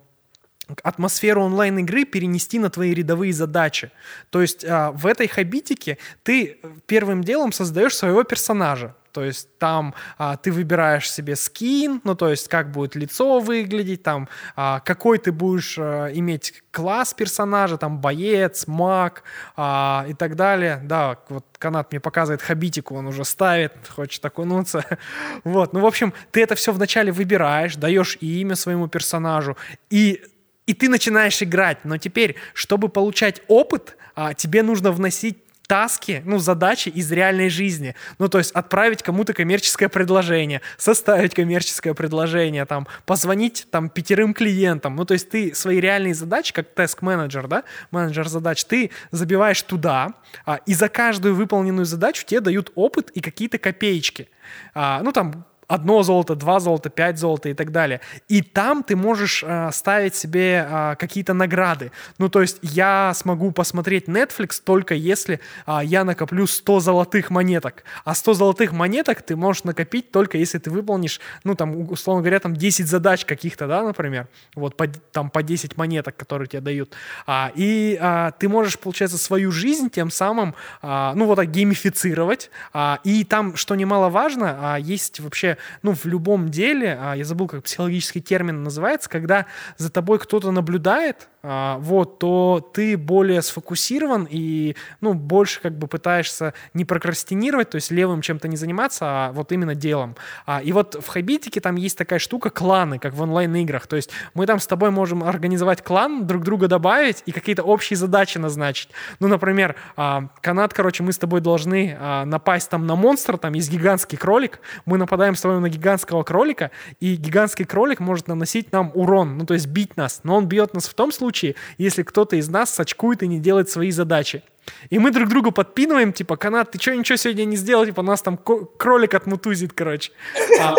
атмосферу 0.83 1.43
онлайн-игры 1.43 2.05
перенести 2.05 2.59
на 2.59 2.69
твои 2.69 2.93
рядовые 2.93 3.33
задачи. 3.33 3.91
То 4.29 4.41
есть 4.41 4.65
а, 4.65 4.91
в 4.91 5.05
этой 5.05 5.27
хабитике 5.27 5.97
ты 6.23 6.59
первым 6.85 7.23
делом 7.23 7.51
создаешь 7.51 7.95
своего 7.95 8.23
персонажа. 8.23 8.95
То 9.11 9.23
есть 9.23 9.57
там 9.57 9.93
а, 10.17 10.37
ты 10.37 10.51
выбираешь 10.51 11.11
себе 11.11 11.35
скин, 11.35 12.01
ну 12.03 12.15
то 12.15 12.29
есть 12.29 12.47
как 12.47 12.71
будет 12.71 12.95
лицо 12.95 13.39
выглядеть, 13.39 14.03
там 14.03 14.29
а, 14.55 14.79
какой 14.79 15.17
ты 15.17 15.31
будешь 15.31 15.77
а, 15.77 16.07
иметь 16.13 16.63
класс 16.71 17.13
персонажа, 17.13 17.77
там 17.77 17.99
боец, 17.99 18.67
маг 18.67 19.23
а, 19.55 20.05
и 20.07 20.13
так 20.13 20.35
далее. 20.35 20.79
Да, 20.83 21.17
вот 21.29 21.45
канат 21.57 21.91
мне 21.91 21.99
показывает 21.99 22.41
хабитику, 22.41 22.95
он 22.95 23.07
уже 23.07 23.25
ставит, 23.25 23.73
хочет 23.89 24.23
окунуться. 24.25 24.85
Вот, 25.43 25.73
ну 25.73 25.79
в 25.79 25.85
общем, 25.85 26.13
ты 26.31 26.41
это 26.41 26.55
все 26.55 26.71
вначале 26.71 27.11
выбираешь, 27.11 27.75
даешь 27.75 28.17
имя 28.21 28.55
своему 28.55 28.87
персонажу 28.87 29.57
и 29.89 30.21
и 30.67 30.73
ты 30.73 30.89
начинаешь 30.89 31.41
играть. 31.41 31.79
Но 31.83 31.97
теперь, 31.97 32.35
чтобы 32.53 32.89
получать 32.89 33.41
опыт, 33.47 33.97
а, 34.15 34.33
тебе 34.33 34.63
нужно 34.63 34.91
вносить 34.91 35.37
таски, 35.71 36.21
ну, 36.25 36.37
задачи 36.37 36.89
из 36.89 37.09
реальной 37.13 37.47
жизни. 37.47 37.95
Ну, 38.19 38.27
то 38.27 38.39
есть 38.39 38.51
отправить 38.51 39.03
кому-то 39.03 39.33
коммерческое 39.33 39.87
предложение, 39.87 40.59
составить 40.77 41.33
коммерческое 41.33 41.93
предложение, 41.93 42.65
там, 42.65 42.87
позвонить 43.05 43.67
там 43.71 43.87
пятерым 43.87 44.33
клиентам. 44.33 44.97
Ну, 44.97 45.05
то 45.05 45.13
есть 45.13 45.29
ты 45.29 45.55
свои 45.55 45.79
реальные 45.79 46.13
задачи, 46.13 46.51
как 46.51 46.75
теск-менеджер, 46.75 47.47
да, 47.47 47.63
менеджер 47.89 48.27
задач, 48.27 48.65
ты 48.65 48.91
забиваешь 49.11 49.61
туда, 49.61 50.15
а, 50.45 50.57
и 50.65 50.73
за 50.73 50.89
каждую 50.89 51.35
выполненную 51.35 51.85
задачу 51.85 52.25
тебе 52.25 52.41
дают 52.41 52.73
опыт 52.75 53.09
и 53.11 53.21
какие-то 53.21 53.57
копеечки. 53.57 54.27
А, 54.73 55.01
ну, 55.01 55.13
там, 55.13 55.45
одно 55.71 56.03
золото, 56.03 56.35
два 56.35 56.59
золота, 56.59 56.89
пять 56.89 57.17
золота 57.17 57.49
и 57.49 57.53
так 57.53 57.71
далее. 57.71 58.01
И 58.27 58.41
там 58.41 58.83
ты 58.83 58.95
можешь 58.95 59.43
э, 59.47 59.69
ставить 59.71 60.15
себе 60.15 60.67
э, 60.69 60.95
какие-то 60.99 61.33
награды. 61.33 61.91
Ну, 62.17 62.29
то 62.29 62.41
есть 62.41 62.59
я 62.61 63.13
смогу 63.15 63.51
посмотреть 63.51 64.07
Netflix 64.07 64.61
только 64.63 64.95
если 64.95 65.39
э, 65.65 65.79
я 65.83 66.03
накоплю 66.03 66.45
100 66.45 66.79
золотых 66.81 67.29
монеток. 67.29 67.83
А 68.03 68.13
100 68.13 68.33
золотых 68.33 68.73
монеток 68.73 69.21
ты 69.21 69.35
можешь 69.35 69.63
накопить 69.63 70.11
только 70.11 70.37
если 70.37 70.57
ты 70.57 70.69
выполнишь, 70.69 71.21
ну, 71.43 71.55
там, 71.55 71.89
условно 71.89 72.21
говоря, 72.21 72.39
там 72.39 72.55
10 72.55 72.87
задач 72.87 73.25
каких-то, 73.25 73.67
да, 73.67 73.83
например, 73.83 74.27
вот 74.55 74.75
по, 74.75 74.87
там 74.87 75.29
по 75.29 75.41
10 75.41 75.77
монеток, 75.77 76.17
которые 76.17 76.47
тебе 76.47 76.61
дают. 76.61 76.93
А, 77.25 77.51
и 77.55 77.97
а, 78.01 78.31
ты 78.31 78.49
можешь, 78.49 78.77
получается, 78.77 79.17
свою 79.17 79.51
жизнь 79.51 79.89
тем 79.89 80.11
самым, 80.11 80.53
а, 80.81 81.13
ну, 81.15 81.25
вот 81.25 81.35
так 81.35 81.49
геймифицировать. 81.49 82.49
А, 82.73 82.99
и 83.03 83.23
там, 83.23 83.55
что 83.55 83.75
немаловажно, 83.75 84.57
а, 84.59 84.77
есть 84.77 85.19
вообще, 85.19 85.57
ну, 85.81 85.93
в 85.93 86.05
любом 86.05 86.49
деле, 86.49 86.97
а, 87.01 87.13
я 87.15 87.25
забыл, 87.25 87.47
как 87.47 87.63
психологический 87.63 88.21
термин 88.21 88.63
называется, 88.63 89.09
когда 89.09 89.45
за 89.77 89.91
тобой 89.91 90.19
кто-то 90.19 90.51
наблюдает, 90.51 91.27
вот, 91.43 92.19
то 92.19 92.69
ты 92.73 92.97
более 92.97 93.41
сфокусирован 93.41 94.27
и, 94.29 94.75
ну, 95.01 95.13
больше 95.13 95.61
как 95.61 95.77
бы 95.77 95.87
пытаешься 95.87 96.53
не 96.73 96.85
прокрастинировать, 96.85 97.69
то 97.69 97.75
есть 97.75 97.91
левым 97.91 98.21
чем-то 98.21 98.47
не 98.47 98.57
заниматься, 98.57 99.05
а 99.05 99.31
вот 99.31 99.51
именно 99.51 99.75
делом. 99.75 100.15
А, 100.45 100.61
и 100.61 100.71
вот 100.71 100.95
в 100.95 101.07
Хабитике 101.07 101.59
там 101.59 101.75
есть 101.75 101.97
такая 101.97 102.19
штука 102.19 102.49
кланы, 102.49 102.99
как 102.99 103.13
в 103.13 103.21
онлайн-играх, 103.21 103.87
то 103.87 103.95
есть 103.95 104.11
мы 104.33 104.45
там 104.45 104.59
с 104.59 104.67
тобой 104.67 104.91
можем 104.91 105.23
организовать 105.23 105.83
клан, 105.83 106.27
друг 106.27 106.43
друга 106.43 106.67
добавить 106.67 107.23
и 107.25 107.31
какие-то 107.31 107.63
общие 107.63 107.97
задачи 107.97 108.37
назначить. 108.37 108.89
Ну, 109.19 109.27
например, 109.27 109.75
а, 109.95 110.27
канат, 110.41 110.73
короче, 110.73 111.03
мы 111.03 111.11
с 111.11 111.17
тобой 111.17 111.41
должны 111.41 111.97
а, 111.99 112.25
напасть 112.25 112.69
там 112.69 112.85
на 112.85 112.95
монстра, 112.95 113.37
там 113.37 113.53
есть 113.53 113.71
гигантский 113.71 114.17
кролик, 114.17 114.59
мы 114.85 114.97
нападаем 114.97 115.35
с 115.35 115.41
тобой 115.41 115.59
на 115.59 115.69
гигантского 115.69 116.23
кролика, 116.23 116.71
и 116.99 117.15
гигантский 117.15 117.65
кролик 117.65 117.99
может 117.99 118.27
наносить 118.27 118.71
нам 118.71 118.91
урон, 118.93 119.37
ну, 119.37 119.45
то 119.45 119.53
есть 119.53 119.67
бить 119.67 119.97
нас, 119.97 120.21
но 120.23 120.37
он 120.37 120.47
бьет 120.47 120.73
нас 120.73 120.87
в 120.87 120.93
том 120.93 121.11
случае, 121.11 121.30
случае, 121.31 121.55
если 121.77 122.03
кто-то 122.03 122.35
из 122.35 122.49
нас 122.49 122.73
сочкует 122.73 123.23
и 123.23 123.27
не 123.27 123.39
делает 123.39 123.69
свои 123.69 123.91
задачи. 123.91 124.43
И 124.89 124.99
мы 124.99 125.11
друг 125.11 125.29
другу 125.29 125.51
подпинываем, 125.51 126.13
типа, 126.13 126.35
канат, 126.37 126.71
ты 126.71 126.79
что, 126.79 126.95
ничего 126.95 127.15
сегодня 127.15 127.45
не 127.45 127.55
сделал? 127.55 127.85
Типа, 127.85 128.01
нас 128.01 128.21
там 128.21 128.37
кролик 128.37 129.13
отмутузит, 129.13 129.73
короче. 129.73 130.11
А, 130.59 130.75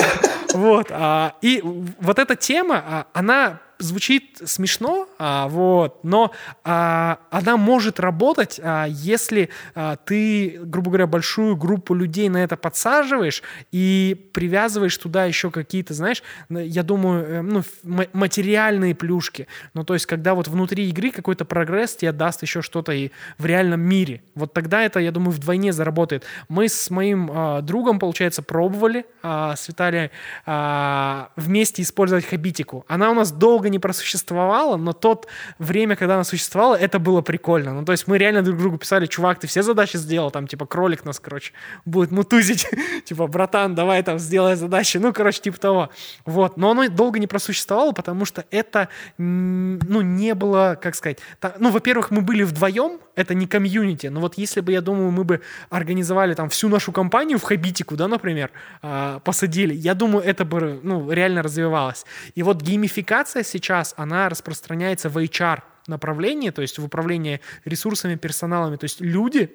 вот. 0.55 0.89
А, 0.91 1.35
и 1.43 1.61
вот 1.63 2.19
эта 2.19 2.37
тема, 2.37 2.83
а, 2.85 3.07
она 3.13 3.61
звучит 3.83 4.41
смешно, 4.45 5.09
вот, 5.19 6.05
но 6.05 6.33
она 6.63 7.57
может 7.57 7.99
работать, 7.99 8.61
если 8.89 9.51
ты, 10.05 10.61
грубо 10.63 10.91
говоря, 10.91 11.07
большую 11.09 11.57
группу 11.57 11.93
людей 11.93 12.29
на 12.29 12.45
это 12.45 12.57
подсаживаешь 12.57 13.43
и 13.73 14.31
привязываешь 14.33 14.97
туда 14.97 15.25
еще 15.25 15.51
какие-то, 15.51 15.95
знаешь, 15.95 16.23
я 16.49 16.85
думаю, 16.85 17.25
э, 17.25 17.43
ну, 17.43 17.63
материальные 18.13 18.95
плюшки. 18.95 19.49
Ну, 19.75 19.85
то 19.85 19.95
есть, 19.95 20.07
когда 20.07 20.35
вот 20.35 20.47
внутри 20.47 20.89
игры 20.89 21.11
какой-то 21.11 21.45
прогресс 21.45 21.97
тебе 21.97 22.13
даст 22.13 22.43
еще 22.43 22.63
что-то 22.63 22.93
и 22.93 23.11
в 23.39 23.47
реальном 23.47 23.72
мире. 23.81 24.23
Вот 24.35 24.53
тогда 24.53 24.83
это, 24.83 25.01
я 25.01 25.11
думаю, 25.11 25.33
вдвойне 25.33 25.73
заработает. 25.73 26.25
Мы 26.49 26.69
с 26.69 26.91
моим 26.91 27.31
а, 27.33 27.61
другом, 27.61 27.99
получается, 27.99 28.43
пробовали 28.43 29.07
а, 29.23 29.57
с 29.57 29.69
Виталием 29.69 30.11
а, 30.47 31.31
вместе 31.37 31.83
использовать 31.83 32.25
хабитику. 32.25 32.85
Она 32.89 33.11
у 33.11 33.15
нас 33.15 33.33
долго 33.33 33.69
не 33.69 33.79
просуществовала, 33.79 34.77
но 34.77 34.93
тот 34.93 35.27
время, 35.59 35.97
когда 35.97 36.15
она 36.15 36.25
существовала, 36.25 36.75
это 36.75 36.99
было 36.99 37.21
прикольно. 37.21 37.73
Ну, 37.73 37.85
то 37.85 37.93
есть 37.93 38.07
мы 38.07 38.19
реально 38.19 38.43
друг 38.43 38.59
другу 38.59 38.79
писали, 38.79 39.07
чувак, 39.07 39.39
ты 39.41 39.47
все 39.47 39.63
задачи 39.63 39.97
сделал, 39.97 40.31
там, 40.31 40.47
типа, 40.47 40.67
кролик 40.67 41.05
нас, 41.05 41.21
короче, 41.21 41.53
будет 41.85 42.11
мутузить, 42.11 42.69
типа, 43.05 43.27
братан, 43.27 43.75
давай 43.75 44.03
там 44.03 44.19
сделай 44.19 44.57
задачи, 44.57 44.99
ну, 44.99 45.13
короче, 45.13 45.41
типа 45.41 45.59
того. 45.59 45.91
Вот, 46.25 46.57
но 46.57 46.71
оно 46.71 46.89
долго 46.89 47.19
не 47.19 47.27
просуществовало, 47.27 47.93
потому 47.93 48.25
что 48.25 48.45
это, 48.51 48.89
ну, 49.19 50.01
не 50.01 50.35
было, 50.35 50.79
как 50.81 50.95
сказать, 50.95 51.19
ну, 51.59 51.71
во-первых, 51.71 52.11
мы 52.11 52.23
были 52.23 52.43
вдвоем, 52.43 53.01
это 53.15 53.35
не 53.35 53.47
комьюнити, 53.63 54.11
но 54.11 54.21
вот 54.21 54.39
если 54.39 54.63
бы, 54.63 54.73
я 54.73 54.81
думаю, 54.81 55.11
мы 55.11 55.25
бы 55.25 55.41
организовали 55.71 56.35
там 56.35 56.49
всю 56.49 56.69
нашу 56.69 56.93
компанию 56.93 57.39
в 57.39 57.43
Хабитику, 57.43 57.97
да, 57.97 58.09
например, 58.09 58.51
а, 58.83 59.19
посадили, 59.21 59.75
я 59.75 59.95
думаю, 59.95 60.25
это 60.25 60.45
бы, 60.45 60.81
ну, 60.83 61.13
реально 61.13 61.43
развивалось. 61.43 62.05
И 62.35 62.43
вот 62.43 62.63
геймификация 62.63 63.45
сейчас 63.45 63.95
она 63.97 64.29
распространяется 64.29 65.09
в 65.09 65.19
HR 65.19 65.61
направлении, 65.89 66.51
то 66.51 66.63
есть 66.63 66.79
в 66.79 66.85
управлении 66.85 67.41
ресурсами, 67.65 68.17
персоналами. 68.17 68.77
То 68.77 68.85
есть 68.85 69.01
люди 69.01 69.49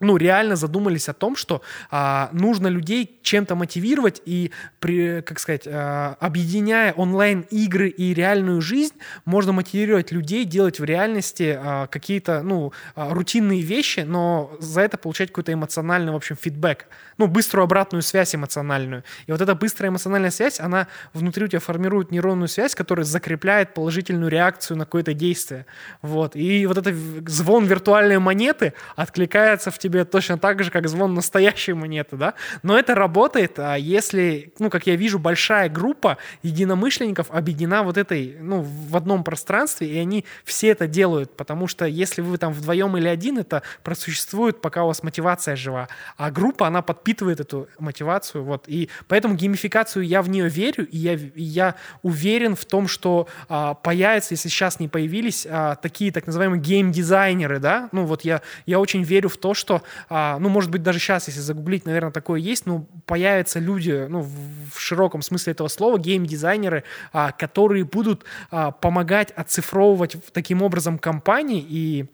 ну, 0.00 0.16
реально 0.16 0.56
задумались 0.56 1.08
о 1.08 1.14
том, 1.14 1.36
что 1.36 1.62
а, 1.90 2.28
нужно 2.32 2.68
людей 2.68 3.18
чем-то 3.22 3.54
мотивировать 3.54 4.20
и, 4.26 4.52
при, 4.78 5.22
как 5.22 5.38
сказать, 5.38 5.66
а, 5.66 6.16
объединяя 6.20 6.92
онлайн-игры 6.92 7.88
и 7.88 8.12
реальную 8.12 8.60
жизнь, 8.60 8.94
можно 9.24 9.52
мотивировать 9.52 10.12
людей 10.12 10.44
делать 10.44 10.80
в 10.80 10.84
реальности 10.84 11.58
а, 11.58 11.86
какие-то, 11.86 12.42
ну, 12.42 12.72
а, 12.94 13.14
рутинные 13.14 13.62
вещи, 13.62 14.00
но 14.00 14.54
за 14.60 14.82
это 14.82 14.98
получать 14.98 15.28
какой-то 15.28 15.52
эмоциональный, 15.52 16.12
в 16.12 16.16
общем, 16.16 16.36
фидбэк, 16.36 16.86
ну, 17.16 17.26
быструю 17.26 17.64
обратную 17.64 18.02
связь 18.02 18.34
эмоциональную. 18.34 19.02
И 19.26 19.32
вот 19.32 19.40
эта 19.40 19.54
быстрая 19.54 19.90
эмоциональная 19.90 20.30
связь, 20.30 20.60
она 20.60 20.88
внутри 21.14 21.44
у 21.46 21.48
тебя 21.48 21.60
формирует 21.60 22.10
нейронную 22.10 22.48
связь, 22.48 22.74
которая 22.74 23.04
закрепляет 23.04 23.72
положительную 23.72 24.30
реакцию 24.30 24.76
на 24.76 24.84
какое-то 24.84 25.14
действие. 25.14 25.64
Вот. 26.02 26.36
И 26.36 26.66
вот 26.66 26.76
этот 26.76 26.94
звон 27.28 27.64
виртуальной 27.64 28.18
монеты 28.18 28.74
откликается 28.94 29.70
в 29.70 29.78
тебе 29.78 29.85
точно 29.88 30.38
так 30.38 30.62
же, 30.62 30.70
как 30.70 30.88
звон 30.88 31.14
настоящей 31.14 31.72
монеты, 31.72 32.16
да. 32.16 32.34
Но 32.62 32.78
это 32.78 32.94
работает, 32.94 33.58
а 33.58 33.76
если, 33.76 34.52
ну, 34.58 34.70
как 34.70 34.86
я 34.86 34.96
вижу, 34.96 35.18
большая 35.18 35.68
группа 35.68 36.18
единомышленников 36.42 37.30
объединена 37.30 37.82
вот 37.82 37.96
этой, 37.96 38.36
ну, 38.40 38.60
в 38.62 38.96
одном 38.96 39.24
пространстве, 39.24 39.88
и 39.88 39.98
они 39.98 40.24
все 40.44 40.68
это 40.68 40.86
делают, 40.86 41.36
потому 41.36 41.66
что 41.66 41.84
если 41.86 42.20
вы 42.22 42.38
там 42.38 42.52
вдвоем 42.52 42.96
или 42.96 43.08
один, 43.08 43.38
это 43.38 43.62
просуществует, 43.82 44.60
пока 44.60 44.84
у 44.84 44.88
вас 44.88 45.02
мотивация 45.02 45.56
жива. 45.56 45.88
А 46.16 46.30
группа, 46.30 46.66
она 46.66 46.82
подпитывает 46.82 47.40
эту 47.40 47.68
мотивацию, 47.78 48.44
вот. 48.44 48.64
И 48.66 48.88
поэтому 49.08 49.34
геймификацию 49.34 50.04
я 50.06 50.22
в 50.22 50.28
нее 50.28 50.48
верю, 50.48 50.86
и 50.86 50.96
я, 50.96 51.14
и 51.14 51.42
я 51.42 51.76
уверен 52.02 52.56
в 52.56 52.64
том, 52.64 52.88
что 52.88 53.28
а, 53.48 53.74
появятся, 53.74 54.34
если 54.34 54.48
сейчас 54.48 54.80
не 54.80 54.88
появились, 54.88 55.46
а, 55.48 55.76
такие 55.76 56.12
так 56.12 56.26
называемые 56.26 56.60
геймдизайнеры, 56.60 57.58
да, 57.58 57.88
ну, 57.92 58.04
вот 58.04 58.22
я, 58.22 58.42
я 58.66 58.80
очень 58.80 59.02
верю 59.02 59.28
в 59.28 59.36
то, 59.36 59.54
что 59.54 59.75
а, 60.08 60.38
ну, 60.38 60.48
может 60.48 60.70
быть, 60.70 60.82
даже 60.82 60.98
сейчас, 60.98 61.28
если 61.28 61.40
загуглить, 61.40 61.84
наверное, 61.86 62.12
такое 62.12 62.40
есть, 62.40 62.66
ну, 62.66 62.88
появятся 63.06 63.58
люди, 63.58 64.06
ну, 64.08 64.20
в, 64.20 64.30
в 64.74 64.80
широком 64.80 65.22
смысле 65.22 65.52
этого 65.52 65.68
слова, 65.68 65.98
гейм-дизайнеры, 65.98 66.84
а, 67.12 67.32
которые 67.32 67.84
будут 67.84 68.24
а, 68.50 68.70
помогать 68.70 69.32
оцифровывать 69.32 70.16
таким 70.32 70.62
образом 70.62 70.98
компании 70.98 71.64
и 71.68 72.06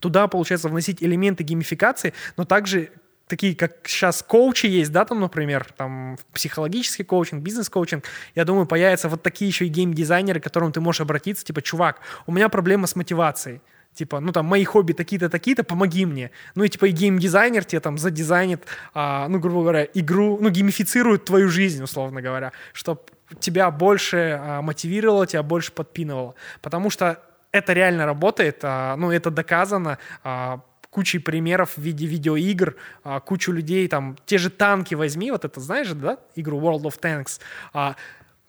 туда, 0.00 0.28
получается, 0.28 0.68
вносить 0.68 1.02
элементы 1.02 1.44
геймификации, 1.44 2.12
но 2.36 2.44
также 2.44 2.90
такие, 3.26 3.56
как 3.56 3.86
сейчас 3.86 4.22
коучи 4.22 4.66
есть, 4.66 4.92
да, 4.92 5.04
там, 5.04 5.20
например, 5.20 5.66
там 5.76 6.16
психологический 6.32 7.04
коучинг, 7.04 7.42
бизнес-коучинг, 7.42 8.04
я 8.34 8.44
думаю, 8.44 8.66
появятся 8.66 9.08
вот 9.08 9.22
такие 9.22 9.48
еще 9.48 9.66
и 9.66 9.68
гейм-дизайнеры, 9.68 10.40
к 10.40 10.44
которым 10.44 10.72
ты 10.72 10.80
можешь 10.80 11.00
обратиться, 11.00 11.44
типа, 11.44 11.62
чувак, 11.62 12.00
у 12.26 12.32
меня 12.32 12.48
проблема 12.48 12.86
с 12.86 12.94
мотивацией, 12.96 13.60
типа, 13.96 14.20
ну 14.20 14.32
там, 14.32 14.46
мои 14.46 14.64
хобби 14.64 14.92
такие-то, 14.92 15.28
такие-то, 15.28 15.64
помоги 15.64 16.06
мне. 16.06 16.30
Ну 16.54 16.64
и 16.64 16.68
типа 16.68 16.86
и 16.86 16.90
геймдизайнер 16.90 17.64
тебе 17.64 17.80
там 17.80 17.98
задизайнит, 17.98 18.66
а, 18.94 19.26
ну, 19.28 19.38
грубо 19.40 19.62
говоря, 19.62 19.84
игру, 19.94 20.38
ну, 20.40 20.50
геймифицирует 20.50 21.24
твою 21.24 21.48
жизнь, 21.48 21.82
условно 21.82 22.22
говоря, 22.22 22.52
чтобы 22.72 23.00
тебя 23.40 23.70
больше 23.70 24.38
а, 24.40 24.62
мотивировало, 24.62 25.26
тебя 25.26 25.42
больше 25.42 25.72
подпинывало. 25.72 26.34
Потому 26.60 26.90
что 26.90 27.20
это 27.52 27.72
реально 27.72 28.06
работает, 28.06 28.58
а, 28.62 28.96
ну, 28.96 29.10
это 29.10 29.30
доказано, 29.30 29.98
а, 30.22 30.60
кучей 30.90 31.18
примеров 31.18 31.76
в 31.76 31.80
виде 31.80 32.06
видеоигр, 32.06 32.76
а, 33.02 33.20
кучу 33.20 33.50
людей, 33.50 33.88
там, 33.88 34.16
те 34.26 34.38
же 34.38 34.50
танки 34.50 34.94
возьми, 34.94 35.30
вот 35.30 35.44
это 35.44 35.60
знаешь, 35.60 35.88
да, 35.88 36.18
игру 36.36 36.60
World 36.60 36.82
of 36.82 37.00
Tanks, 37.00 37.40
а, 37.72 37.96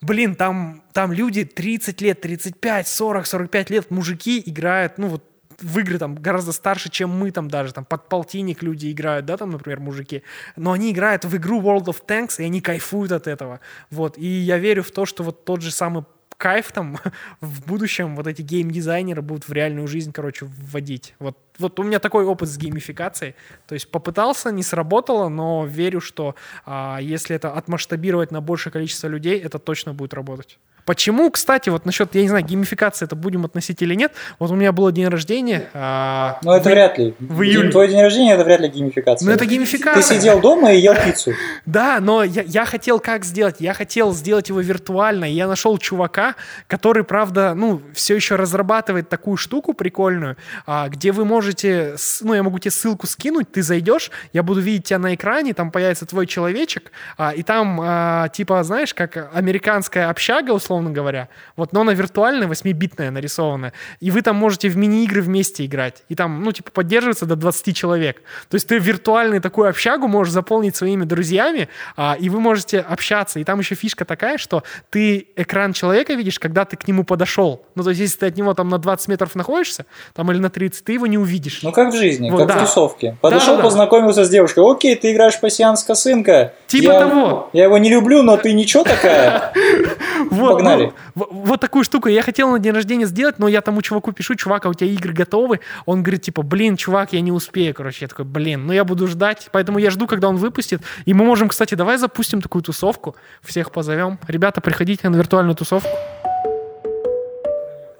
блин, 0.02 0.34
там, 0.34 0.82
там 0.92 1.12
люди 1.12 1.44
30 1.44 2.00
лет, 2.00 2.20
35, 2.20 2.86
40, 2.86 3.26
45 3.26 3.70
лет, 3.70 3.90
мужики 3.90 4.42
играют, 4.44 4.98
ну 4.98 5.08
вот 5.08 5.24
в 5.60 5.78
игры 5.78 5.98
там 5.98 6.14
гораздо 6.14 6.52
старше, 6.52 6.88
чем 6.88 7.10
мы 7.10 7.30
там 7.30 7.48
даже, 7.48 7.72
там 7.72 7.84
под 7.84 8.08
полтинник 8.08 8.62
люди 8.62 8.90
играют, 8.90 9.26
да, 9.26 9.36
там, 9.36 9.50
например, 9.50 9.80
мужики, 9.80 10.22
но 10.56 10.72
они 10.72 10.92
играют 10.92 11.24
в 11.24 11.36
игру 11.36 11.60
World 11.60 11.86
of 11.86 12.04
Tanks, 12.06 12.36
и 12.38 12.44
они 12.44 12.60
кайфуют 12.60 13.12
от 13.12 13.26
этого, 13.26 13.60
вот, 13.90 14.18
и 14.18 14.26
я 14.26 14.58
верю 14.58 14.82
в 14.82 14.90
то, 14.90 15.06
что 15.06 15.22
вот 15.22 15.44
тот 15.44 15.62
же 15.62 15.70
самый 15.70 16.04
кайф 16.38 16.72
там 16.72 16.98
в 17.40 17.66
будущем 17.66 18.16
вот 18.16 18.26
эти 18.26 18.40
гейм-дизайнеры 18.40 19.20
будут 19.20 19.48
в 19.48 19.52
реальную 19.52 19.86
жизнь, 19.88 20.12
короче, 20.12 20.46
вводить. 20.46 21.14
Вот, 21.18 21.36
вот 21.58 21.78
у 21.78 21.82
меня 21.82 21.98
такой 21.98 22.24
опыт 22.24 22.48
с 22.48 22.56
геймификацией. 22.56 23.34
То 23.66 23.74
есть 23.74 23.90
попытался, 23.90 24.50
не 24.52 24.62
сработало, 24.62 25.28
но 25.28 25.66
верю, 25.66 26.00
что 26.00 26.34
а, 26.64 26.98
если 27.02 27.36
это 27.36 27.52
отмасштабировать 27.52 28.30
на 28.30 28.40
большее 28.40 28.72
количество 28.72 29.08
людей, 29.08 29.38
это 29.38 29.58
точно 29.58 29.92
будет 29.92 30.14
работать. 30.14 30.58
Почему, 30.88 31.30
кстати, 31.30 31.68
вот 31.68 31.84
насчет, 31.84 32.14
я 32.14 32.22
не 32.22 32.28
знаю, 32.28 32.42
геймификации 32.46 33.04
это 33.04 33.14
будем 33.14 33.44
относить 33.44 33.82
или 33.82 33.94
нет, 33.94 34.12
вот 34.38 34.50
у 34.50 34.54
меня 34.54 34.72
было 34.72 34.90
день 34.90 35.08
рождения. 35.08 35.68
а, 35.74 36.38
Ну, 36.42 36.52
это 36.52 36.70
в- 36.70 36.72
вряд 36.72 36.96
ли. 36.98 37.14
в 37.18 37.42
июле. 37.42 37.70
Твой 37.70 37.88
день 37.88 38.00
рождения 38.00 38.32
это 38.32 38.42
вряд 38.44 38.60
ли 38.60 38.68
геймификация. 38.68 39.26
Ну, 39.26 39.32
это 39.32 39.44
Ты 39.44 39.50
геймификация. 39.50 40.18
сидел 40.18 40.40
дома 40.40 40.72
и 40.72 40.80
ел 40.80 40.94
пиццу. 40.94 41.34
Да, 41.66 41.98
но 42.00 42.24
я, 42.24 42.40
я 42.40 42.64
хотел 42.64 43.00
как 43.00 43.26
сделать? 43.26 43.56
Я 43.58 43.74
хотел 43.74 44.14
сделать 44.14 44.48
его 44.48 44.60
виртуально. 44.60 45.26
Я 45.26 45.46
нашел 45.46 45.76
чувака, 45.76 46.36
который, 46.68 47.04
правда, 47.04 47.52
ну, 47.54 47.82
все 47.92 48.14
еще 48.14 48.36
разрабатывает 48.36 49.10
такую 49.10 49.36
штуку 49.36 49.74
прикольную, 49.74 50.38
а, 50.66 50.88
где 50.88 51.12
вы 51.12 51.26
можете, 51.26 51.96
ну, 52.22 52.32
я 52.32 52.42
могу 52.42 52.58
тебе 52.58 52.70
ссылку 52.70 53.06
скинуть, 53.06 53.52
ты 53.52 53.62
зайдешь, 53.62 54.10
я 54.32 54.42
буду 54.42 54.60
видеть 54.60 54.84
тебя 54.84 54.98
на 55.00 55.14
экране, 55.14 55.52
там 55.52 55.70
появится 55.70 56.06
твой 56.06 56.26
человечек, 56.26 56.92
а, 57.18 57.32
и 57.34 57.42
там, 57.42 58.30
типа, 58.32 58.62
знаешь, 58.64 58.94
как 58.94 59.28
американская 59.34 60.08
общага, 60.08 60.52
условно 60.52 60.77
говоря, 60.86 61.28
вот, 61.56 61.72
но 61.72 61.80
она 61.82 61.92
виртуальная, 61.94 62.48
8-битная 62.48 63.10
нарисованная, 63.10 63.72
и 64.00 64.10
вы 64.10 64.22
там 64.22 64.36
можете 64.36 64.68
в 64.68 64.76
мини-игры 64.76 65.22
вместе 65.22 65.66
играть, 65.66 66.02
и 66.08 66.14
там, 66.14 66.42
ну, 66.42 66.52
типа, 66.52 66.70
поддерживается 66.70 67.26
до 67.26 67.36
20 67.36 67.76
человек. 67.76 68.22
То 68.48 68.54
есть 68.54 68.68
ты 68.68 68.78
виртуальную 68.78 69.40
такую 69.40 69.68
общагу 69.68 70.08
можешь 70.08 70.32
заполнить 70.32 70.76
своими 70.76 71.04
друзьями, 71.04 71.68
а, 71.96 72.16
и 72.18 72.28
вы 72.28 72.40
можете 72.40 72.80
общаться. 72.80 73.40
И 73.40 73.44
там 73.44 73.58
еще 73.58 73.74
фишка 73.74 74.04
такая, 74.04 74.38
что 74.38 74.62
ты 74.90 75.28
экран 75.36 75.72
человека 75.72 76.14
видишь, 76.14 76.38
когда 76.38 76.64
ты 76.64 76.76
к 76.76 76.86
нему 76.88 77.04
подошел. 77.04 77.64
Ну, 77.74 77.82
то 77.82 77.90
есть 77.90 78.00
если 78.00 78.18
ты 78.18 78.26
от 78.26 78.36
него 78.36 78.54
там 78.54 78.68
на 78.68 78.78
20 78.78 79.08
метров 79.08 79.34
находишься, 79.34 79.86
там 80.14 80.30
или 80.30 80.38
на 80.38 80.50
30, 80.50 80.84
ты 80.84 80.92
его 80.92 81.06
не 81.06 81.18
увидишь. 81.18 81.60
Ну, 81.62 81.72
как 81.72 81.92
в 81.92 81.96
жизни, 81.96 82.30
Вот, 82.30 82.38
как 82.38 82.48
да. 82.48 82.58
в 82.58 82.60
тусовке. 82.60 83.16
Подошел, 83.20 83.56
Да-да-да. 83.56 83.62
познакомился 83.64 84.24
с 84.24 84.30
девушкой. 84.30 84.64
Окей, 84.70 84.94
ты 84.96 85.12
играешь 85.12 85.38
пассианс 85.40 85.82
косынка. 85.82 86.54
Типа 86.66 86.92
я, 86.92 87.00
того. 87.00 87.50
Я 87.52 87.64
его 87.64 87.78
не 87.78 87.90
люблю, 87.90 88.22
но 88.22 88.36
ты 88.36 88.52
ничего 88.52 88.84
такая. 88.84 89.52
Вот, 90.30 90.62
Погнали. 90.70 90.92
ну, 91.14 91.24
в- 91.24 91.28
вот 91.48 91.60
такую 91.60 91.84
штуку 91.84 92.08
я 92.08 92.22
хотел 92.22 92.50
на 92.50 92.58
день 92.58 92.72
рождения 92.72 93.06
сделать, 93.06 93.38
но 93.38 93.48
я 93.48 93.60
тому 93.60 93.82
чуваку 93.82 94.12
пишу, 94.12 94.34
чувак, 94.34 94.66
а 94.66 94.68
у 94.68 94.74
тебя 94.74 94.90
игры 94.90 95.12
готовы? 95.12 95.60
Он 95.86 96.02
говорит, 96.02 96.22
типа, 96.22 96.42
блин, 96.42 96.76
чувак, 96.76 97.12
я 97.12 97.20
не 97.20 97.32
успею, 97.32 97.74
короче. 97.74 98.04
Я 98.04 98.08
такой, 98.08 98.24
блин, 98.24 98.66
ну 98.66 98.72
я 98.72 98.84
буду 98.84 99.06
ждать, 99.06 99.48
поэтому 99.52 99.78
я 99.78 99.90
жду, 99.90 100.06
когда 100.06 100.28
он 100.28 100.36
выпустит. 100.36 100.82
И 101.04 101.14
мы 101.14 101.24
можем, 101.24 101.48
кстати, 101.48 101.74
давай 101.74 101.98
запустим 101.98 102.40
такую 102.40 102.62
тусовку, 102.62 103.16
всех 103.42 103.70
позовем. 103.72 104.18
Ребята, 104.28 104.60
приходите 104.60 105.08
на 105.08 105.16
виртуальную 105.16 105.54
тусовку. 105.56 105.88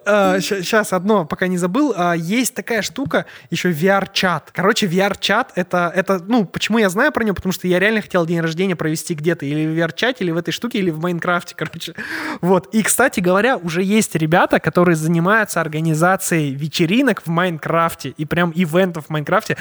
Сейчас 0.08 0.92
одно, 0.92 1.24
пока 1.24 1.46
не 1.46 1.58
забыл. 1.58 1.92
А, 1.96 2.14
Есть 2.14 2.54
такая 2.54 2.82
штука, 2.82 3.26
еще 3.50 3.70
VR-чат. 3.70 4.50
Короче, 4.52 4.86
VR-чат 4.86 5.52
это, 5.54 5.92
это, 5.94 6.18
ну, 6.26 6.44
почему 6.44 6.78
я 6.78 6.88
знаю 6.88 7.12
про 7.12 7.24
него? 7.24 7.34
Потому 7.34 7.52
что 7.52 7.68
я 7.68 7.78
реально 7.78 8.00
хотел 8.00 8.24
день 8.24 8.40
рождения 8.40 8.76
провести 8.76 9.14
где-то, 9.14 9.44
или 9.44 9.66
в 9.66 9.78
VR-чате, 9.78 10.24
или 10.24 10.30
в 10.30 10.36
этой 10.36 10.52
штуке, 10.52 10.78
или 10.78 10.90
в 10.90 11.00
Майнкрафте, 11.00 11.54
короче. 11.54 11.94
Вот. 12.40 12.74
И, 12.74 12.82
кстати 12.82 13.20
говоря, 13.20 13.56
уже 13.56 13.82
есть 13.82 14.14
ребята, 14.14 14.60
которые 14.60 14.96
занимаются 14.96 15.60
организацией 15.60 16.54
вечеринок 16.54 17.22
в 17.24 17.28
Майнкрафте 17.28 18.10
и 18.10 18.24
прям 18.24 18.52
ивентов 18.54 19.06
в 19.06 19.10
Майнкрафте 19.10 19.56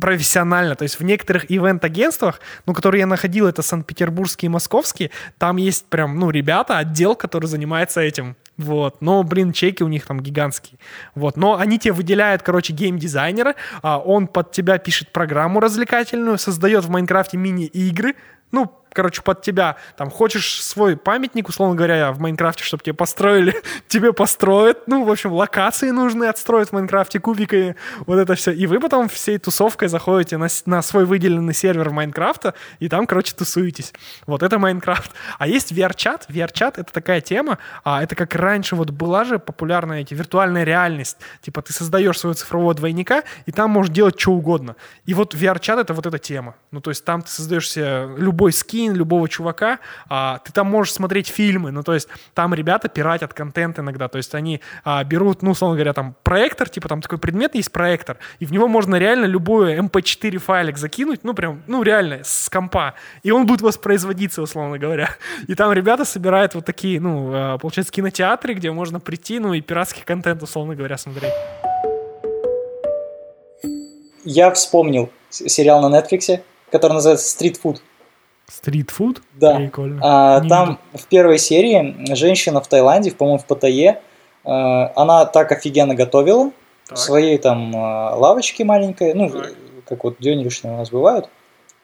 профессионально. 0.00 0.74
То 0.74 0.82
есть 0.84 0.98
в 0.98 1.04
некоторых 1.04 1.50
ивент-агентствах, 1.50 2.40
ну, 2.66 2.74
которые 2.74 3.00
я 3.00 3.06
находил, 3.06 3.46
это 3.46 3.62
Санкт-Петербургские 3.62 4.48
и 4.48 4.50
московские, 4.50 5.10
там 5.38 5.56
есть 5.56 5.86
прям, 5.86 6.18
ну, 6.18 6.30
ребята, 6.30 6.78
отдел, 6.78 7.14
который 7.14 7.46
занимается 7.46 8.00
этим. 8.00 8.36
Вот. 8.60 9.00
Но, 9.00 9.22
блин, 9.22 9.52
чеки 9.52 9.82
у 9.82 9.88
них 9.88 10.06
там 10.06 10.20
гигантские. 10.20 10.78
Вот. 11.14 11.36
Но 11.36 11.58
они 11.58 11.78
тебе 11.78 11.92
выделяют, 11.92 12.42
короче, 12.42 12.72
гейм-дизайнера, 12.72 13.54
а 13.82 13.98
он 13.98 14.26
под 14.26 14.52
тебя 14.52 14.78
пишет 14.78 15.10
программу 15.12 15.60
развлекательную, 15.60 16.38
создает 16.38 16.84
в 16.84 16.90
Майнкрафте 16.90 17.36
мини-игры, 17.36 18.14
ну, 18.52 18.80
короче, 18.92 19.22
под 19.22 19.42
тебя, 19.42 19.76
там, 19.96 20.10
хочешь 20.10 20.62
свой 20.62 20.96
памятник, 20.96 21.48
условно 21.48 21.74
говоря, 21.74 22.12
в 22.12 22.20
Майнкрафте, 22.20 22.64
чтобы 22.64 22.82
тебе 22.82 22.94
построили, 22.94 23.54
тебе 23.88 24.12
построят, 24.12 24.86
ну, 24.86 25.04
в 25.04 25.10
общем, 25.10 25.32
локации 25.32 25.90
нужны 25.90 26.24
отстроить 26.24 26.68
в 26.68 26.72
Майнкрафте 26.72 27.20
кубиками, 27.20 27.76
вот 28.06 28.18
это 28.18 28.34
все. 28.34 28.52
И 28.52 28.66
вы 28.66 28.80
потом 28.80 29.08
всей 29.08 29.38
тусовкой 29.38 29.88
заходите 29.88 30.36
на, 30.36 30.48
на 30.66 30.82
свой 30.82 31.04
выделенный 31.04 31.54
сервер 31.54 31.90
Майнкрафта, 31.90 32.54
и 32.78 32.88
там, 32.88 33.06
короче, 33.06 33.34
тусуетесь. 33.34 33.92
Вот 34.26 34.42
это 34.42 34.58
Майнкрафт. 34.58 35.12
А 35.38 35.46
есть 35.46 35.72
VR-чат. 35.72 36.26
VR-чат— 36.28 36.78
это 36.78 36.92
такая 36.92 37.20
тема, 37.20 37.58
а 37.84 38.02
это 38.02 38.14
как 38.14 38.34
раньше 38.34 38.76
вот 38.76 38.90
была 38.90 39.24
же 39.24 39.38
популярная 39.38 40.00
эти 40.00 40.14
виртуальная 40.14 40.64
реальность. 40.64 41.18
Типа 41.42 41.62
ты 41.62 41.72
создаешь 41.72 42.18
своего 42.18 42.34
цифрового 42.34 42.74
двойника, 42.74 43.22
и 43.46 43.52
там 43.52 43.70
можешь 43.70 43.92
делать 43.92 44.20
что 44.20 44.32
угодно. 44.32 44.76
И 45.06 45.14
вот 45.14 45.34
VR-чат— 45.34 45.78
это 45.80 45.94
вот 45.94 46.06
эта 46.06 46.18
тема. 46.18 46.54
Ну, 46.70 46.80
то 46.80 46.90
есть 46.90 47.04
там 47.04 47.22
ты 47.22 47.30
создаешь 47.30 47.70
себе 47.70 48.08
любой 48.16 48.39
скин, 48.48 48.94
любого 48.94 49.28
чувака, 49.28 49.78
а, 50.08 50.38
ты 50.38 50.52
там 50.52 50.66
можешь 50.66 50.94
смотреть 50.94 51.28
фильмы, 51.28 51.70
ну, 51.70 51.82
то 51.82 51.94
есть 51.94 52.08
там 52.34 52.54
ребята 52.54 52.88
пиратят 52.88 53.34
контент 53.34 53.78
иногда, 53.78 54.08
то 54.08 54.16
есть 54.16 54.34
они 54.34 54.60
а, 54.84 55.04
берут, 55.04 55.42
ну, 55.42 55.50
условно 55.50 55.76
говоря, 55.76 55.92
там 55.92 56.16
проектор, 56.22 56.68
типа 56.68 56.88
там 56.88 57.02
такой 57.02 57.18
предмет 57.18 57.54
есть 57.54 57.70
проектор, 57.70 58.18
и 58.38 58.46
в 58.46 58.52
него 58.52 58.68
можно 58.68 58.96
реально 58.96 59.26
любой 59.26 59.76
MP4 59.76 60.38
файлик 60.38 60.78
закинуть, 60.78 61.20
ну, 61.22 61.34
прям, 61.34 61.62
ну, 61.66 61.82
реально, 61.82 62.20
с 62.24 62.48
компа, 62.48 62.94
и 63.22 63.30
он 63.30 63.46
будет 63.46 63.60
воспроизводиться, 63.60 64.42
условно 64.42 64.78
говоря. 64.78 65.10
И 65.46 65.54
там 65.54 65.72
ребята 65.72 66.04
собирают 66.04 66.54
вот 66.54 66.64
такие, 66.64 67.00
ну, 67.00 67.30
а, 67.32 67.58
получается, 67.58 67.92
кинотеатры, 67.92 68.54
где 68.54 68.70
можно 68.70 69.00
прийти, 69.00 69.38
ну, 69.38 69.52
и 69.52 69.60
пиратский 69.60 70.02
контент, 70.04 70.42
условно 70.42 70.74
говоря, 70.74 70.96
смотреть. 70.96 71.32
Я 74.24 74.50
вспомнил 74.50 75.10
сериал 75.30 75.80
на 75.88 75.98
Netflix, 75.98 76.40
который 76.70 76.92
называется 76.92 77.28
«Стритфуд». 77.28 77.82
Стритфуд? 78.50 79.22
Да. 79.34 79.56
Прикольно. 79.56 80.00
А, 80.02 80.40
Не 80.40 80.48
там 80.48 80.78
в 80.94 81.06
первой 81.06 81.38
серии 81.38 82.14
женщина 82.14 82.60
в 82.60 82.66
Таиланде, 82.68 83.12
по-моему, 83.12 83.38
в 83.38 83.46
Паттайе, 83.46 84.00
э, 84.44 84.48
она 84.50 85.24
так 85.26 85.52
офигенно 85.52 85.94
готовила 85.94 86.50
Так. 86.88 86.98
в 86.98 87.00
своей 87.00 87.38
там 87.38 87.74
э, 87.74 87.78
лавочке 88.14 88.64
маленькой, 88.64 89.14
ну, 89.14 89.30
Так. 89.30 89.54
как 89.86 90.04
вот 90.04 90.16
денежные 90.18 90.74
у 90.74 90.78
нас 90.78 90.90
бывают, 90.90 91.28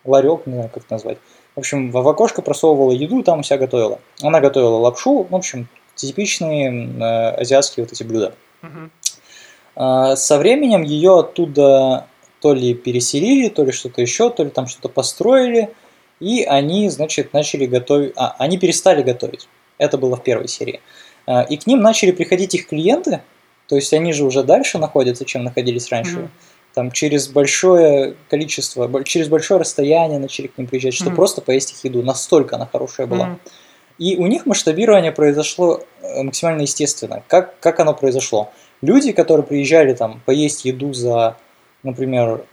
ларек, 0.04 0.46
не 0.46 0.54
знаю, 0.54 0.70
как 0.72 0.84
это 0.84 0.92
назвать. 0.94 1.18
В 1.54 1.60
общем, 1.60 1.90
в 1.90 2.08
окошко 2.08 2.42
просовывала 2.42 2.92
еду, 2.92 3.22
там 3.22 3.42
вся 3.42 3.56
готовила. 3.56 3.98
Она 4.20 4.40
готовила 4.40 4.76
лапшу, 4.76 5.26
в 5.30 5.34
общем, 5.34 5.68
типичные 5.94 6.88
э, 7.00 7.30
азиатские 7.40 7.84
вот 7.84 7.92
эти 7.92 8.02
блюда. 8.02 8.34
А, 9.74 10.16
Со 10.16 10.38
временем 10.38 10.82
ее 10.82 11.20
оттуда 11.20 12.06
то 12.40 12.52
ли 12.54 12.74
переселили, 12.74 13.48
то 13.48 13.64
ли 13.64 13.72
что-то 13.72 14.00
еще, 14.02 14.30
то 14.30 14.44
ли 14.44 14.50
там 14.50 14.66
что-то 14.66 14.88
построили, 14.88 15.70
и 16.20 16.44
они, 16.44 16.88
значит, 16.88 17.32
начали 17.32 17.66
готовить... 17.66 18.12
А, 18.16 18.36
они 18.38 18.58
перестали 18.58 19.02
готовить. 19.02 19.48
Это 19.78 19.98
было 19.98 20.16
в 20.16 20.22
первой 20.22 20.48
серии. 20.48 20.80
А, 21.26 21.42
И 21.42 21.56
к 21.56 21.66
ним 21.66 21.80
начали 21.80 22.12
приходить 22.12 22.54
их 22.54 22.68
клиенты, 22.68 23.20
то 23.68 23.76
есть 23.76 23.92
они 23.92 24.12
же 24.12 24.24
уже 24.24 24.42
дальше 24.42 24.78
находятся, 24.78 25.24
чем 25.24 25.44
находились 25.44 25.90
раньше. 25.90 26.18
Мгм. 26.18 26.30
Там 26.74 26.92
через 26.92 27.28
большое 27.28 28.14
количество, 28.28 29.02
через 29.04 29.28
большое 29.28 29.60
расстояние 29.60 30.18
начали 30.18 30.46
к 30.46 30.58
ним 30.58 30.66
приезжать, 30.66 30.94
чтобы 30.94 31.10
Мгм. 31.10 31.16
просто 31.16 31.40
поесть 31.40 31.72
их 31.72 31.84
еду. 31.84 32.02
Настолько 32.02 32.56
она 32.56 32.68
хорошая 32.70 33.06
была. 33.06 33.26
Мгм. 33.26 33.40
И 33.98 34.16
у 34.16 34.26
них 34.26 34.44
масштабирование 34.46 35.10
произошло 35.10 35.80
э, 36.02 36.22
максимально 36.22 36.62
естественно. 36.62 37.22
Как, 37.28 37.58
как 37.60 37.80
оно 37.80 37.94
произошло? 37.94 38.50
Люди, 38.82 39.12
которые 39.12 39.44
приезжали 39.44 39.94
там 39.94 40.20
поесть 40.26 40.66
еду 40.66 40.92
за, 40.92 41.36
например, 41.82 42.44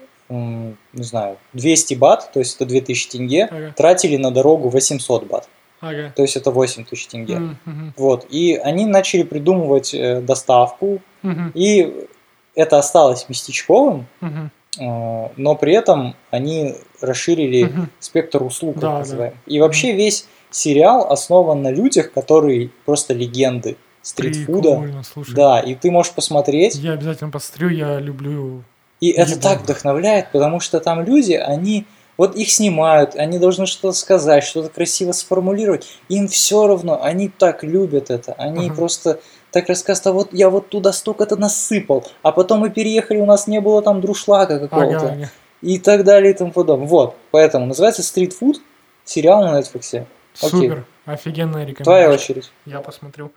не 0.94 1.04
знаю, 1.04 1.38
200 1.54 1.94
бат, 1.96 2.32
то 2.34 2.40
есть 2.40 2.56
это 2.56 2.66
2000 2.66 3.10
тенге, 3.10 3.48
Ага. 3.52 3.74
тратили 3.76 4.18
на 4.18 4.32
дорогу 4.32 4.70
800 4.70 5.26
бат, 5.28 5.48
Ага. 5.82 6.14
то 6.16 6.22
есть 6.22 6.36
это 6.36 6.52
8000 6.52 7.08
тенге. 7.08 7.40
Мгм, 7.66 7.94
Вот, 7.98 8.26
и 8.30 8.56
они 8.56 8.86
начали 8.86 9.24
придумывать 9.24 9.94
э, 9.94 10.22
доставку, 10.22 11.02
мгм, 11.22 11.52
и 11.54 12.08
это 12.56 12.78
осталось 12.78 13.28
местечковым, 13.30 14.06
мгм, 14.22 14.52
э, 14.80 15.30
но 15.38 15.56
при 15.56 15.74
этом 15.74 16.16
они 16.32 16.76
расширили 17.02 17.64
мгм. 17.66 17.90
спектр 18.00 18.44
услуг, 18.44 18.76
так 18.76 18.82
Да, 18.82 18.92
да. 18.92 19.00
называемых. 19.00 19.38
И 19.46 19.60
вообще 19.60 19.92
весь 19.94 20.26
сериал 20.52 21.12
основан 21.12 21.62
на 21.64 21.72
людях, 21.72 22.12
которые 22.14 22.70
просто 22.86 23.14
легенды 23.14 23.76
стритфуда. 24.04 24.70
Прикольно, 24.82 25.04
слушай. 25.04 25.34
Да, 25.34 25.60
и 25.60 25.76
ты 25.76 25.90
можешь 25.90 26.12
посмотреть, 26.14 26.76
Я 26.76 26.92
обязательно 26.94 27.32
посмотрю, 27.32 27.70
я 27.70 28.00
люблю... 28.00 28.64
и 29.04 29.10
это 29.12 29.32
Еду. 29.32 29.42
так 29.42 29.62
вдохновляет, 29.64 30.32
потому 30.32 30.62
что 30.62 30.80
там 30.80 31.04
люди, 31.04 31.34
они 31.34 31.86
вот 32.18 32.38
их 32.38 32.50
снимают, 32.50 33.16
они 33.16 33.38
должны 33.38 33.66
что-то 33.66 33.92
сказать, 33.92 34.46
что-то 34.46 34.70
красиво 34.70 35.12
сформулировать. 35.12 35.88
Им 36.08 36.30
все 36.30 36.68
равно, 36.68 37.04
они 37.04 37.28
так 37.28 37.66
любят 37.66 38.10
это, 38.10 38.32
они 38.38 38.68
Ага. 38.68 38.76
просто 38.76 39.20
так 39.52 39.68
рассказывают, 39.68 40.08
а 40.08 40.12
вот 40.14 40.30
я 40.32 40.50
вот 40.50 40.70
туда 40.70 40.94
столько-то 40.94 41.36
насыпал, 41.36 42.08
а 42.22 42.32
потом 42.32 42.62
мы 42.62 42.70
переехали, 42.70 43.18
у 43.18 43.26
нас 43.26 43.46
не 43.46 43.60
было 43.60 43.82
там 43.82 44.00
друшлага 44.00 44.58
какого-то 44.58 44.98
Ага, 45.00 45.08
ага. 45.10 45.32
и 45.62 45.80
так 45.80 46.06
далее 46.06 46.32
и 46.32 46.38
тому 46.38 46.54
подобное. 46.54 46.88
Вот, 46.88 47.18
поэтому 47.32 47.66
называется 47.66 48.04
стритфуд, 48.04 48.62
сериал 49.04 49.42
на 49.44 49.60
Netflix. 49.60 50.06
Окей. 50.42 50.50
Супер, 50.50 50.86
офигенная 51.06 51.66
рекомендация. 51.66 51.84
Твоя 51.84 52.10
очередь. 52.10 52.52
Я 52.66 52.80
посмотрю. 52.80 53.34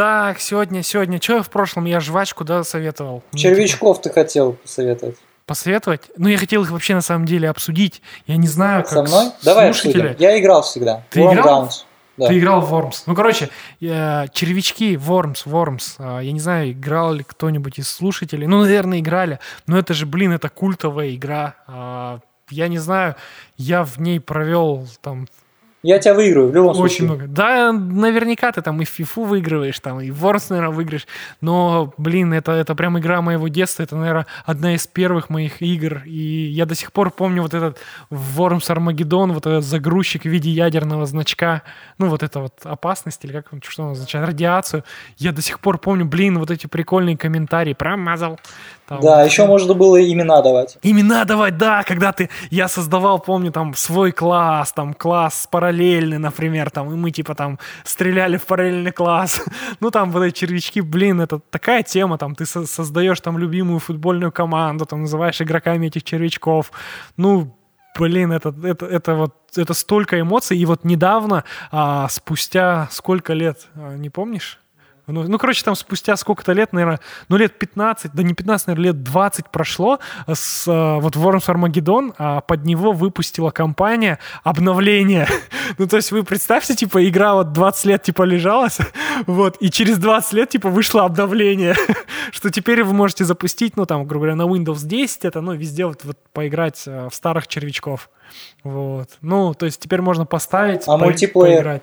Так, 0.00 0.40
сегодня, 0.40 0.82
сегодня, 0.82 1.20
что 1.20 1.34
я 1.34 1.42
в 1.42 1.50
прошлом? 1.50 1.84
Я 1.84 2.00
жвачку, 2.00 2.42
да, 2.42 2.64
советовал. 2.64 3.22
Червячков 3.34 4.00
ты 4.00 4.08
хотел 4.08 4.54
посоветовать. 4.54 5.16
посоветовать? 5.44 6.10
Ну, 6.16 6.28
я 6.30 6.38
хотел 6.38 6.62
их 6.62 6.70
вообще 6.70 6.94
на 6.94 7.02
самом 7.02 7.26
деле 7.26 7.50
обсудить. 7.50 8.00
Я 8.26 8.38
не 8.38 8.48
знаю, 8.48 8.82
как 8.84 8.92
Со 8.92 9.02
мной? 9.02 9.32
Давай 9.44 9.74
слушатели. 9.74 10.00
обсудим. 10.12 10.16
Я 10.18 10.40
играл 10.40 10.62
всегда. 10.62 11.02
Ты 11.10 11.20
Worm 11.20 11.34
играл? 11.34 11.64
Grounds. 11.66 11.72
да. 12.16 12.28
Ты 12.28 12.38
играл 12.38 12.62
в 12.62 12.72
Worms. 12.72 13.02
Ну, 13.04 13.14
короче, 13.14 13.50
э, 13.82 14.24
червячки, 14.32 14.94
Worms, 14.94 15.44
Worms. 15.44 15.96
Э, 15.98 16.24
Я 16.24 16.32
не 16.32 16.40
знаю, 16.40 16.72
играл 16.72 17.12
ли 17.12 17.22
кто-нибудь 17.22 17.78
из 17.78 17.90
слушателей. 17.90 18.46
Ну, 18.46 18.62
наверное, 18.62 19.00
играли. 19.00 19.38
Но 19.66 19.78
это 19.78 19.92
же, 19.92 20.06
блин, 20.06 20.32
это 20.32 20.48
культовая 20.48 21.14
игра. 21.14 21.56
Э, 21.68 22.20
Я 22.48 22.68
не 22.68 22.78
знаю, 22.78 23.16
я 23.58 23.84
в 23.84 23.98
ней 23.98 24.18
провел 24.18 24.88
там 25.02 25.28
Я 25.82 25.98
тебя 25.98 26.12
выиграю 26.12 26.48
в 26.48 26.54
любом 26.54 26.70
очень 26.70 26.80
случае. 26.80 27.04
много. 27.06 27.26
Да, 27.26 27.72
наверняка 27.72 28.52
ты 28.52 28.60
там 28.60 28.82
и 28.82 28.84
в 28.84 28.88
фифу 28.88 29.24
выигрываешь, 29.24 29.80
там 29.80 30.00
и 30.00 30.10
в 30.10 30.24
Worms, 30.24 30.46
наверное, 30.50 30.74
выиграешь. 30.74 31.06
Но, 31.40 31.94
блин, 31.96 32.34
это, 32.34 32.52
это 32.52 32.74
прям 32.74 32.98
игра 32.98 33.22
моего 33.22 33.48
детства. 33.48 33.82
Это, 33.82 33.96
наверное, 33.96 34.26
одна 34.44 34.74
из 34.74 34.86
первых 34.86 35.30
моих 35.30 35.62
игр. 35.62 36.02
И 36.04 36.50
я 36.52 36.66
до 36.66 36.74
сих 36.74 36.92
пор 36.92 37.10
помню 37.10 37.42
вот 37.42 37.54
этот 37.54 37.78
Worms 38.10 38.68
Armageddon, 38.68 39.32
вот 39.32 39.46
этот 39.46 39.64
загрузчик 39.64 40.22
в 40.22 40.28
виде 40.28 40.50
ядерного 40.50 41.06
значка. 41.06 41.62
Ну, 41.96 42.08
вот 42.08 42.22
это 42.22 42.40
вот 42.40 42.54
опасность, 42.64 43.24
или 43.24 43.32
как 43.32 43.46
что 43.66 43.84
он 43.84 43.92
означает, 43.92 44.26
радиацию. 44.26 44.84
Я 45.16 45.32
до 45.32 45.40
сих 45.40 45.60
пор 45.60 45.78
помню, 45.78 46.04
блин, 46.04 46.38
вот 46.38 46.50
эти 46.50 46.66
прикольные 46.66 47.16
комментарии. 47.16 47.72
Промазал. 47.72 48.38
Там, 48.90 49.00
Да, 49.02 49.22
еще 49.22 49.46
можно 49.46 49.74
было 49.74 50.02
имена 50.02 50.42
давать. 50.42 50.76
Имена 50.82 51.24
давать, 51.24 51.56
да, 51.56 51.84
когда 51.84 52.10
ты, 52.10 52.28
я 52.50 52.66
создавал, 52.66 53.20
помню, 53.20 53.52
там, 53.52 53.72
свой 53.74 54.10
класс, 54.10 54.72
там, 54.72 54.94
класс 54.94 55.46
параллельный, 55.48 56.18
например, 56.18 56.70
там, 56.70 56.92
и 56.92 56.96
мы, 56.96 57.12
типа, 57.12 57.36
там, 57.36 57.60
стреляли 57.84 58.36
в 58.36 58.46
параллельный 58.46 58.90
класс. 58.90 59.40
Ну, 59.78 59.90
там, 59.92 60.10
вот 60.10 60.24
эти 60.24 60.40
червячки, 60.40 60.80
блин, 60.80 61.20
это 61.20 61.38
такая 61.38 61.84
тема, 61.84 62.18
там, 62.18 62.34
ты 62.34 62.46
со- 62.46 62.66
создаешь, 62.66 63.20
там, 63.20 63.38
любимую 63.38 63.78
футбольную 63.78 64.32
команду, 64.32 64.86
там, 64.86 65.02
называешь 65.02 65.40
игроками 65.40 65.86
этих 65.86 66.02
червячков. 66.02 66.72
Ну, 67.16 67.56
блин, 67.96 68.32
это, 68.32 68.52
это, 68.64 68.86
это 68.86 69.14
вот, 69.14 69.34
это 69.54 69.72
столько 69.74 70.20
эмоций, 70.20 70.58
и 70.58 70.66
вот 70.66 70.84
недавно, 70.84 71.44
а, 71.70 72.08
спустя 72.08 72.88
сколько 72.90 73.34
лет, 73.34 73.68
а, 73.76 73.94
не 73.94 74.10
помнишь? 74.10 74.59
Ну, 75.12 75.24
ну, 75.28 75.38
короче, 75.38 75.64
там 75.64 75.74
спустя 75.74 76.16
сколько-то 76.16 76.52
лет, 76.52 76.72
наверное, 76.72 77.00
ну, 77.28 77.36
лет 77.36 77.58
15, 77.58 78.12
да 78.12 78.22
не 78.22 78.34
15, 78.34 78.66
наверное, 78.68 78.86
лет 78.92 79.02
20 79.02 79.50
прошло, 79.50 79.98
с, 80.26 80.66
э, 80.66 81.00
вот 81.00 81.16
Worms 81.16 81.46
Armageddon, 81.46 82.14
а 82.18 82.40
под 82.40 82.64
него 82.64 82.92
выпустила 82.92 83.50
компания 83.50 84.18
обновление. 84.44 85.28
ну, 85.78 85.86
то 85.86 85.96
есть 85.96 86.12
вы 86.12 86.22
представьте, 86.24 86.74
типа, 86.74 87.08
игра 87.08 87.34
вот 87.34 87.52
20 87.52 87.84
лет, 87.86 88.02
типа, 88.02 88.22
лежалась, 88.22 88.78
вот, 89.26 89.56
и 89.60 89.70
через 89.70 89.98
20 89.98 90.32
лет, 90.34 90.48
типа, 90.50 90.68
вышло 90.68 91.04
обновление, 91.04 91.74
что 92.32 92.50
теперь 92.50 92.82
вы 92.82 92.92
можете 92.92 93.24
запустить, 93.24 93.76
ну, 93.76 93.86
там, 93.86 94.06
грубо 94.06 94.26
говоря, 94.26 94.36
на 94.36 94.46
Windows 94.46 94.84
10 94.84 95.24
это, 95.24 95.40
ну, 95.40 95.54
везде 95.54 95.86
вот, 95.86 96.04
вот 96.04 96.18
поиграть 96.32 96.82
э, 96.86 97.08
в 97.10 97.14
старых 97.14 97.48
червячков. 97.48 98.10
Вот. 98.62 99.08
Ну, 99.22 99.54
то 99.54 99.66
есть 99.66 99.80
теперь 99.80 100.00
можно 100.02 100.26
поставить, 100.26 100.82
А 100.86 100.96
по- 100.96 101.04
мультиплеер? 101.04 101.56
поиграть. 101.56 101.82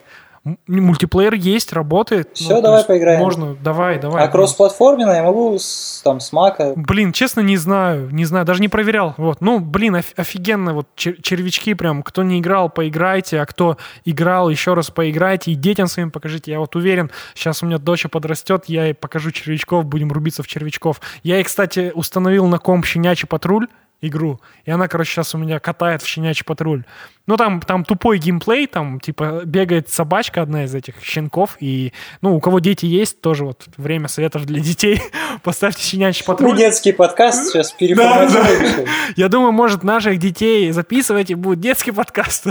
Мультиплеер 0.68 1.34
есть, 1.34 1.74
работает. 1.74 2.30
Всё, 2.34 2.56
то 2.58 2.62
давай 2.62 2.84
поиграем. 2.84 3.20
Можно, 3.20 3.56
давай, 3.56 4.00
давай. 4.00 4.24
А 4.24 4.28
кроссплатформенно 4.28 5.12
я 5.12 5.24
могу 5.24 5.58
с, 5.58 6.02
там, 6.04 6.20
с 6.20 6.32
мака. 6.32 6.74
Блин, 6.76 7.12
честно, 7.12 7.42
не 7.42 7.58
знаю, 7.58 8.10
не 8.12 8.26
знаю, 8.26 8.46
даже 8.46 8.62
не 8.62 8.68
проверял. 8.70 9.14
Вот, 9.18 9.42
ну, 9.42 9.60
блин, 9.60 9.96
оф- 9.96 10.14
офигенно, 10.16 10.74
вот 10.74 10.88
чер- 10.96 11.22
червячки 11.22 11.74
прям, 11.74 12.04
кто 12.04 12.24
не 12.24 12.40
играл, 12.40 12.70
поиграйте, 12.70 13.40
а 13.42 13.46
кто 13.46 13.78
играл, 14.06 14.50
еще 14.50 14.74
раз 14.74 14.90
поиграйте, 14.92 15.52
и 15.52 15.56
детям 15.56 15.88
своим 15.88 16.12
покажите. 16.12 16.52
Я 16.52 16.60
вот 16.60 16.76
уверен, 16.76 17.12
сейчас 17.36 17.64
у 17.64 17.66
меня 17.66 17.78
дочь 17.78 18.06
подрастет, 18.10 18.66
я 18.68 18.86
ей 18.86 18.94
покажу 18.94 19.32
червячков, 19.32 19.86
будем 19.86 20.12
рубиться 20.12 20.44
в 20.44 20.48
червячков. 20.48 21.02
Я 21.24 21.36
ей, 21.36 21.44
кстати, 21.44 21.92
установил 21.94 22.46
на 22.48 22.58
комп 22.60 22.86
«Щенячий 22.86 23.28
патруль», 23.28 23.68
игру. 24.00 24.40
И 24.66 24.70
она, 24.72 24.88
короче, 24.88 25.12
сейчас 25.12 25.34
у 25.34 25.40
меня 25.40 25.60
катает 25.60 26.04
в 26.04 26.06
щенячий 26.08 26.46
патруль. 26.46 26.84
Ну, 27.28 27.36
там, 27.36 27.62
там 27.62 27.84
тупой 27.84 28.20
геймплей, 28.20 28.68
там, 28.68 29.02
типа, 29.02 29.42
бегает 29.44 29.90
собачка, 29.90 30.42
одна 30.42 30.64
из 30.64 30.74
этих 30.74 30.96
щенков, 31.04 31.58
и, 31.60 31.92
ну, 32.22 32.38
у 32.38 32.40
кого 32.40 32.60
дети 32.60 32.86
есть, 32.86 33.20
тоже 33.20 33.44
вот 33.44 33.66
время 33.76 34.08
советов 34.08 34.46
для 34.46 34.62
детей, 34.62 35.02
поставьте 35.44 35.84
щенячий 35.84 36.24
патруль. 36.24 36.56
детский 36.56 36.94
подкаст 36.94 37.50
сейчас 37.50 37.74
переформатируем. 37.74 38.88
Я 39.18 39.28
думаю, 39.28 39.52
может, 39.52 39.84
наших 39.84 40.20
детей 40.20 40.72
записывать, 40.72 41.30
и 41.30 41.36
будет 41.36 41.60
детский 41.60 41.92
подкаст. 41.92 42.46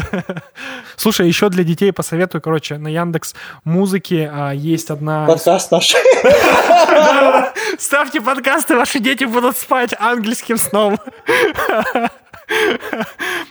Слушай, 0.97 1.27
еще 1.27 1.49
для 1.49 1.65
детей 1.65 1.91
посоветую, 1.91 2.43
короче, 2.43 2.77
на 2.77 2.89
Яндекс 2.89 3.35
Музыке 3.65 4.31
а, 4.31 4.51
есть 4.51 4.91
одна... 4.91 5.25
Подкаст 5.25 5.71
наш. 5.71 5.95
Ставьте 7.79 8.21
подкасты, 8.21 8.77
ваши 8.77 8.99
дети 9.01 9.25
будут 9.25 9.57
спать 9.57 9.95
ангельским 9.99 10.59
сном. 10.59 10.99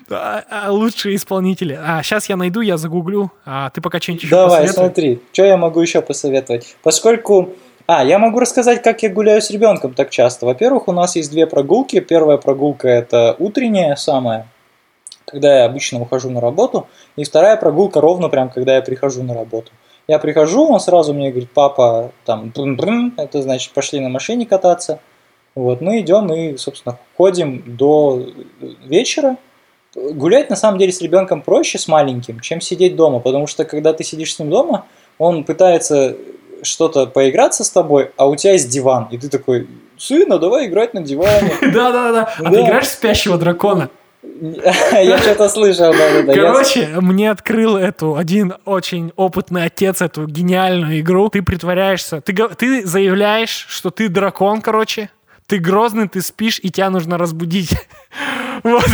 А, 0.08 0.44
а, 0.50 0.72
Лучшие 0.72 1.16
исполнители. 1.16 1.78
А, 1.82 2.04
сейчас 2.04 2.30
я 2.30 2.36
найду, 2.36 2.62
я 2.62 2.78
загуглю. 2.78 3.32
А 3.44 3.72
ты 3.72 3.82
пока 3.82 4.00
что-нибудь 4.00 4.24
еще 4.24 4.36
Давай, 4.36 4.68
смотри, 4.68 5.20
что 5.32 5.46
я 5.46 5.58
могу 5.58 5.82
еще 5.82 6.02
посоветовать? 6.02 6.76
Поскольку... 6.84 7.50
А, 7.88 8.04
я 8.04 8.20
могу 8.20 8.40
рассказать, 8.40 8.82
как 8.82 9.04
я 9.04 9.10
гуляю 9.10 9.42
с 9.42 9.50
ребенком 9.50 9.94
так 9.94 10.10
часто. 10.10 10.46
Во-первых, 10.46 10.88
у 10.88 10.92
нас 10.92 11.16
есть 11.16 11.32
две 11.32 11.48
прогулки. 11.48 12.00
Первая 12.00 12.38
прогулка 12.38 12.88
это 12.88 13.36
утренняя 13.38 13.96
самая, 13.96 14.48
когда 15.26 15.60
я 15.60 15.66
обычно 15.66 16.02
ухожу 16.02 16.30
на 16.30 16.42
работу. 16.42 16.88
И 17.16 17.24
вторая 17.24 17.58
прогулка 17.58 18.02
ровно 18.02 18.30
прям, 18.30 18.50
когда 18.50 18.76
я 18.76 18.82
прихожу 18.82 19.24
на 19.24 19.34
работу. 19.34 19.72
Я 20.08 20.20
прихожу, 20.20 20.68
он 20.68 20.80
сразу 20.80 21.14
мне 21.14 21.30
говорит, 21.32 21.50
папа, 21.52 22.12
там, 22.26 22.52
брын-брын, 22.56 23.14
это 23.18 23.42
значит, 23.42 23.74
пошли 23.74 24.00
на 24.00 24.10
машине 24.10 24.46
кататься. 24.46 25.00
Вот, 25.56 25.80
мы 25.82 26.02
идем 26.02 26.32
и, 26.34 26.58
собственно, 26.58 27.00
ходим 27.16 27.64
до 27.66 28.28
вечера. 28.86 29.38
Гулять, 29.96 30.50
на 30.50 30.58
самом 30.58 30.78
деле, 30.78 30.92
с 30.92 31.02
ребенком 31.02 31.42
проще, 31.42 31.78
с 31.78 31.88
маленьким, 31.88 32.42
чем 32.42 32.60
сидеть 32.60 32.98
дома, 32.98 33.20
потому 33.20 33.48
что, 33.48 33.64
когда 33.64 33.94
ты 33.94 34.04
сидишь 34.04 34.36
с 34.36 34.40
ним 34.40 34.50
дома, 34.50 34.86
он 35.18 35.46
пытается 35.46 36.18
что-то 36.62 37.06
поиграться 37.08 37.64
с 37.64 37.70
тобой, 37.70 38.12
а 38.18 38.28
у 38.28 38.36
тебя 38.36 38.54
есть 38.54 38.70
диван, 38.70 39.08
и 39.12 39.18
ты 39.18 39.30
такой, 39.30 39.68
сына, 39.98 40.40
давай 40.40 40.68
играть 40.68 40.94
на 40.94 41.02
диване. 41.02 41.54
Да-да-да. 41.62 42.30
А 42.38 42.44
Да. 42.44 42.50
ты 42.50 42.62
играешь 42.62 42.88
спящего 42.90 43.38
дракона? 43.38 43.90
Я 44.92 45.18
что-то 45.20 45.48
слышал, 45.48 45.94
да-да-да. 45.94 46.34
Я- 46.34 46.42
Короче, 46.52 46.88
мне 47.00 47.32
открыл 47.32 47.78
эту 47.78 48.16
один 48.18 48.56
очень 48.66 49.14
опытный 49.16 49.64
отец 49.66 50.02
эту 50.02 50.26
гениальную 50.26 51.00
игру. 51.00 51.30
Ты 51.30 51.42
притворяешься, 51.42 52.20
ты, 52.20 52.34
ты 52.34 52.86
заявляешь, 52.86 53.68
что 53.70 53.92
ты 53.92 54.10
дракон, 54.10 54.62
короче. 54.62 55.10
Ты 55.48 55.60
грозный, 55.60 56.08
ты 56.08 56.22
спишь, 56.22 56.60
и 56.62 56.70
тебя 56.70 56.90
нужно 56.90 57.18
разбудить. 57.18 57.72
Вот. 58.64 58.86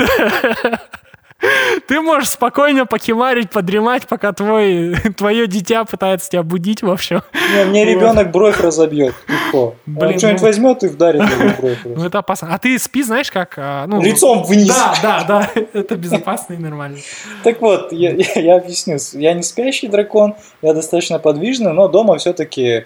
Ты 1.87 2.01
можешь 2.01 2.29
спокойно 2.29 2.85
покемарить, 2.85 3.49
подремать, 3.49 4.07
пока 4.07 4.31
твой, 4.31 4.95
твое 5.17 5.47
дитя 5.47 5.85
пытается 5.85 6.29
тебя 6.29 6.43
будить, 6.43 6.83
в 6.83 6.89
общем. 6.89 7.21
Не, 7.55 7.65
Мне 7.65 7.85
ребенок 7.85 8.31
бровь 8.31 8.59
разобьет. 8.59 9.15
Легко. 9.27 9.75
Блин, 9.85 10.13
Он 10.13 10.17
что-нибудь 10.19 10.41
ну- 10.41 10.47
возьмет 10.47 10.83
и 10.83 10.87
вдарит 10.87 11.21
ему 11.21 11.53
бровь. 11.57 11.79
Ну, 11.85 12.05
это 12.05 12.19
опасно. 12.19 12.53
А 12.53 12.59
ты 12.59 12.77
спи, 12.77 13.01
знаешь, 13.01 13.31
как... 13.31 13.53
а, 13.57 13.87
ну, 13.87 14.01
Лицом 14.01 14.43
вниз. 14.43 14.67
Да, 14.67 14.93
да, 15.01 15.23
да. 15.27 15.49
Это 15.73 15.95
безопасно 15.95 16.53
и 16.53 16.57
нормально. 16.57 16.97
Так 17.43 17.61
вот, 17.61 17.91
я, 17.91 18.11
я, 18.11 18.41
я 18.41 18.55
объясню. 18.57 18.97
Я 19.13 19.33
не 19.33 19.43
спящий 19.43 19.87
дракон, 19.87 20.35
я 20.61 20.73
достаточно 20.73 21.17
подвижный, 21.17 21.73
но 21.73 21.87
дома 21.87 22.17
все-таки 22.17 22.85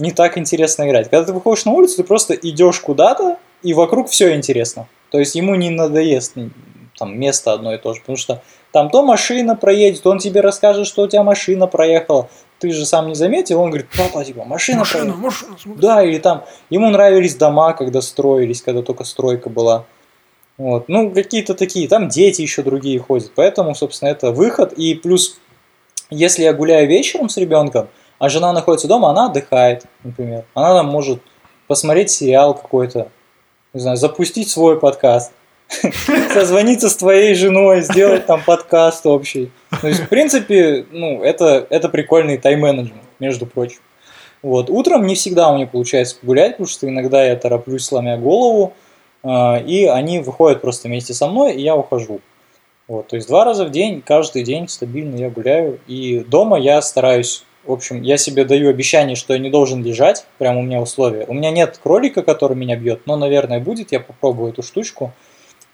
не 0.00 0.12
так 0.12 0.38
интересно 0.38 0.88
играть. 0.88 1.08
Когда 1.10 1.26
ты 1.26 1.32
выходишь 1.32 1.64
на 1.64 1.72
улицу, 1.72 1.96
ты 1.98 2.04
просто 2.04 2.34
идешь 2.34 2.80
куда-то, 2.80 3.38
и 3.62 3.74
вокруг 3.74 4.08
все 4.08 4.34
интересно. 4.34 4.88
То 5.10 5.18
есть 5.18 5.34
ему 5.34 5.54
не 5.54 5.70
надоест 5.70 6.34
там 6.98 7.18
место 7.18 7.52
одно 7.52 7.74
и 7.74 7.78
то 7.78 7.94
же, 7.94 8.00
потому 8.00 8.16
что 8.16 8.42
там 8.72 8.90
то 8.90 9.02
машина 9.02 9.56
проедет, 9.56 10.06
он 10.06 10.18
тебе 10.18 10.40
расскажет, 10.40 10.86
что 10.86 11.02
у 11.02 11.08
тебя 11.08 11.22
машина 11.22 11.66
проехала, 11.66 12.28
ты 12.58 12.70
же 12.72 12.84
сам 12.84 13.08
не 13.08 13.14
заметил, 13.14 13.60
он 13.60 13.70
говорит, 13.70 13.88
папа, 13.96 14.24
типа, 14.24 14.44
машина, 14.44 14.80
Машина, 14.80 15.04
проехала. 15.04 15.22
машина, 15.22 15.56
смотри. 15.58 15.80
Да, 15.82 16.04
или 16.04 16.18
там 16.18 16.44
ему 16.68 16.90
нравились 16.90 17.34
дома, 17.36 17.72
когда 17.72 18.00
строились, 18.02 18.62
когда 18.62 18.82
только 18.82 19.04
стройка 19.04 19.48
была. 19.48 19.86
Вот. 20.58 20.88
Ну, 20.88 21.10
какие-то 21.10 21.54
такие. 21.54 21.88
Там 21.88 22.08
дети 22.10 22.42
еще 22.42 22.62
другие 22.62 22.98
ходят. 22.98 23.32
Поэтому, 23.34 23.74
собственно, 23.74 24.10
это 24.10 24.30
выход. 24.30 24.74
И 24.74 24.94
плюс, 24.94 25.38
если 26.10 26.42
я 26.42 26.52
гуляю 26.52 26.86
вечером 26.86 27.30
с 27.30 27.38
ребенком, 27.38 27.88
а 28.20 28.28
жена 28.28 28.52
находится 28.52 28.86
дома, 28.86 29.08
она 29.10 29.26
отдыхает, 29.26 29.86
например. 30.04 30.44
Она 30.52 30.74
там 30.74 30.86
может 30.86 31.22
посмотреть 31.66 32.10
сериал 32.10 32.54
какой-то, 32.54 33.08
не 33.72 33.80
знаю, 33.80 33.96
запустить 33.96 34.50
свой 34.50 34.78
подкаст, 34.78 35.32
созвониться 36.32 36.90
с 36.90 36.96
твоей 36.96 37.34
женой, 37.34 37.80
сделать 37.80 38.26
там 38.26 38.42
подкаст 38.44 39.06
общий. 39.06 39.50
То 39.80 39.88
есть, 39.88 40.00
в 40.00 40.08
принципе, 40.08 40.84
ну, 40.92 41.22
это, 41.22 41.66
это 41.70 41.88
прикольный 41.88 42.36
тайм-менеджмент, 42.36 43.02
между 43.20 43.46
прочим. 43.46 43.80
Вот. 44.42 44.68
Утром 44.68 45.06
не 45.06 45.14
всегда 45.14 45.50
у 45.50 45.56
меня 45.56 45.66
получается 45.66 46.16
погулять, 46.20 46.52
потому 46.52 46.68
что 46.68 46.86
иногда 46.86 47.24
я 47.24 47.36
тороплюсь, 47.36 47.84
сломя 47.84 48.18
голову, 48.18 48.74
э, 49.22 49.64
и 49.64 49.86
они 49.86 50.18
выходят 50.18 50.60
просто 50.60 50.88
вместе 50.88 51.14
со 51.14 51.26
мной, 51.26 51.54
и 51.54 51.62
я 51.62 51.74
ухожу. 51.74 52.20
Вот. 52.86 53.08
То 53.08 53.16
есть 53.16 53.28
два 53.28 53.46
раза 53.46 53.64
в 53.64 53.70
день, 53.70 54.02
каждый 54.04 54.42
день 54.42 54.68
стабильно 54.68 55.16
я 55.16 55.30
гуляю. 55.30 55.80
И 55.86 56.18
дома 56.20 56.58
я 56.58 56.82
стараюсь, 56.82 57.44
в 57.64 57.72
общем, 57.72 58.02
я 58.02 58.16
себе 58.16 58.44
даю 58.44 58.70
обещание, 58.70 59.16
что 59.16 59.34
я 59.34 59.38
не 59.38 59.50
должен 59.50 59.82
лежать, 59.82 60.26
прям 60.38 60.56
у 60.56 60.62
меня 60.62 60.80
условия. 60.80 61.26
У 61.28 61.34
меня 61.34 61.50
нет 61.50 61.78
кролика, 61.82 62.22
который 62.22 62.56
меня 62.56 62.76
бьет, 62.76 63.02
но, 63.06 63.16
наверное, 63.16 63.60
будет, 63.60 63.92
я 63.92 64.00
попробую 64.00 64.52
эту 64.52 64.62
штучку. 64.62 65.12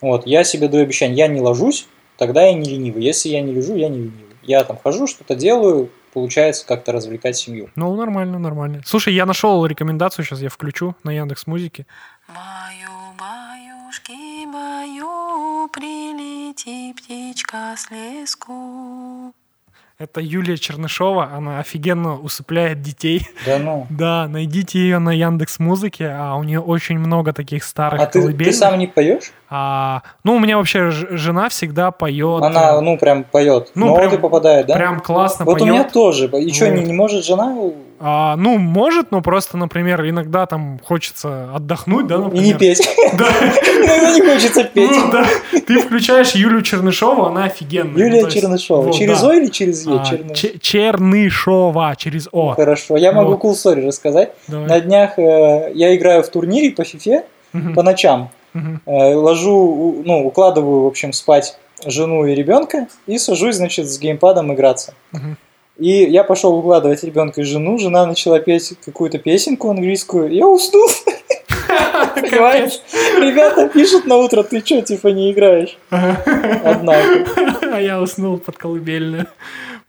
Вот, 0.01 0.27
я 0.27 0.45
себе 0.45 0.69
даю 0.69 0.83
обещание, 0.83 1.17
я 1.17 1.29
не 1.29 1.41
ложусь, 1.41 1.87
тогда 2.19 2.45
я 2.45 2.53
не 2.55 2.69
ленивый. 2.69 3.03
Если 3.03 3.29
я 3.29 3.41
не 3.41 3.53
лежу, 3.53 3.77
я 3.77 3.89
не 3.89 3.99
ленивый. 3.99 4.37
Я 4.43 4.63
там 4.65 4.79
хожу, 4.83 5.07
что-то 5.07 5.35
делаю, 5.35 5.91
получается 6.13 6.67
как-то 6.67 6.93
развлекать 6.93 7.37
семью. 7.37 7.71
Ну, 7.77 7.95
нормально, 7.95 8.39
нормально. 8.39 8.83
Слушай, 8.85 9.15
я 9.15 9.27
нашел 9.27 9.65
рекомендацию, 9.65 10.25
сейчас 10.25 10.41
я 10.41 10.49
включу 10.49 10.95
на 11.05 11.11
Яндекс 11.11 11.47
Музыке. 11.47 11.87
Баю, 12.29 13.15
баюшки, 13.19 14.47
баю, 14.53 15.69
прилети 15.69 16.93
птичка 16.95 17.75
с 17.77 17.91
леску. 17.91 19.33
Это 19.99 20.21
Юлия 20.21 20.59
Чернышова, 20.59 21.31
она 21.35 21.59
офигенно 21.59 22.19
усыпляет 22.21 22.83
детей. 22.83 23.27
Да 23.47 23.59
ну. 23.59 23.87
Да, 23.97 24.29
найдите 24.29 24.79
ее 24.79 24.99
на 24.99 25.09
Яндекс 25.11 25.59
Музыке, 25.59 26.09
а 26.15 26.35
у 26.37 26.43
нее 26.43 26.61
очень 26.61 26.99
много 26.99 27.33
таких 27.33 27.65
старых 27.65 28.03
А 28.03 28.05
ты, 28.05 28.13
ты 28.13 28.21
колыбельных. 28.21 28.55
сам 28.57 28.79
не 28.79 28.89
поешь? 28.89 29.33
А, 29.49 30.03
ну, 30.23 30.37
у 30.37 30.39
меня 30.39 30.59
вообще 30.59 30.91
жена 30.91 31.49
всегда 31.49 31.93
поет. 31.93 32.43
Она, 32.43 32.79
ну, 32.83 32.99
прям 32.99 33.25
поет. 33.25 33.71
Ну, 33.75 33.97
прям- 33.97 34.21
попадает, 34.21 34.67
да? 34.67 34.75
Прям 34.75 35.01
классно 35.01 35.47
Вот 35.47 35.61
поет. 35.61 35.63
у 35.63 35.75
меня 35.75 35.85
тоже. 35.85 36.27
И 36.27 36.53
что, 36.53 36.69
не, 36.69 36.81
Вот. 36.81 36.87
не 36.89 36.93
может 36.93 37.25
жена 37.25 37.57
А, 37.99 38.37
ну, 38.37 38.59
может, 38.59 39.11
но 39.11 39.23
просто, 39.23 39.57
например, 39.57 40.07
иногда 40.09 40.45
там 40.47 40.79
хочется 40.85 41.51
отдохнуть, 41.55 42.07
да, 42.07 42.17
и 42.17 42.19
например. 42.19 42.45
не 42.45 42.55
петь? 42.55 42.89
Да. 43.17 43.25
Иногда 43.25 44.13
не 44.15 44.21
хочется 44.21 44.65
петь. 44.65 44.91
Ну, 44.91 45.11
да. 45.13 45.27
Ты 45.67 45.79
включаешь 45.81 46.33
Юлю 46.33 46.61
Чернышову, 46.63 47.25
она 47.25 47.45
офигенная. 47.45 47.93
Ну, 47.93 47.99
Юлия 47.99 48.21
есть- 48.23 48.33
Чернышова. 48.41 48.83
вот, 48.83 48.95
Через 48.95 49.21
да. 49.23 49.29
О 49.29 49.33
или 49.35 49.47
через 49.47 49.87
Е? 49.87 49.93
А, 49.93 50.03
Черны- 50.05 50.35
Че- 50.35 50.59
Чернышова, 50.61 51.95
через 51.97 52.29
О. 52.33 52.53
Хорошо. 52.55 52.97
Я 52.97 53.13
могу 53.13 53.33
Вот. 53.37 53.43
cool 53.45 53.53
story 53.53 53.87
рассказать. 53.87 54.33
Давай. 54.49 54.69
На 54.69 54.81
днях 54.81 55.19
э, 55.19 55.73
я 55.75 55.95
играю 55.97 56.23
в 56.23 56.29
турнире 56.29 56.73
по 56.73 56.85
фифе 56.85 57.25
Мгм. 57.53 57.75
по 57.75 57.83
ночам. 57.83 58.31
Мгм. 58.53 58.81
Э, 58.87 59.15
ложу, 59.15 60.03
ну, 60.05 60.27
укладываю, 60.27 60.83
в 60.83 60.87
общем, 60.87 61.13
спать 61.13 61.57
жену 61.85 62.25
и 62.27 62.35
ребенка 62.35 62.87
и 63.07 63.19
сажусь, 63.19 63.57
значит, 63.57 63.87
с 63.89 63.99
геймпадом 63.99 64.53
играться. 64.55 64.95
Мгм. 65.13 65.37
И 65.79 66.05
я 66.05 66.25
пошел 66.25 66.57
укладывать 66.57 67.05
ребенка 67.05 67.43
и 67.43 67.45
жену, 67.45 67.79
жена 67.79 68.07
начала 68.07 68.41
петь 68.41 68.75
какую-то 68.85 69.19
песенку 69.19 69.71
английскую, 69.71 70.33
я 70.33 70.47
уснул. 70.47 70.89
Понимаешь? 72.15 72.81
Ребята 73.19 73.69
пишут 73.69 74.07
на 74.07 74.17
утро, 74.17 74.43
ты 74.43 74.65
что, 74.65 74.81
типа, 74.81 75.09
не 75.09 75.33
играешь? 75.33 75.77
Однако. 75.91 77.27
А 77.73 77.81
я 77.81 78.01
уснул 78.01 78.39
под 78.39 78.57
колыбельную. 78.57 79.27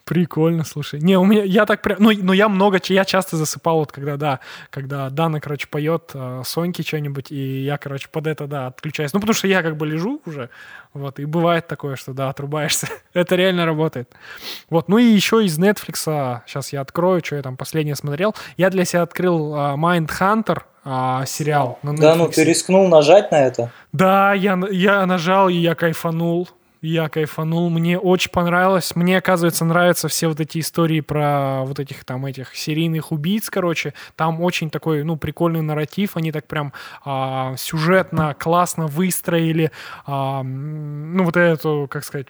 Прикольно, 0.08 0.64
слушай. 0.64 1.02
Не, 1.02 1.18
у 1.18 1.26
меня, 1.26 1.44
я 1.44 1.66
так 1.66 1.82
прям, 1.82 1.98
ну, 2.00 2.12
но 2.14 2.32
я 2.32 2.48
много, 2.48 2.80
я 2.86 3.04
часто 3.04 3.36
засыпал, 3.36 3.80
вот 3.80 3.92
когда, 3.92 4.16
да, 4.16 4.40
когда 4.70 5.10
Дана, 5.10 5.42
короче, 5.42 5.68
поет 5.68 6.12
э, 6.14 6.44
Соньки 6.46 6.82
что-нибудь, 6.82 7.30
и 7.30 7.66
я, 7.66 7.78
короче, 7.78 8.08
под 8.10 8.26
это, 8.28 8.48
да, 8.48 8.68
отключаюсь. 8.68 9.12
Ну, 9.12 9.20
потому 9.20 9.34
что 9.34 9.50
я 9.50 9.62
как 9.62 9.76
бы 9.76 9.86
лежу 9.86 10.22
уже, 10.26 10.50
вот, 10.94 11.20
и 11.20 11.26
бывает 11.26 11.68
такое, 11.68 11.98
что, 11.98 12.14
да, 12.14 12.30
отрубаешься. 12.30 12.88
это 13.14 13.36
реально 13.36 13.66
работает. 13.66 14.10
Вот, 14.70 14.88
ну 14.88 14.98
и 14.98 15.04
еще 15.04 15.44
из 15.44 15.60
Netflix, 15.60 16.42
сейчас 16.46 16.72
я 16.72 16.80
открою, 16.80 17.22
что 17.22 17.36
я 17.36 17.42
там 17.42 17.58
последнее 17.58 17.98
смотрел. 17.98 18.34
Я 18.56 18.70
для 18.70 18.86
себя 18.86 19.02
открыл 19.02 19.54
э, 19.54 19.58
Mindhunter, 19.76 20.62
э, 20.86 21.26
сериал 21.28 21.80
на 21.84 21.98
Да 21.98 22.16
ну, 22.16 22.30
ты 22.30 22.46
рискнул 22.46 22.88
нажать 22.88 23.30
на 23.32 23.46
это? 23.46 23.72
Да, 23.92 24.34
я, 24.34 24.58
я 24.72 25.06
нажал, 25.06 25.50
и 25.50 25.56
я 25.56 25.76
кайфанул. 25.76 26.48
Я 26.82 27.10
кайфанул, 27.10 27.70
мне 27.70 27.98
очень 27.98 28.32
понравилось. 28.32 28.96
Мне, 28.96 29.18
оказывается, 29.18 29.66
нравятся 29.66 30.08
все 30.08 30.28
вот 30.28 30.40
эти 30.40 30.60
истории 30.60 31.02
про 31.02 31.64
вот 31.66 31.80
этих 31.80 32.06
там 32.06 32.26
этих 32.26 32.56
серийных 32.56 33.12
убийц, 33.12 33.50
короче. 33.50 33.94
Там 34.16 34.42
очень 34.42 34.70
такой, 34.70 35.04
ну, 35.04 35.18
прикольный 35.18 35.62
нарратив. 35.62 36.18
Они 36.18 36.32
так 36.32 36.48
прям 36.48 36.74
а, 37.04 37.56
сюжетно, 37.58 38.36
классно 38.36 38.88
выстроили, 38.88 39.72
а, 40.06 40.44
ну, 40.44 41.24
вот 41.24 41.36
эту, 41.36 41.88
как 41.90 42.04
сказать, 42.04 42.28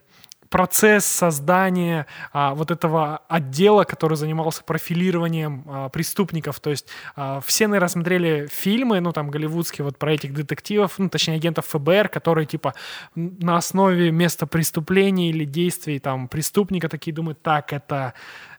процесс 0.50 1.06
создания 1.06 2.06
а, 2.34 2.54
вот 2.56 2.72
этого 2.72 3.22
отдела, 3.28 3.84
который 3.84 4.18
занимался 4.18 4.64
профилированием 4.64 5.64
а, 5.68 5.90
преступников. 5.90 6.60
То 6.60 6.70
есть 6.70 6.88
а, 7.16 7.42
все, 7.46 7.68
наверное, 7.68 7.90
смотрели 7.90 8.48
фильмы, 8.52 9.00
ну, 9.00 9.12
там, 9.12 9.30
голливудские, 9.30 9.86
вот 9.86 9.98
про 9.98 10.14
этих 10.14 10.34
детективов, 10.34 10.96
ну, 10.98 11.10
точнее, 11.10 11.36
агентов 11.36 11.66
ФБР, 11.68 12.10
которые, 12.10 12.46
типа, 12.46 12.74
на 13.16 13.58
основе 13.58 14.12
места 14.12 14.48
преступления 14.48 15.30
или 15.30 15.46
действий, 15.46 16.00
там, 16.00 16.28
преступника 16.28 16.90
такие 16.90 17.14
думают, 17.14 17.42
так, 17.42 17.74
это 17.74 18.14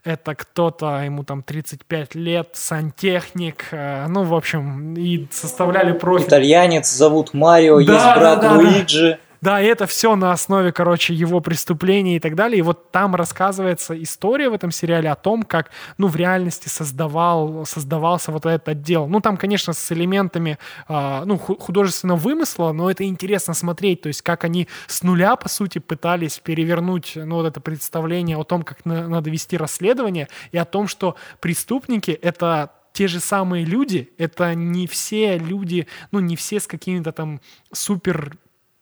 это 0.04 0.34
кто-то, 0.34 1.02
ему 1.04 1.24
там 1.24 1.42
35 1.42 2.14
лет, 2.14 2.50
сантехник, 2.52 3.66
э, 3.72 4.06
ну, 4.08 4.22
в 4.22 4.34
общем, 4.34 4.94
и 4.94 5.26
составляли 5.30 5.92
профиль. 5.92 6.28
Итальянец, 6.28 6.90
зовут 6.90 7.34
Марио, 7.34 7.82
Да, 7.82 7.92
есть 7.92 8.18
брат 8.18 8.40
да, 8.40 8.48
да. 8.48 8.56
Луиджи. 8.56 9.10
Да, 9.10 9.18
и 9.60 9.64
это 9.64 9.86
все 9.86 10.16
на 10.16 10.32
основе, 10.32 10.72
короче, 10.72 11.14
его 11.14 11.40
преступлений 11.40 12.16
и 12.16 12.20
так 12.20 12.34
далее. 12.34 12.58
И 12.58 12.62
вот 12.62 12.90
там 12.90 13.14
рассказывается 13.14 14.00
история 14.02 14.48
в 14.48 14.54
этом 14.54 14.70
сериале 14.70 15.10
о 15.10 15.14
том, 15.14 15.42
как, 15.42 15.70
ну, 15.96 16.08
в 16.08 16.16
реальности 16.16 16.68
создавал, 16.68 17.64
создавался 17.64 18.32
вот 18.32 18.46
этот 18.46 18.68
отдел. 18.68 19.06
Ну, 19.06 19.20
там, 19.20 19.36
конечно, 19.36 19.72
с 19.72 19.92
элементами, 19.92 20.58
а, 20.88 21.24
ну, 21.24 21.38
ху- 21.38 21.56
художественного 21.56 22.18
вымысла, 22.18 22.72
но 22.72 22.90
это 22.90 23.04
интересно 23.04 23.54
смотреть, 23.54 24.02
то 24.02 24.08
есть 24.08 24.22
как 24.22 24.44
они 24.44 24.68
с 24.86 25.02
нуля, 25.02 25.36
по 25.36 25.48
сути, 25.48 25.78
пытались 25.78 26.38
перевернуть, 26.38 27.12
ну, 27.14 27.36
вот 27.36 27.46
это 27.46 27.60
представление 27.60 28.36
о 28.36 28.44
том, 28.44 28.62
как 28.62 28.84
на- 28.84 29.08
надо 29.08 29.30
вести 29.30 29.56
расследование, 29.56 30.28
и 30.52 30.58
о 30.58 30.64
том, 30.64 30.88
что 30.88 31.16
преступники— 31.40 32.10
это 32.22 32.72
те 32.92 33.06
же 33.06 33.20
самые 33.20 33.64
люди, 33.64 34.10
это 34.18 34.54
не 34.54 34.86
все 34.88 35.38
люди, 35.38 35.86
ну, 36.10 36.18
не 36.18 36.34
все 36.34 36.58
с 36.58 36.66
какими-то 36.66 37.12
там 37.12 37.40
супер 37.72 38.36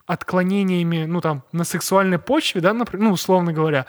отклонениями, 0.07 1.04
ну, 1.04 1.20
там, 1.20 1.42
на 1.52 1.64
сексуальной 1.64 2.18
почве, 2.18 2.61
да, 2.61 2.72
например, 2.72 3.09
ну, 3.09 3.12
условно 3.12 3.52
говоря, 3.52 3.86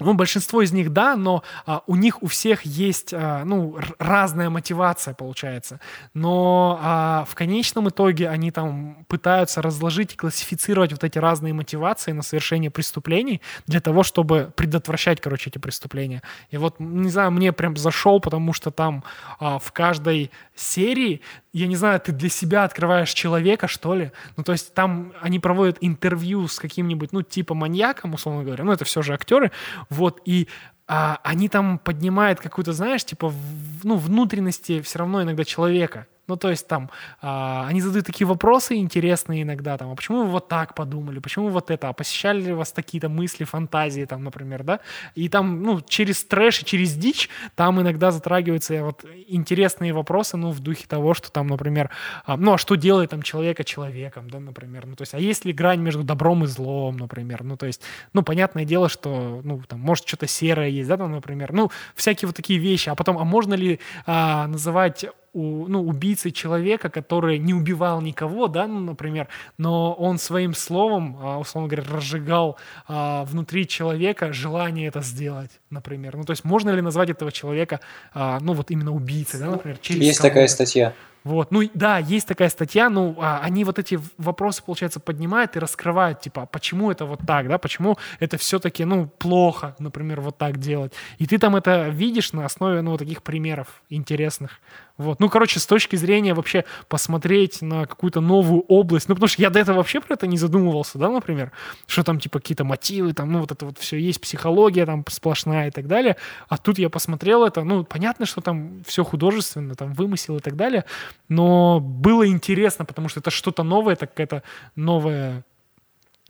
ну, 0.00 0.14
большинство 0.14 0.62
из 0.62 0.72
них, 0.72 0.92
да, 0.92 1.14
но 1.14 1.44
а, 1.66 1.82
у 1.86 1.94
них 1.94 2.22
у 2.22 2.26
всех 2.26 2.62
есть, 2.62 3.14
а, 3.14 3.44
ну, 3.44 3.78
разная 3.98 4.50
мотивация, 4.50 5.14
получается. 5.14 5.80
Но 6.14 6.78
а, 6.82 7.24
в 7.28 7.34
конечном 7.34 7.88
итоге 7.88 8.28
они 8.28 8.50
там 8.50 9.04
пытаются 9.08 9.62
разложить 9.62 10.14
и 10.14 10.16
классифицировать 10.16 10.90
вот 10.90 11.04
эти 11.04 11.18
разные 11.18 11.54
мотивации 11.54 12.12
на 12.12 12.22
совершение 12.22 12.70
преступлений 12.70 13.40
для 13.66 13.80
того, 13.80 14.02
чтобы 14.02 14.52
предотвращать, 14.56 15.20
короче, 15.20 15.50
эти 15.50 15.58
преступления. 15.58 16.22
И 16.50 16.56
вот, 16.56 16.80
не 16.80 17.10
знаю, 17.10 17.30
мне 17.30 17.52
прям 17.52 17.76
зашел, 17.76 18.18
потому 18.20 18.52
что 18.52 18.72
там 18.72 19.04
а, 19.38 19.60
в 19.60 19.70
каждой 19.70 20.32
серии, 20.56 21.20
я 21.52 21.68
не 21.68 21.76
знаю, 21.76 22.00
ты 22.00 22.10
для 22.10 22.28
себя 22.28 22.64
открываешь 22.64 23.12
человека, 23.12 23.68
что 23.68 23.94
ли. 23.94 24.10
Ну, 24.36 24.42
то 24.42 24.52
есть 24.52 24.74
там 24.74 25.12
они 25.20 25.38
проводят 25.38 25.78
интервью 25.80 26.48
с 26.48 26.58
каким-нибудь, 26.58 27.12
ну, 27.12 27.22
типа 27.22 27.54
маньяком, 27.54 28.14
условно 28.14 28.42
говоря. 28.42 28.64
Ну, 28.64 28.72
это 28.72 28.84
все 28.84 29.02
же 29.02 29.14
актеры. 29.14 29.52
Вот, 29.90 30.20
и 30.24 30.48
а, 30.86 31.18
они 31.24 31.48
там 31.48 31.78
поднимают 31.78 32.40
какую-то, 32.40 32.72
знаешь, 32.72 33.04
типа, 33.04 33.28
в- 33.28 33.84
ну, 33.84 33.96
внутренности 33.96 34.80
все 34.82 34.98
равно 34.98 35.22
иногда 35.22 35.44
человека. 35.44 36.06
Ну, 36.26 36.36
то 36.36 36.50
есть 36.50 36.66
там 36.66 36.90
а, 37.20 37.66
они 37.68 37.80
задают 37.80 38.06
такие 38.06 38.26
вопросы 38.26 38.76
интересные 38.76 39.42
иногда, 39.42 39.76
там, 39.76 39.90
а 39.90 39.94
почему 39.94 40.24
вы 40.24 40.30
вот 40.30 40.48
так 40.48 40.74
подумали, 40.74 41.18
почему 41.18 41.48
вот 41.48 41.70
это, 41.70 41.88
а 41.88 41.92
посещали 41.92 42.40
ли 42.40 42.52
вас 42.52 42.72
такие-то 42.72 43.08
мысли, 43.08 43.44
фантазии, 43.44 44.04
там, 44.04 44.24
например, 44.24 44.62
да? 44.62 44.80
И 45.14 45.28
там, 45.28 45.62
ну, 45.62 45.80
через 45.86 46.24
трэш 46.24 46.62
и 46.62 46.64
через 46.64 46.94
дичь 46.94 47.28
там 47.54 47.80
иногда 47.80 48.10
затрагиваются 48.10 48.82
вот 48.84 49.04
интересные 49.26 49.92
вопросы, 49.92 50.36
ну, 50.36 50.50
в 50.50 50.60
духе 50.60 50.86
того, 50.86 51.12
что 51.14 51.30
там, 51.30 51.46
например, 51.48 51.90
а, 52.24 52.36
ну, 52.36 52.54
а 52.54 52.58
что 52.58 52.74
делает 52.74 53.10
там 53.10 53.22
человека 53.22 53.64
человеком, 53.64 54.30
да, 54.30 54.40
например, 54.40 54.86
ну, 54.86 54.96
то 54.96 55.02
есть, 55.02 55.14
а 55.14 55.18
есть 55.18 55.44
ли 55.44 55.52
грань 55.52 55.80
между 55.80 56.02
добром 56.04 56.44
и 56.44 56.46
злом, 56.46 56.96
например, 56.96 57.44
ну, 57.44 57.56
то 57.56 57.66
есть, 57.66 57.82
ну, 58.14 58.22
понятное 58.22 58.64
дело, 58.64 58.88
что, 58.88 59.42
ну, 59.44 59.60
там, 59.68 59.80
может, 59.80 60.06
что-то 60.06 60.26
серое 60.26 60.68
есть, 60.68 60.88
да, 60.88 60.96
там, 60.96 61.12
например, 61.12 61.52
ну, 61.52 61.70
всякие 61.94 62.26
вот 62.28 62.36
такие 62.36 62.58
вещи, 62.58 62.88
а 62.88 62.94
потом, 62.94 63.18
а 63.18 63.24
можно 63.24 63.54
ли 63.54 63.78
а, 64.06 64.46
называть 64.46 65.04
у, 65.34 65.66
ну, 65.68 65.82
убийцей 65.82 66.30
человека, 66.30 66.88
который 66.88 67.38
не 67.38 67.52
убивал 67.52 68.00
никого, 68.00 68.48
да, 68.48 68.66
ну, 68.66 68.80
например, 68.80 69.28
но 69.58 69.92
он 69.92 70.18
своим 70.18 70.54
словом, 70.54 71.18
а, 71.20 71.38
условно 71.38 71.68
говоря, 71.68 71.86
разжигал 71.92 72.56
а, 72.88 73.24
внутри 73.24 73.68
человека 73.68 74.32
желание 74.32 74.88
это 74.88 75.00
сделать, 75.00 75.50
например. 75.70 76.16
Ну, 76.16 76.24
то 76.24 76.30
есть 76.30 76.44
можно 76.44 76.70
ли 76.70 76.80
назвать 76.80 77.10
этого 77.10 77.32
человека, 77.32 77.80
а, 78.14 78.38
ну, 78.40 78.54
вот 78.54 78.70
именно 78.70 78.92
убийцей, 78.92 79.40
да, 79.40 79.46
например, 79.50 79.78
через 79.78 80.02
Есть 80.02 80.22
такая 80.22 80.46
статья. 80.48 80.94
Вот, 81.24 81.50
ну 81.50 81.62
да, 81.72 81.96
есть 81.96 82.28
такая 82.28 82.50
статья, 82.50 82.90
ну 82.90 83.16
а, 83.18 83.40
они 83.42 83.64
вот 83.64 83.78
эти 83.78 83.98
вопросы, 84.18 84.62
получается, 84.62 85.00
поднимают 85.00 85.56
и 85.56 85.58
раскрывают, 85.58 86.20
типа, 86.20 86.42
а 86.42 86.46
почему 86.46 86.90
это 86.90 87.06
вот 87.06 87.20
так, 87.26 87.48
да, 87.48 87.56
почему 87.56 87.96
это 88.20 88.36
все-таки, 88.36 88.84
ну, 88.84 89.06
плохо, 89.06 89.74
например, 89.78 90.20
вот 90.20 90.36
так 90.36 90.58
делать. 90.58 90.92
И 91.16 91.26
ты 91.26 91.38
там 91.38 91.56
это 91.56 91.88
видишь 91.88 92.34
на 92.34 92.44
основе, 92.44 92.82
ну, 92.82 92.90
вот 92.90 92.98
таких 92.98 93.22
примеров 93.22 93.82
интересных. 93.88 94.60
Вот, 94.96 95.18
ну, 95.18 95.28
короче, 95.28 95.58
с 95.58 95.66
точки 95.66 95.96
зрения 95.96 96.34
вообще 96.34 96.64
посмотреть 96.88 97.62
на 97.62 97.86
какую-то 97.86 98.20
новую 98.20 98.62
область, 98.68 99.08
ну, 99.08 99.16
потому 99.16 99.28
что 99.28 99.42
я 99.42 99.50
до 99.50 99.58
этого 99.58 99.78
вообще 99.78 100.00
про 100.00 100.14
это 100.14 100.28
не 100.28 100.38
задумывался, 100.38 100.98
да, 100.98 101.10
например, 101.10 101.50
что 101.88 102.04
там, 102.04 102.20
типа, 102.20 102.38
какие-то 102.38 102.64
мотивы, 102.64 103.12
там, 103.12 103.32
ну, 103.32 103.40
вот 103.40 103.50
это 103.50 103.66
вот 103.66 103.78
все 103.78 103.98
есть, 103.98 104.20
психология 104.20 104.86
там 104.86 105.04
сплошная 105.08 105.68
и 105.68 105.70
так 105.72 105.88
далее, 105.88 106.16
а 106.48 106.58
тут 106.58 106.78
я 106.78 106.90
посмотрел 106.90 107.44
это, 107.44 107.64
ну, 107.64 107.84
понятно, 107.84 108.24
что 108.24 108.40
там 108.40 108.84
все 108.86 109.02
художественно, 109.02 109.74
там, 109.74 109.94
вымысел 109.94 110.36
и 110.36 110.40
так 110.40 110.54
далее, 110.54 110.84
но 111.28 111.80
было 111.80 112.28
интересно, 112.28 112.84
потому 112.84 113.08
что 113.08 113.18
это 113.18 113.30
что-то 113.30 113.64
новое, 113.64 113.94
это 113.94 114.06
какая-то 114.06 114.44
новая 114.76 115.44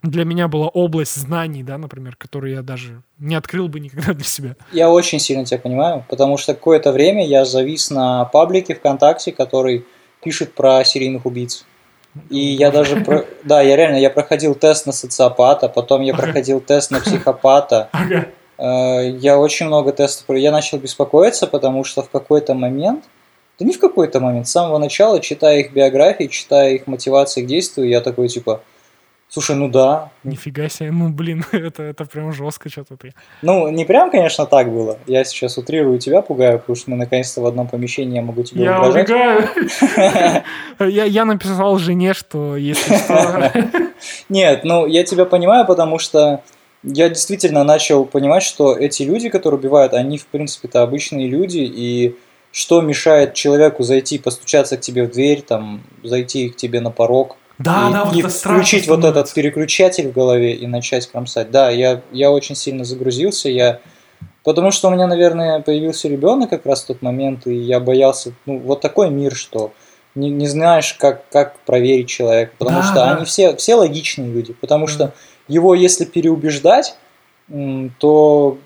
для 0.04 0.24
меня 0.24 0.48
была 0.48 0.68
область 0.68 1.16
знаний, 1.16 1.62
да, 1.62 1.78
например, 1.78 2.16
которую 2.16 2.52
я 2.54 2.62
даже 2.62 3.02
не 3.18 3.34
открыл 3.34 3.68
бы 3.68 3.80
никогда 3.80 4.12
для 4.12 4.24
себя. 4.24 4.56
Я 4.72 4.90
очень 4.90 5.18
сильно 5.18 5.44
тебя 5.44 5.58
понимаю, 5.58 6.04
потому 6.08 6.36
что 6.36 6.54
какое-то 6.54 6.92
время 6.92 7.26
я 7.26 7.44
завис 7.44 7.90
на 7.90 8.24
паблике 8.26 8.74
ВКонтакте, 8.74 9.32
который 9.32 9.84
пишет 10.22 10.54
про 10.54 10.84
серийных 10.84 11.26
убийц. 11.26 11.64
И 12.30 12.38
я 12.38 12.70
даже, 12.70 13.00
про... 13.00 13.24
да, 13.44 13.60
я 13.62 13.76
реально, 13.76 13.96
я 13.96 14.10
проходил 14.10 14.54
тест 14.54 14.86
на 14.86 14.92
социопата, 14.92 15.68
потом 15.68 16.02
я 16.02 16.14
проходил 16.14 16.60
тест 16.60 16.90
на 16.90 17.00
психопата. 17.00 17.88
Ага. 17.92 18.26
Э, 18.56 19.10
Я 19.18 19.38
очень 19.38 19.66
много 19.66 19.92
тестов, 19.92 20.26
про- 20.26 20.38
я 20.38 20.52
начал 20.52 20.78
беспокоиться, 20.78 21.46
потому 21.46 21.82
что 21.82 22.02
в 22.02 22.10
какой-то 22.10 22.54
момент, 22.54 23.04
да 23.58 23.64
не 23.64 23.72
в 23.72 23.80
какой-то 23.80 24.20
момент, 24.20 24.46
с 24.46 24.52
самого 24.52 24.78
начала, 24.78 25.18
читая 25.20 25.58
их 25.60 25.72
биографии, 25.72 26.28
читая 26.28 26.74
их 26.74 26.86
мотивации 26.86 27.42
к 27.42 27.46
действию, 27.46 27.88
я 27.88 28.00
такой 28.00 28.28
типа, 28.28 28.60
слушай, 29.34 29.56
ну 29.56 29.68
да, 29.68 30.10
Нифига 30.22 30.68
себе, 30.68 30.92
ну 30.92 31.08
блин, 31.08 31.44
это, 31.52 31.82
это 31.82 32.04
прям 32.04 32.32
жестко 32.32 32.68
что-то 32.68 32.96
ты. 32.96 33.14
ну 33.42 33.68
не 33.68 33.84
прям, 33.84 34.10
конечно, 34.12 34.46
так 34.46 34.70
было, 34.72 34.96
я 35.06 35.24
сейчас 35.24 35.58
утрирую 35.58 35.98
тебя, 35.98 36.22
пугаю, 36.22 36.60
потому 36.60 36.76
что 36.76 36.90
мы 36.92 36.96
наконец-то 36.96 37.40
в 37.40 37.46
одном 37.46 37.66
помещении, 37.66 38.14
я 38.14 38.22
могу 38.22 38.44
тебе 38.44 38.62
Я 38.62 38.78
угрожать. 38.78 39.10
убегаю. 39.10 39.48
Я, 40.78 41.04
я 41.04 41.24
написал 41.24 41.78
жене, 41.78 42.14
что 42.14 42.56
если 42.56 42.96
что... 42.96 43.52
Нет, 44.28 44.64
ну 44.64 44.86
я 44.86 45.02
тебя 45.02 45.24
понимаю, 45.24 45.66
потому 45.66 45.98
что 45.98 46.42
я 46.84 47.08
действительно 47.08 47.64
начал 47.64 48.04
понимать, 48.04 48.42
что 48.44 48.76
эти 48.76 49.02
люди, 49.02 49.30
которые 49.30 49.58
убивают, 49.58 49.94
они 49.94 50.18
в 50.18 50.26
принципе-то 50.26 50.82
обычные 50.82 51.26
люди, 51.28 51.58
и 51.58 52.16
что 52.52 52.80
мешает 52.82 53.34
человеку 53.34 53.82
зайти, 53.82 54.18
постучаться 54.18 54.76
к 54.76 54.80
тебе 54.80 55.04
в 55.04 55.10
дверь, 55.10 55.42
там, 55.42 55.82
зайти 56.04 56.50
к 56.50 56.56
тебе 56.56 56.80
на 56.80 56.90
порог, 56.90 57.36
Да, 57.58 57.88
и, 57.88 57.92
да, 57.92 58.04
вот 58.04 58.16
и 58.16 58.20
это 58.20 58.30
страшно 58.30 58.62
включить 58.62 58.88
вот 58.88 59.04
этот 59.04 59.32
переключатель 59.32 60.08
в 60.08 60.12
голове 60.12 60.54
и 60.54 60.66
начать 60.66 61.06
кромсать. 61.06 61.50
Да, 61.50 61.70
я, 61.70 62.02
я 62.10 62.30
очень 62.30 62.56
сильно 62.56 62.84
загрузился, 62.84 63.48
я 63.48 63.80
потому 64.42 64.70
что 64.70 64.88
у 64.88 64.90
меня, 64.90 65.06
наверное, 65.06 65.60
появился 65.60 66.08
ребенок 66.08 66.50
как 66.50 66.66
раз 66.66 66.82
в 66.82 66.86
тот 66.86 67.02
момент, 67.02 67.46
и 67.46 67.54
я 67.54 67.80
боялся, 67.80 68.32
ну, 68.46 68.58
вот 68.58 68.80
такой 68.80 69.10
мир, 69.10 69.34
что 69.34 69.72
не, 70.14 70.30
не 70.30 70.46
знаешь, 70.46 70.94
как, 70.94 71.28
как 71.30 71.58
проверить 71.60 72.08
человека, 72.08 72.52
потому 72.58 72.78
Да, 72.78 72.84
что 72.84 72.94
да. 72.94 73.16
они 73.16 73.24
все, 73.24 73.56
все 73.56 73.74
логичные 73.74 74.30
люди, 74.30 74.52
потому 74.52 74.86
что 74.86 75.12
его, 75.48 75.74
если 75.74 76.04
переубеждать, 76.04 76.96
то 77.98 78.58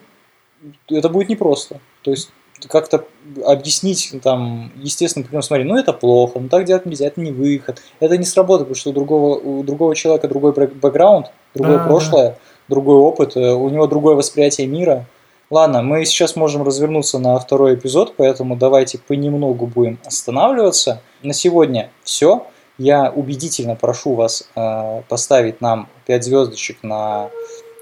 это 0.88 1.08
будет 1.08 1.28
непросто. 1.28 1.80
То 2.02 2.10
есть 2.10 2.30
как-то 2.66 3.04
объяснить 3.44 4.12
там, 4.22 4.72
естественно, 4.76 5.24
путем, 5.24 5.42
смотри, 5.42 5.64
ну 5.64 5.76
это 5.76 5.92
плохо, 5.92 6.40
ну 6.40 6.48
так 6.48 6.64
делать 6.64 6.86
нельзя, 6.86 7.06
это 7.06 7.20
не 7.20 7.30
выход, 7.30 7.80
это 8.00 8.16
не 8.16 8.24
сработает, 8.24 8.68
потому 8.68 8.76
что 8.76 8.90
у 8.90 8.92
другого, 8.92 9.38
у 9.38 9.62
другого 9.62 9.94
человека 9.94 10.28
другой 10.28 10.52
бэк- 10.52 10.74
бэкграунд, 10.80 11.30
другое 11.54 11.78
Да, 11.78 11.84
прошлое, 11.84 12.38
другой 12.68 12.96
опыт, 12.96 13.36
э, 13.36 13.52
у 13.52 13.68
него 13.68 13.86
другое 13.86 14.14
восприятие 14.16 14.66
мира. 14.66 15.06
Ладно, 15.50 15.82
мы 15.82 16.04
сейчас 16.04 16.36
можем 16.36 16.62
развернуться 16.62 17.18
на 17.18 17.38
второй 17.38 17.74
эпизод, 17.74 18.14
поэтому 18.16 18.54
давайте 18.56 18.98
понемногу 18.98 19.66
будем 19.66 19.98
останавливаться. 20.04 21.00
На 21.22 21.32
сегодня 21.32 21.90
все. 22.04 22.46
Я 22.76 23.10
убедительно 23.10 23.74
прошу 23.74 24.14
вас 24.14 24.48
э, 24.54 25.02
поставить 25.08 25.60
нам 25.60 25.88
5 26.06 26.24
звездочек 26.24 26.82
на 26.82 27.30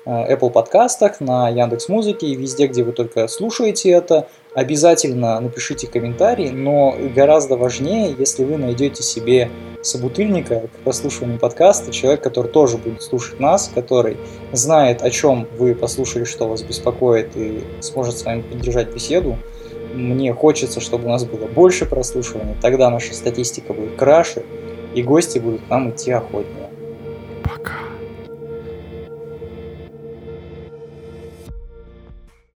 Apple 0.06 0.50
подкастах, 0.50 1.20
на 1.20 1.48
Яндекс 1.48 1.88
Музыке 1.88 2.28
и 2.28 2.36
везде, 2.36 2.68
где 2.68 2.84
вы 2.84 2.92
только 2.92 3.26
слушаете 3.26 3.90
это. 3.90 4.28
Обязательно 4.54 5.38
напишите 5.40 5.88
комментарий, 5.88 6.50
но 6.50 6.96
гораздо 7.14 7.56
важнее, 7.56 8.14
если 8.16 8.44
вы 8.44 8.56
найдете 8.56 9.02
себе 9.02 9.50
собутыльника 9.82 10.68
к 10.68 10.84
прослушиванию 10.84 11.38
подкаста, 11.38 11.92
человек, 11.92 12.22
который 12.22 12.50
тоже 12.50 12.78
будет 12.78 13.02
слушать 13.02 13.40
нас, 13.40 13.70
который 13.74 14.16
знает, 14.52 15.02
о 15.02 15.10
чем 15.10 15.46
вы 15.58 15.74
послушали, 15.74 16.24
что 16.24 16.48
вас 16.48 16.62
беспокоит, 16.62 17.36
и 17.36 17.64
сможет 17.80 18.16
с 18.16 18.24
вами 18.24 18.42
поддержать 18.42 18.94
беседу. 18.94 19.36
Мне 19.92 20.32
хочется, 20.32 20.80
чтобы 20.80 21.06
у 21.06 21.08
нас 21.08 21.24
было 21.24 21.46
больше 21.46 21.84
прослушиваний, 21.84 22.54
тогда 22.62 22.90
наша 22.90 23.12
статистика 23.12 23.72
будет 23.72 23.96
краше, 23.96 24.44
и 24.94 25.02
гости 25.02 25.38
будут 25.38 25.62
к 25.62 25.68
нам 25.68 25.90
идти 25.90 26.12
охотнее. 26.12 26.70